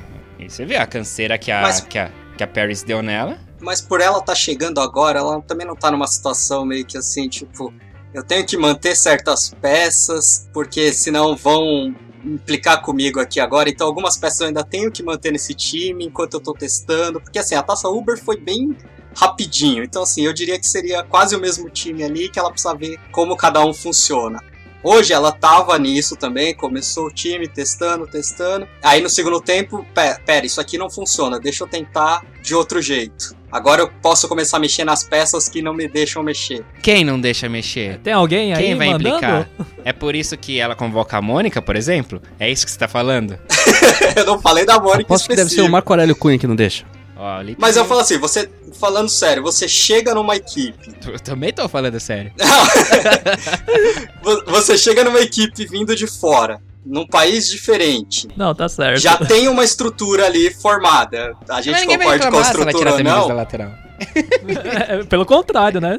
[0.49, 3.39] E você vê a canseira que a, Mas- que a, que a Paris deu nela.
[3.61, 7.29] Mas por ela tá chegando agora, ela também não tá numa situação meio que assim,
[7.29, 7.73] tipo,
[8.15, 11.95] eu tenho que manter certas peças, porque senão vão
[12.25, 13.69] implicar comigo aqui agora.
[13.69, 17.21] Então algumas peças eu ainda tenho que manter nesse time enquanto eu tô testando.
[17.21, 18.75] Porque assim, a taça Uber foi bem
[19.15, 19.83] rapidinho.
[19.85, 22.99] Então assim, eu diria que seria quase o mesmo time ali que ela precisa ver
[23.13, 24.41] como cada um funciona.
[24.83, 28.67] Hoje ela tava nisso também, começou o time testando, testando.
[28.83, 32.81] Aí no segundo tempo, pe- pera, isso aqui não funciona, deixa eu tentar de outro
[32.81, 33.37] jeito.
[33.51, 36.65] Agora eu posso começar a mexer nas peças que não me deixam mexer.
[36.83, 37.99] Quem não deixa mexer?
[38.01, 39.09] Tem alguém aí Quem vai mandando?
[39.09, 39.49] implicar?
[39.85, 42.21] É por isso que ela convoca a Mônica, por exemplo?
[42.39, 43.39] É isso que você tá falando?
[44.15, 45.69] eu não falei da Mônica Posso que deve ser o.
[45.69, 46.85] Marco Aurélio Cunha que não deixa.
[47.19, 51.69] Ó, Mas eu falo assim, você, falando sério, você chega numa equipe, Eu também tô
[51.69, 52.33] falando sério.
[54.23, 59.01] vo- você chega numa equipe vindo de fora, num país diferente, Não, tá certo.
[59.01, 61.33] já tem uma estrutura ali formada.
[61.49, 63.37] A gente concorda com a estrutura tirar ou a da não.
[63.37, 63.71] lateral.
[64.89, 65.99] É, Pelo contrário, né?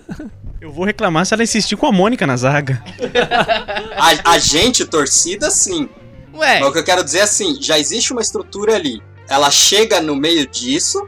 [0.62, 2.82] Eu vou reclamar se ela insistir com a Mônica na zaga.
[3.98, 5.90] A, a gente, torcida, sim.
[6.34, 9.02] Ué, Mas o que eu quero dizer é assim, já existe uma estrutura ali.
[9.30, 11.06] Ela chega no meio disso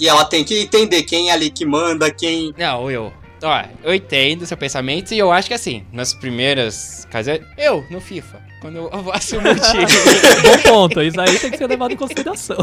[0.00, 2.52] e ela tem que entender quem é ali que manda, quem.
[2.56, 3.12] não, eu...
[3.42, 7.40] Ó, eu entendo seu pensamento e eu acho que assim, nas primeiras casas...
[7.58, 9.84] Eu, no FIFA, quando eu eu assumo o time,
[10.42, 11.02] Bom ponto.
[11.02, 12.56] Isso aí tem que ser levado em consideração.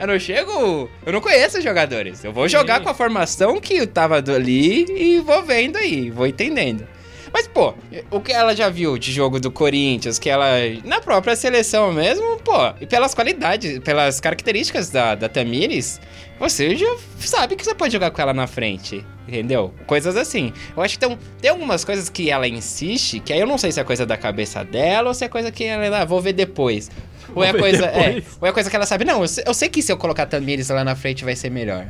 [0.00, 0.88] eu não chego...
[1.04, 2.24] Eu não conheço os jogadores.
[2.24, 6.26] Eu vou jogar com a formação que tava do- ali e vou vendo aí, vou
[6.26, 6.86] entendendo.
[7.32, 7.74] Mas, pô,
[8.10, 10.46] o que ela já viu de jogo do Corinthians, que ela.
[10.84, 16.00] Na própria seleção mesmo, pô, e pelas qualidades, pelas características da, da Tamires,
[16.38, 19.04] você já sabe que você pode jogar com ela na frente.
[19.26, 19.72] Entendeu?
[19.86, 20.52] Coisas assim.
[20.76, 23.72] Eu acho que tem, tem algumas coisas que ela insiste, que aí eu não sei
[23.72, 26.00] se é coisa da cabeça dela ou se é coisa que ela.
[26.00, 26.90] Ah, vou ver depois.
[27.34, 27.86] Ou é coisa.
[27.86, 29.96] É, ou é coisa que ela sabe, não, eu sei, eu sei que se eu
[29.96, 31.86] colocar Tamires lá na frente vai ser melhor.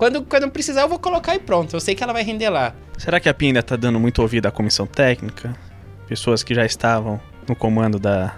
[0.00, 1.76] Quando, quando precisar, eu vou colocar e pronto.
[1.76, 2.74] Eu sei que ela vai render lá.
[2.96, 5.54] Será que a Pia ainda tá dando muito ouvido à comissão técnica?
[6.08, 8.34] Pessoas que já estavam no comando da,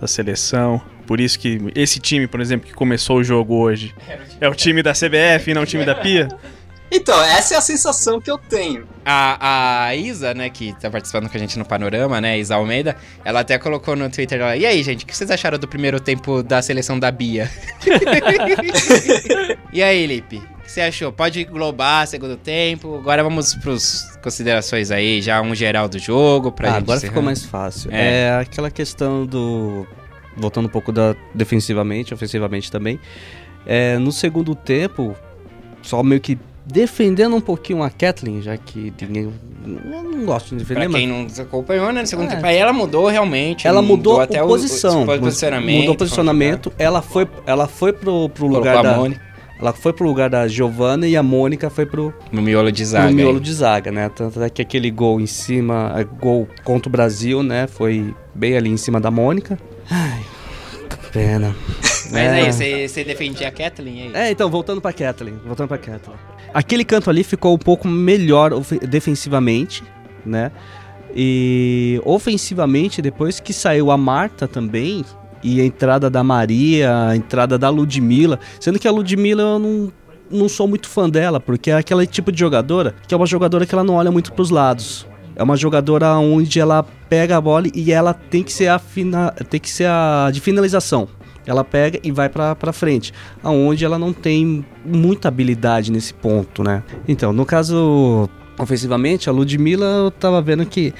[0.00, 0.82] da seleção.
[1.06, 3.94] Por isso que esse time, por exemplo, que começou o jogo hoje,
[4.40, 6.26] é o time da CBF e não o time da Pia?
[6.90, 8.86] Então, essa é a sensação que eu tenho.
[9.04, 12.96] A, a Isa, né, que tá participando com a gente no Panorama, né, Isa Almeida,
[13.24, 15.98] ela até colocou no Twitter dela, e aí, gente, o que vocês acharam do primeiro
[15.98, 17.50] tempo da seleção da Bia?
[19.72, 21.12] e aí, Lipe, o que você achou?
[21.12, 26.68] Pode englobar segundo tempo, agora vamos pros considerações aí, já um geral do jogo, pra
[26.68, 27.10] Ah, gente agora encerrar.
[27.12, 27.90] ficou mais fácil.
[27.92, 28.24] É.
[28.26, 28.38] É.
[28.40, 29.86] aquela questão do.
[30.36, 32.98] Voltando um pouco da defensivamente, ofensivamente também.
[33.66, 35.14] É, no segundo tempo,
[35.82, 39.32] só meio que defendendo um pouquinho a Kathleen, já que ninguém.
[39.66, 41.00] Eu não gosto de defender, Pra mas.
[41.00, 42.34] quem não acompanhou, né, no segundo É.
[42.34, 43.66] tempo, aí ela mudou realmente.
[43.66, 45.04] Ela mudou, até a o- posição.
[45.06, 45.78] o, o posicionamento.
[45.78, 46.72] Mudou o posicionamento.
[46.78, 48.96] Ela foi, ela foi pro, pro lugar da.
[48.96, 49.20] Mônica
[49.58, 53.08] Ela foi pro lugar da Giovanna e a Mônica foi pro, no miolo de zaga.
[53.08, 53.40] no miolo aí.
[53.42, 54.10] de zaga, né?
[54.14, 57.66] Tanto é que aquele gol em cima, é, gol contra o Brasil, né?
[57.66, 59.56] Foi bem ali em cima da Mônica.
[59.90, 60.20] Ai,
[60.90, 61.54] que pena.
[62.10, 62.30] Mas É.
[62.32, 64.10] aí, você, você defendia a Kathleen aí?
[64.14, 65.36] É, então, voltando pra Kathleen.
[65.46, 66.18] Voltando pra Kathleen.
[66.54, 68.52] Aquele canto ali ficou um pouco melhor
[68.88, 69.82] defensivamente,
[70.24, 70.52] né?
[71.14, 75.04] E ofensivamente, depois que saiu a Marta também,
[75.44, 79.92] e a entrada da Maria, a entrada da Ludmilla, sendo que a Ludmilla eu não,
[80.30, 83.66] não sou muito fã dela, porque é aquele tipo de jogadora que é uma jogadora
[83.66, 85.06] que ela não olha muito pros lados.
[85.36, 89.32] É uma jogadora onde ela pega a bola e ela tem que ser a fina,
[89.50, 91.08] tem que ser a de finalização.
[91.46, 93.12] Ela pega e vai pra frente,
[93.42, 96.82] aonde ela não tem muita habilidade nesse ponto, né?
[97.06, 100.94] Então, no caso ofensivamente, a Ludmilla eu tava vendo que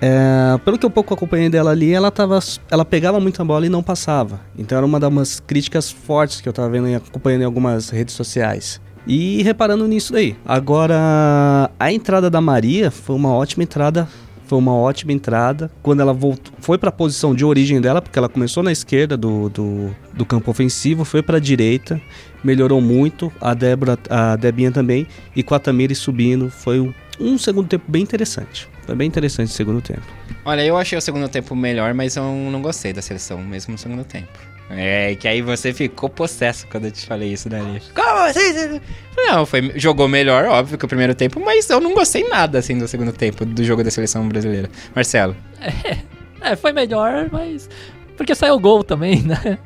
[0.00, 2.38] é, pelo que eu pouco acompanhei dela ali, ela tava,
[2.70, 4.40] ela pegava muita bola e não passava.
[4.58, 8.14] Então era uma das críticas fortes que eu tava vendo e acompanhando em algumas redes
[8.14, 8.80] sociais.
[9.06, 10.36] E reparando nisso daí.
[10.44, 14.08] Agora, a entrada da Maria foi uma ótima entrada.
[14.46, 15.70] Foi uma ótima entrada.
[15.82, 19.16] Quando ela voltou, foi para a posição de origem dela, porque ela começou na esquerda
[19.16, 22.00] do, do, do campo ofensivo, foi para a direita,
[22.42, 23.32] melhorou muito.
[23.40, 25.06] A Débora, a Debinha também.
[25.34, 28.68] E com a Tamires subindo, foi um, um segundo tempo bem interessante.
[28.84, 30.02] Foi bem interessante o segundo tempo.
[30.44, 33.78] Olha, eu achei o segundo tempo melhor, mas eu não gostei da seleção, mesmo no
[33.78, 34.53] segundo tempo.
[34.70, 37.90] É, que aí você ficou possesso quando eu te falei isso, né, Liz?
[37.94, 38.80] Como assim?
[39.16, 42.78] Não, foi, jogou melhor, óbvio, que o primeiro tempo, mas eu não gostei nada, assim,
[42.78, 44.70] do segundo tempo do jogo da seleção brasileira.
[44.94, 45.36] Marcelo.
[45.60, 45.98] É,
[46.52, 47.68] é foi melhor, mas...
[48.16, 49.58] Porque saiu gol também, né?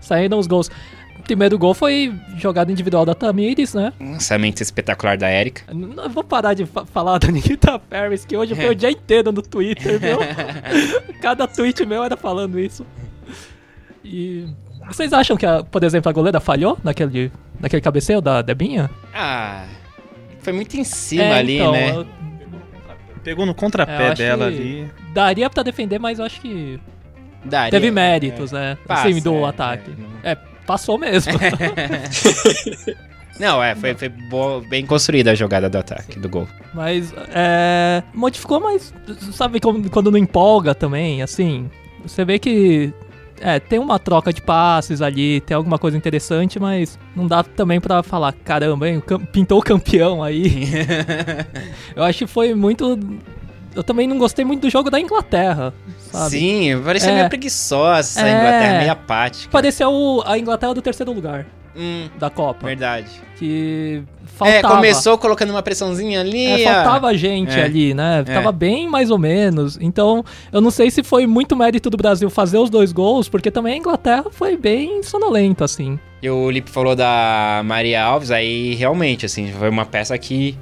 [0.00, 0.70] Saíram os gols.
[1.18, 3.94] O primeiro gol foi jogada individual da Tamires, né?
[3.98, 5.62] Lançamento espetacular da Erika.
[5.72, 9.32] Não vou parar de fa falar da Nikita Paris, que hoje foi o dia inteiro
[9.32, 10.18] no Twitter, meu.
[11.22, 12.84] Cada tweet meu era falando isso.
[14.04, 14.46] E
[14.86, 18.90] vocês acham que, a, por exemplo, a goleira falhou naquele, naquele cabeceio da Debinha?
[19.14, 19.64] Ah,
[20.40, 21.96] foi muito em cima É, ali, então, né?
[21.96, 22.06] eu-
[23.22, 24.86] Pegou no contrapé acho dela ali.
[25.14, 26.78] Daria pra defender, mas eu acho que
[27.42, 28.76] Daria, teve méritos, né?
[28.86, 29.90] Passa, assim, do é, ataque.
[30.22, 30.34] é, É,
[30.66, 31.32] passou mesmo.
[33.40, 36.46] Não, é, foi, foi bo- bem construída a jogada do ataque, do gol.
[36.72, 38.94] Mas é, modificou, mas
[39.32, 39.58] sabe
[39.90, 41.68] quando não empolga também, assim,
[42.04, 42.92] você vê que
[43.40, 47.80] é, tem uma troca de passes ali, tem alguma coisa interessante, mas não dá também
[47.80, 49.02] pra falar, caramba, hein,
[49.32, 50.68] pintou o campeão aí.
[51.94, 52.98] Eu acho que foi muito
[53.74, 56.30] eu também não gostei muito do jogo da Inglaterra, sabe?
[56.30, 57.14] Sim, parecia É.
[57.16, 58.30] meio preguiçosa essa É.
[58.30, 59.50] Inglaterra, meio apática.
[59.50, 61.44] Pareceu a Inglaterra do terceiro lugar
[61.76, 63.08] Hum, da Copa, verdade.
[63.36, 66.62] que É, faltava começou colocando uma pressãozinha ali.
[66.62, 67.64] É, ah, faltava gente É.
[67.64, 68.24] ali, né?
[68.26, 68.32] É.
[68.32, 69.76] Tava bem mais ou menos.
[69.80, 73.50] Então, eu não sei se foi muito mérito do Brasil fazer os dois gols, porque
[73.50, 75.98] também a Inglaterra foi bem sonolento, assim.
[76.22, 80.56] E o Lipe falou da Maria Alves, aí realmente, assim, foi uma peça que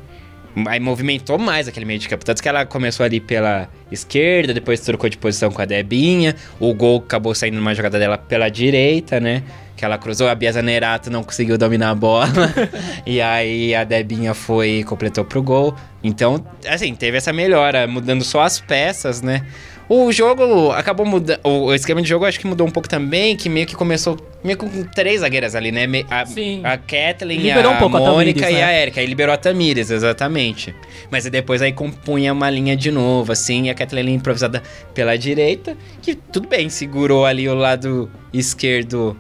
[0.67, 2.25] aí movimentou mais aquele meio de campo.
[2.25, 6.35] Tanto que ela começou ali pela esquerda, depois trocou de posição com a Debinha.
[6.59, 9.43] O gol acabou saindo numa jogada dela pela direita, né?
[9.83, 12.29] Que ela cruzou, a Bia Zanerato não conseguiu dominar a bola.
[13.05, 15.75] e aí a Debinha foi e completou pro gol.
[16.05, 19.45] Então, assim, teve essa melhora, mudando só as peças, né?
[19.89, 21.41] O jogo acabou mudando.
[21.43, 24.57] O esquema de jogo acho que mudou um pouco também, que meio que começou meio
[24.57, 25.85] com três zagueiras ali, né?
[26.09, 26.61] A, Sim.
[26.63, 28.65] a Kathleen, Liberou a um pouco a Mônica Tamires, e né?
[28.65, 29.01] a Erika.
[29.01, 30.73] Aí liberou a Tamires, exatamente.
[31.11, 34.63] Mas aí depois aí compunha uma linha de novo, assim, e a Kathleen improvisada
[34.95, 39.17] pela direita, que tudo bem, segurou ali o lado esquerdo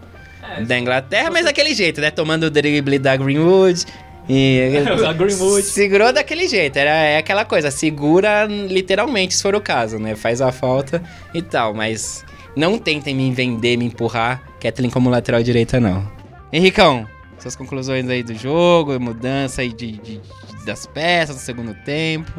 [0.66, 2.10] da Inglaterra, mas daquele jeito, né?
[2.10, 3.84] Tomando o drible da Greenwood.
[4.28, 4.60] E
[5.06, 5.62] A Greenwood.
[5.62, 10.14] segurou daquele jeito, era é aquela coisa, segura literalmente se for o caso, né?
[10.14, 11.02] Faz a falta
[11.34, 12.24] e tal, mas
[12.54, 16.08] não tentem me vender, me empurrar Kathleen como lateral direita, não.
[16.52, 17.06] Henricão,
[17.38, 20.20] suas conclusões aí do jogo, mudança aí de, de-
[20.64, 22.30] das peças no segundo tempo.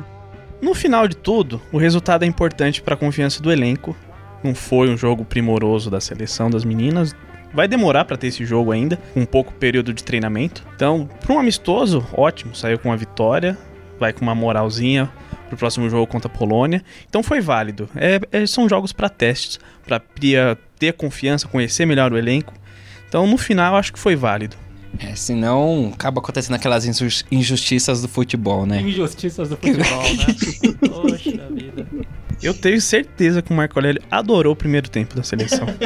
[0.61, 3.93] No final de tudo, o resultado é importante para a confiança do elenco.
[4.41, 7.13] Não foi um jogo primoroso da seleção das meninas.
[7.53, 10.65] Vai demorar para ter esse jogo ainda, um pouco período de treinamento.
[10.75, 13.57] Então, para um amistoso, ótimo, saiu com uma vitória,
[13.99, 15.09] vai com uma moralzinha
[15.49, 16.83] pro próximo jogo contra a Polônia.
[17.07, 17.87] Então foi válido.
[17.95, 20.01] É, é- são jogos para testes, para
[20.79, 22.53] ter confiança, conhecer melhor o elenco.
[23.07, 24.55] Então, no final, acho que foi válido.
[24.99, 28.81] É, senão acaba acontecendo aquelas injus- injustiças do futebol, né?
[28.81, 30.73] Injustiças do futebol, né?
[30.89, 31.87] Poxa vida.
[32.41, 35.65] Eu tenho certeza que o Marco Aurélio adorou o primeiro tempo da seleção.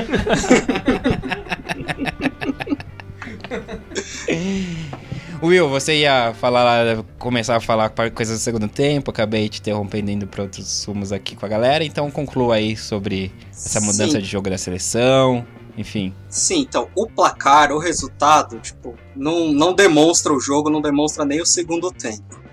[5.42, 10.26] Will, você ia falar, começar a falar coisas do segundo tempo, acabei te interrompendo indo
[10.26, 14.20] para outros sumos aqui com a galera, então conclua aí sobre essa mudança Sim.
[14.20, 15.46] de jogo da seleção,
[15.78, 16.12] enfim.
[16.28, 21.40] Sim, então, o placar, o resultado, tipo, não, não demonstra o jogo, não demonstra nem
[21.40, 22.48] o segundo tempo.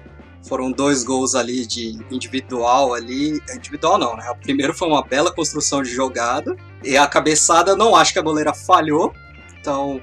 [0.47, 3.40] Foram dois gols ali de individual ali.
[3.56, 4.31] Individual não, né?
[4.31, 6.55] O primeiro foi uma bela construção de jogada.
[6.82, 9.14] E a cabeçada, eu não acho que a goleira falhou.
[9.59, 10.02] Então,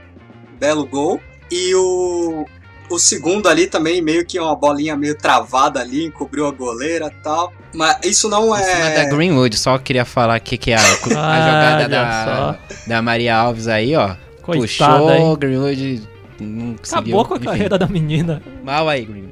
[0.59, 1.21] belo gol.
[1.51, 2.45] E o,
[2.89, 7.23] o segundo ali também, meio que uma bolinha meio travada ali, encobriu a goleira e
[7.23, 7.51] tal.
[7.73, 9.09] Mas isso não Em cima da é.
[9.09, 13.35] Greenwood, só queria falar aqui que é a, a Ah, jogada olha da, da Maria
[13.35, 14.15] Alves aí, ó.
[14.41, 15.37] Coitada, puxou, hein?
[15.37, 16.09] Greenwood
[16.39, 17.19] não conseguiu.
[17.19, 17.45] Acabou com a Enfim.
[17.45, 18.41] carreira da menina.
[18.63, 19.31] Mal aí, Green.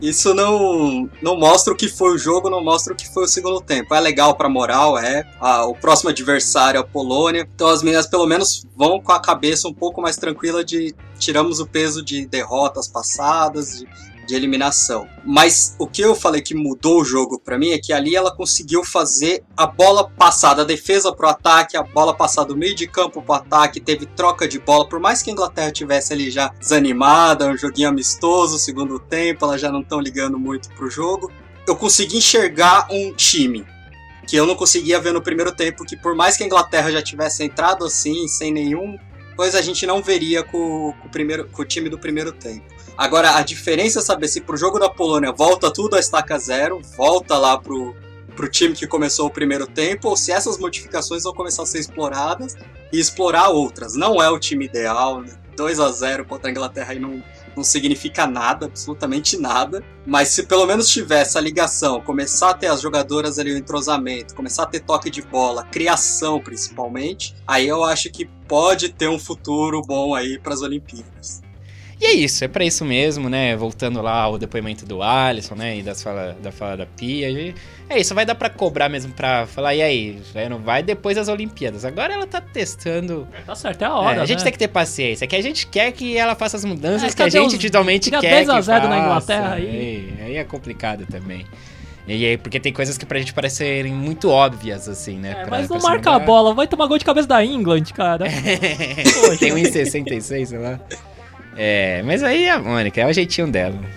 [0.00, 3.28] Isso não, não mostra o que foi o jogo, não mostra o que foi o
[3.28, 3.94] segundo tempo.
[3.94, 5.24] É legal pra moral, é.
[5.40, 7.48] Ah, o próximo adversário é a Polônia.
[7.54, 11.60] Então as meninas pelo menos vão com a cabeça um pouco mais tranquila de tiramos
[11.60, 13.86] o peso de derrotas passadas, de,
[14.26, 15.08] de eliminação.
[15.24, 18.34] Mas o que eu falei que mudou o jogo pra mim é que ali ela
[18.34, 22.86] conseguiu fazer a bola passar da defesa pro ataque, a bola passar do meio de
[22.86, 24.88] campo pro ataque, teve troca de bola.
[24.88, 29.60] Por mais que a Inglaterra tivesse ali já desanimada, um joguinho amistoso, segundo tempo, elas
[29.60, 31.30] já não estão ligando muito pro jogo.
[31.66, 33.66] Eu consegui enxergar um time
[34.26, 37.00] que eu não conseguia ver no primeiro tempo, que por mais que a Inglaterra já
[37.00, 38.98] tivesse entrado assim, sem nenhum
[39.36, 42.64] coisa, a gente não veria com, com o, primeiro, com o time do primeiro tempo.
[42.96, 46.80] Agora, a diferença é saber se pro jogo da Polônia volta tudo a estaca zero,
[46.96, 47.94] volta lá pro,
[48.34, 51.78] pro time que começou o primeiro tempo, ou se essas modificações vão começar a ser
[51.78, 52.56] exploradas
[52.92, 53.94] e explorar outras.
[53.94, 55.36] Não é o time ideal, né?
[55.56, 57.22] 2 a 0 contra a Inglaterra aí não,
[57.56, 59.82] não significa nada, absolutamente nada.
[60.06, 64.34] Mas se pelo menos tiver essa ligação, começar a ter as jogadoras ali o entrosamento,
[64.34, 69.18] começar a ter toque de bola, criação principalmente, aí eu acho que pode ter um
[69.18, 71.42] futuro bom aí para as Olimpíadas.
[71.98, 73.56] E é isso, é pra isso mesmo, né?
[73.56, 75.78] Voltando lá ao depoimento do Alisson, né?
[75.78, 77.54] E das fala, da fala da Pia.
[77.88, 80.18] É isso, vai dar pra cobrar mesmo pra falar, e aí,
[80.50, 81.84] não vai depois das Olimpíadas.
[81.84, 83.28] Agora ela tá testando.
[83.46, 84.18] Tá certo, é a hora.
[84.18, 84.44] É, a gente né?
[84.44, 87.16] tem que ter paciência, é que a gente quer que ela faça as mudanças É,
[87.16, 88.20] que a gente os- individualmente quer.
[88.20, 89.02] 10 a que 0 na faça.
[89.34, 89.66] Inglaterra aí.
[89.68, 90.14] aí.
[90.26, 91.46] Aí é complicado também.
[92.08, 95.30] E aí, porque tem coisas que pra gente parecerem muito óbvias, assim, né?
[95.32, 96.24] É, pra- mas não marca a mudar.
[96.24, 98.26] bola, vai tomar gol de cabeça da England, cara.
[99.40, 100.78] Tem um em 66, sei lá.
[101.56, 103.74] É, mas aí a Mônica, é o jeitinho dela.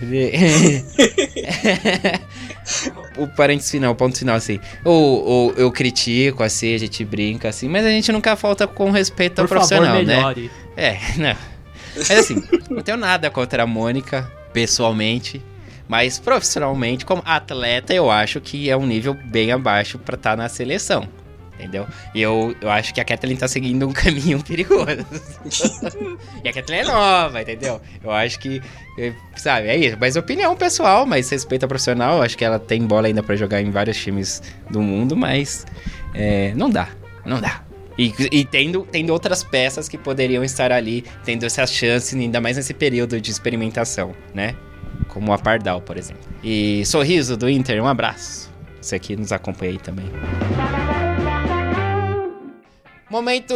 [3.16, 4.58] o parênteses final, o ponto final, assim.
[4.84, 9.40] Ou, eu critico, assim, a gente brinca, assim, mas a gente nunca falta com respeito
[9.40, 10.16] ao Por favor, profissional, né?
[10.16, 10.50] melhore.
[10.76, 11.36] É, não.
[11.96, 15.42] Mas assim, não tenho nada contra a Mônica, pessoalmente.
[15.88, 20.48] Mas profissionalmente, como atleta, eu acho que é um nível bem abaixo pra estar na
[20.48, 21.08] seleção.
[21.60, 21.86] Entendeu?
[22.14, 25.04] E eu, eu acho que a Kathleen tá seguindo um caminho perigoso.
[26.42, 27.80] e a Kathleen é nova, entendeu?
[28.02, 28.62] Eu acho que,
[28.98, 29.96] eh, sabe, é isso.
[30.00, 32.22] Mas opinião pessoal, mas respeito ao profissional.
[32.22, 35.66] Acho que ela tem bola ainda pra jogar em vários times do mundo, mas
[36.14, 36.88] é, não dá.
[37.26, 37.62] Não dá.
[37.98, 42.56] E, e tendo, tendo outras peças que poderiam estar ali, tendo essa chance, ainda mais
[42.56, 44.54] nesse período de experimentação, né?
[45.08, 46.22] Como a Pardal, por exemplo.
[46.42, 48.50] E sorriso do Inter, um abraço.
[48.80, 50.06] Você aqui nos acompanha aí também.
[53.10, 53.54] Momento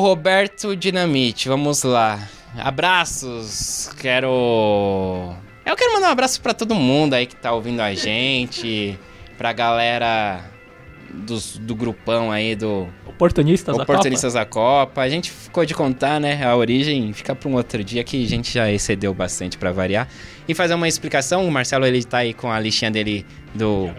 [0.00, 2.26] Roberto Dinamite, vamos lá.
[2.56, 5.34] Abraços, quero.
[5.66, 8.98] Eu quero mandar um abraço pra todo mundo aí que tá ouvindo a gente,
[9.36, 10.42] pra galera
[11.12, 15.02] dos, do grupão aí do Oportunistas da Oportunistas da Copa.
[15.02, 16.42] A gente ficou de contar, né?
[16.42, 20.08] A origem fica pra um outro dia que a gente já excedeu bastante pra variar.
[20.48, 23.90] E fazer uma explicação, o Marcelo ele tá aí com a listinha dele do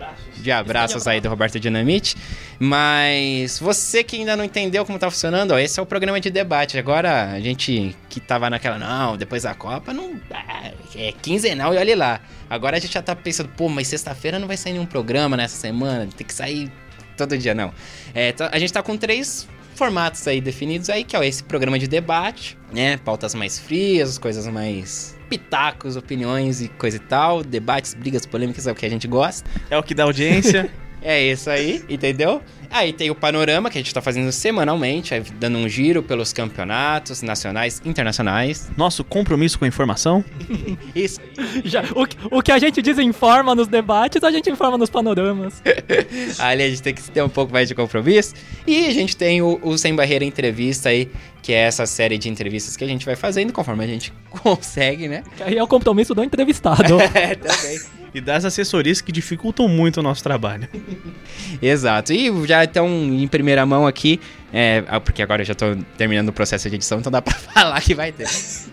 [0.43, 2.15] de abraços aí do Roberto Dinamite.
[2.59, 6.29] Mas você que ainda não entendeu como tá funcionando, ó, esse é o programa de
[6.29, 6.77] debate.
[6.77, 10.13] Agora, a gente que tava naquela, não, depois da Copa, não.
[10.31, 12.19] ah, É quinzenal e olha lá.
[12.49, 15.55] Agora a gente já tá pensando, pô, mas sexta-feira não vai sair nenhum programa nessa
[15.55, 16.71] semana, tem que sair
[17.17, 17.73] todo dia, não.
[18.13, 21.77] É, tá- a gente tá com três formatos aí definidos aí, que é esse programa
[21.79, 22.97] de debate, né?
[22.97, 28.71] Pautas mais frias, coisas mais pitacos, opiniões e coisa e tal, debates, brigas, polêmicas, é
[28.71, 29.49] o que a gente gosta.
[29.69, 30.69] É o que dá audiência.
[31.05, 32.41] É isso aí, entendeu?
[32.73, 36.33] Aí tem o panorama que a gente tá fazendo semanalmente, aí dando um giro pelos
[36.33, 38.71] campeonatos nacionais, internacionais.
[38.75, 40.25] Nosso compromisso com a informação.
[40.95, 41.19] Isso.
[41.63, 45.61] Já, o, que- o que a gente desinforma nos debates, a gente informa nos panoramas.
[46.39, 48.33] Ali a gente tem que ter um pouco mais de compromisso.
[48.65, 51.11] E a gente tem o, o Sem Barreira Entrevista aí,
[51.43, 55.07] que é essa série de entrevistas que a gente vai fazendo conforme a gente consegue,
[55.07, 55.23] né?
[55.37, 56.99] Que aí é o compromisso do entrevistado.
[57.13, 57.79] É, também.
[58.13, 60.67] E das assessorias que dificultam muito o nosso trabalho.
[61.61, 62.13] Exato.
[62.13, 64.19] E já estão em primeira mão aqui,
[64.51, 67.33] é, ah, porque agora eu já tô terminando o processo de edição, então dá pra
[67.33, 68.27] falar que vai ter.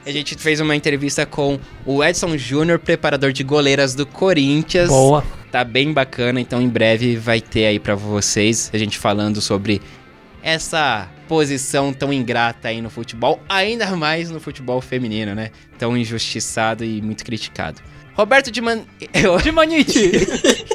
[0.04, 4.88] A gente fez uma entrevista com o Edson Júnior, preparador de goleiras do Corinthians.
[4.88, 5.24] Boa.
[5.50, 9.80] Tá bem bacana, então em breve vai ter aí pra vocês a gente falando sobre
[10.42, 15.50] essa posição tão ingrata aí no futebol, ainda mais no futebol feminino, né?
[15.78, 17.80] Tão injustiçado e muito criticado.
[18.20, 18.80] Roberto de Man...
[19.14, 19.38] Eu...
[19.38, 20.12] De Manite!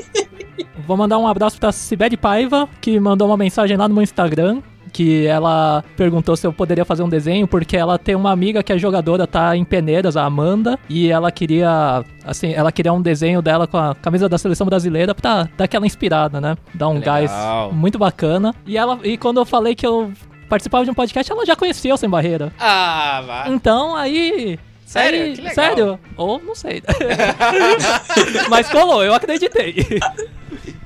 [0.88, 4.62] Vou mandar um abraço pra Sibeli Paiva, que mandou uma mensagem lá no meu Instagram.
[4.92, 8.72] Que ela perguntou se eu poderia fazer um desenho, porque ela tem uma amiga que
[8.72, 13.42] é jogadora, tá em Peneiras, a Amanda, e ela queria, assim, ela queria um desenho
[13.42, 16.56] dela com a camisa da seleção brasileira pra dar aquela inspirada, né?
[16.74, 17.16] Dar um Legal.
[17.16, 17.32] gás
[17.74, 18.56] muito bacana.
[18.66, 20.14] E ela, e quando eu falei que eu
[20.48, 22.54] participava de um podcast, ela já conhecia o Sem Barreira.
[22.58, 23.50] Ah, vá.
[23.50, 24.58] Então, aí...
[24.86, 25.22] Sério?
[25.24, 25.56] aí- Que legal.
[25.56, 26.00] Sério?
[26.16, 26.82] Ou não sei.
[28.50, 29.76] Mas colou, eu acreditei.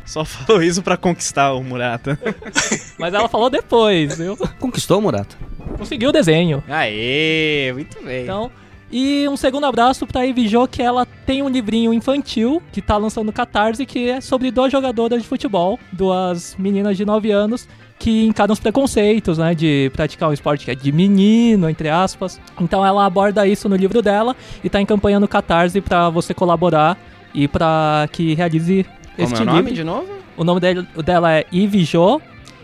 [0.05, 2.17] Só falou isso pra conquistar o Murata.
[2.97, 4.35] Mas ela falou depois, viu?
[4.59, 5.35] Conquistou, Murata?
[5.77, 6.63] Conseguiu o desenho.
[6.67, 8.23] Aê, muito bem.
[8.23, 8.49] Então,
[8.91, 12.97] e um segundo abraço pra Ivy Jo, que ela tem um livrinho infantil que tá
[12.97, 17.67] lançando no Catarse, que é sobre duas jogadoras de futebol, duas meninas de 9 anos,
[17.99, 22.39] que encaram os preconceitos, né, de praticar um esporte que é de menino, entre aspas.
[22.59, 26.33] Então ela aborda isso no livro dela e tá em campanha no Catarse pra você
[26.33, 26.97] colaborar
[27.33, 28.85] e pra que realize
[29.17, 29.73] Como este é o nome livro.
[29.75, 30.07] de novo?
[30.37, 32.21] O nome dele- dela é Ivy Jo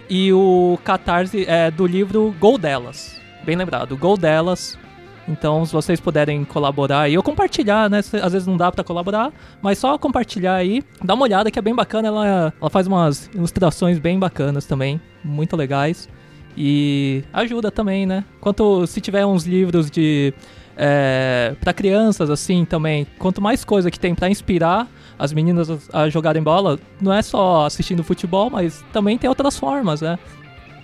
[0.10, 3.20] e o Catarse é do livro Gol Delas.
[3.44, 4.78] Bem lembrado, Gol Delas.
[5.28, 8.00] Então, se vocês puderem colaborar aí, ou compartilhar, né?
[8.00, 10.84] Às vezes não dá pra colaborar, mas só compartilhar aí.
[11.04, 12.08] Dá uma olhada que é bem bacana.
[12.08, 16.08] Ela, ela faz umas ilustrações bem bacanas também, muito legais.
[16.56, 18.24] E ajuda também, né?
[18.40, 20.34] Quanto se tiver uns livros de.
[20.78, 23.08] É, para crianças, assim, também.
[23.18, 24.88] Quanto mais coisa que tem pra inspirar
[25.18, 30.02] as meninas a jogarem bola, não é só assistindo futebol, mas também tem outras formas,
[30.02, 30.20] né?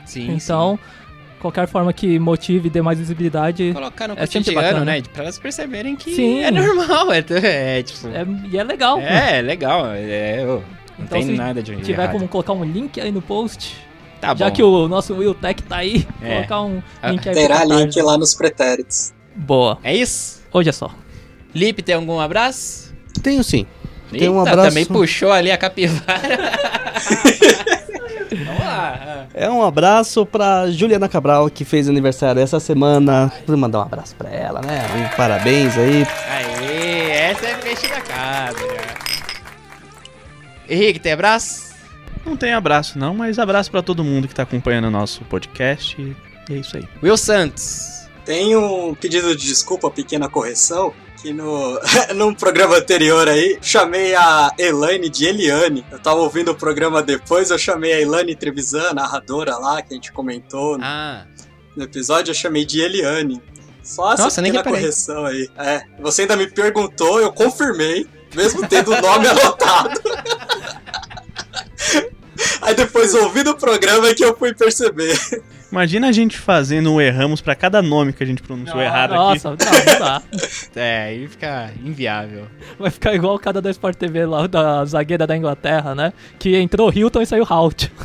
[0.05, 0.80] Sim, então,
[1.41, 3.72] qualquer forma que motive e dê mais visibilidade.
[3.73, 5.01] Colocar no é cotidiano, né?
[5.13, 6.43] Pra elas perceberem que Sim.
[6.43, 7.11] é normal.
[7.11, 7.19] É,
[7.80, 8.07] é tipo.
[8.07, 8.99] É, e é legal.
[8.99, 9.88] É, é legal.
[9.88, 10.63] É, não
[10.99, 12.11] Então, tem se nada de tiver errado.
[12.13, 13.76] como colocar um link aí no post.
[14.22, 14.55] Tá já bom.
[14.55, 16.35] que o nosso Will Tech tá aí, É.
[16.35, 19.11] colocar um Ah, link aí Terá link lá nos pretéritos.
[19.35, 19.80] Boa.
[19.84, 20.41] É isso?
[20.53, 20.91] Hoje é só.
[21.55, 22.93] Lipe, tem algum abraço?
[23.23, 23.65] Tenho sim.
[24.11, 24.69] Tem um abraço.
[24.69, 26.51] também puxou ali a capivara.
[28.36, 29.28] Vamos lá.
[29.34, 33.32] É um abraço pra Juliana Cabral, que fez aniversário essa semana.
[33.45, 34.86] Vou mandar um abraço pra ela, né?
[34.95, 36.06] Um parabéns aí.
[36.30, 38.58] Aê, essa é a peixe da casa.
[38.60, 39.02] já.
[40.70, 41.72] Henrique, tem abraço?
[42.26, 45.99] Não tem abraço não, mas abraço pra todo mundo que tá acompanhando o nosso podcast.
[45.99, 46.88] E é isso aí.
[47.03, 48.08] Will Santos.
[48.24, 51.80] Tem um pedido de desculpa, pequena correção, que no
[52.15, 55.85] num programa anterior aí, chamei a Elaine de Eliane.
[55.91, 59.95] Eu tava ouvindo o programa depois, eu chamei a Elaine Trevisan, narradora lá, que a
[59.95, 61.26] gente comentou no, Ah,
[61.76, 63.41] no episódio, eu chamei de Eliane.
[63.84, 65.49] Só essa Nossa, pequena correção aí.
[65.57, 69.99] É, você ainda me perguntou, eu confirmei, mesmo tendo o nome anotado.
[72.61, 75.15] Aí depois, ouvindo o programa, é que eu fui perceber.
[75.72, 79.53] Imagina a gente fazendo um erramos pra cada nome que a gente pronunciou errado Nossa,
[79.53, 79.65] aqui.
[79.65, 80.22] não, não dá.
[80.76, 82.45] é, aí fica inviável.
[82.77, 86.11] Vai ficar igual o cara da Sport TV lá, da zagueira da Inglaterra, né?
[86.38, 87.89] Que entrou Hilton e saiu Halt.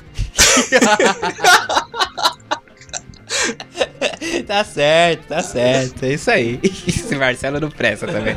[4.47, 6.05] tá certo, tá certo.
[6.05, 6.61] É isso aí.
[6.63, 8.37] Esse Marcelo não presta também.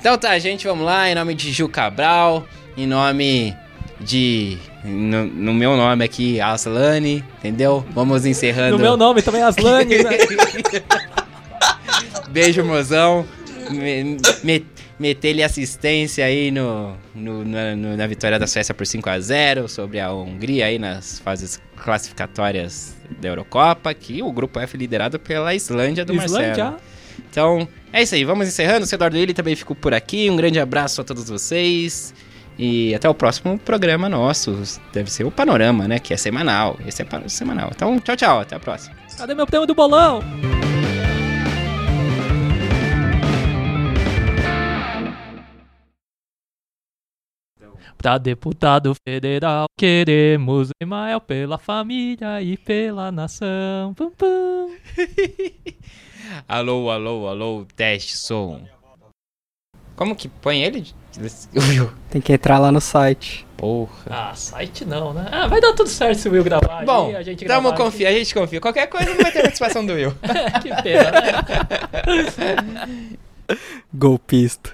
[0.00, 1.08] Então tá, gente, vamos lá.
[1.08, 2.44] Em nome de Gil Cabral,
[2.76, 3.56] em nome
[4.00, 4.58] de.
[4.84, 7.84] No, no meu nome aqui, Aslane, entendeu?
[7.94, 8.76] Vamos encerrando.
[8.76, 10.10] No meu nome também, Aslane, né?
[12.30, 13.24] Beijo, mozão.
[13.70, 14.66] Me, me,
[14.96, 19.68] Meter-lhe assistência aí no, no- na, no- na vitória da Suécia por 5 a 0
[19.68, 25.52] sobre a Hungria aí nas fases classificatórias da Eurocopa, que o grupo F liderado pela
[25.52, 26.64] Islândia do Islândia.
[26.64, 26.76] Marcelo.
[27.28, 28.84] Então, é isso aí, vamos encerrando.
[28.84, 30.30] O Cedor do Illy também ficou por aqui.
[30.30, 32.14] Um grande abraço a todos vocês.
[32.58, 34.56] E até o próximo programa nosso.
[34.92, 35.98] Deve ser o Panorama, né?
[35.98, 36.78] Que é semanal.
[36.86, 37.70] Esse é semanal.
[37.74, 38.40] Então, tchau, tchau.
[38.40, 38.94] Até a próxima.
[39.16, 40.20] Cadê meu prêmio do bolão?
[48.04, 53.94] Pra deputado federal, queremos Emael pela família e pela nação.
[53.94, 54.76] Pum, pum.
[56.46, 58.62] Alô, alô, alô, teste som.
[59.96, 60.86] Como que põe ele?
[62.10, 63.46] Tem que entrar lá no site.
[63.56, 64.04] Porra.
[64.10, 65.28] Ah, site não, né?
[65.30, 67.84] Ah, vai dar tudo certo se o Will gravar Bom, aí, a gente tamo gravar
[67.84, 68.60] confia, a gente confia.
[68.60, 70.12] Qualquer coisa não vai ter participação do Will.
[70.60, 71.30] que pena, né?
[73.94, 74.72] Golpista.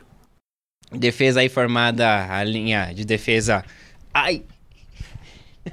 [0.90, 3.64] Defesa aí formada, a linha de defesa.
[4.12, 4.42] Ai!
[5.66, 5.70] O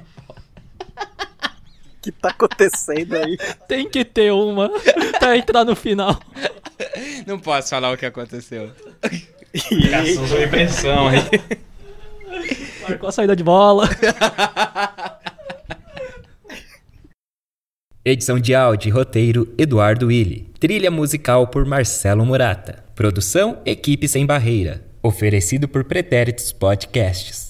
[2.02, 3.38] que tá acontecendo aí?
[3.66, 4.70] Tem que ter uma
[5.18, 6.20] pra entrar no final.
[7.26, 8.70] Não posso falar o que aconteceu.
[9.90, 11.20] Caçou sua impressão aí.
[12.88, 13.88] Marcou a saída de bola.
[18.04, 20.50] Edição de áudio e roteiro Eduardo Willi.
[20.58, 22.84] Trilha musical por Marcelo Murata.
[22.94, 24.82] Produção Equipe Sem Barreira.
[25.02, 27.47] Oferecido por Pretéritos Podcasts.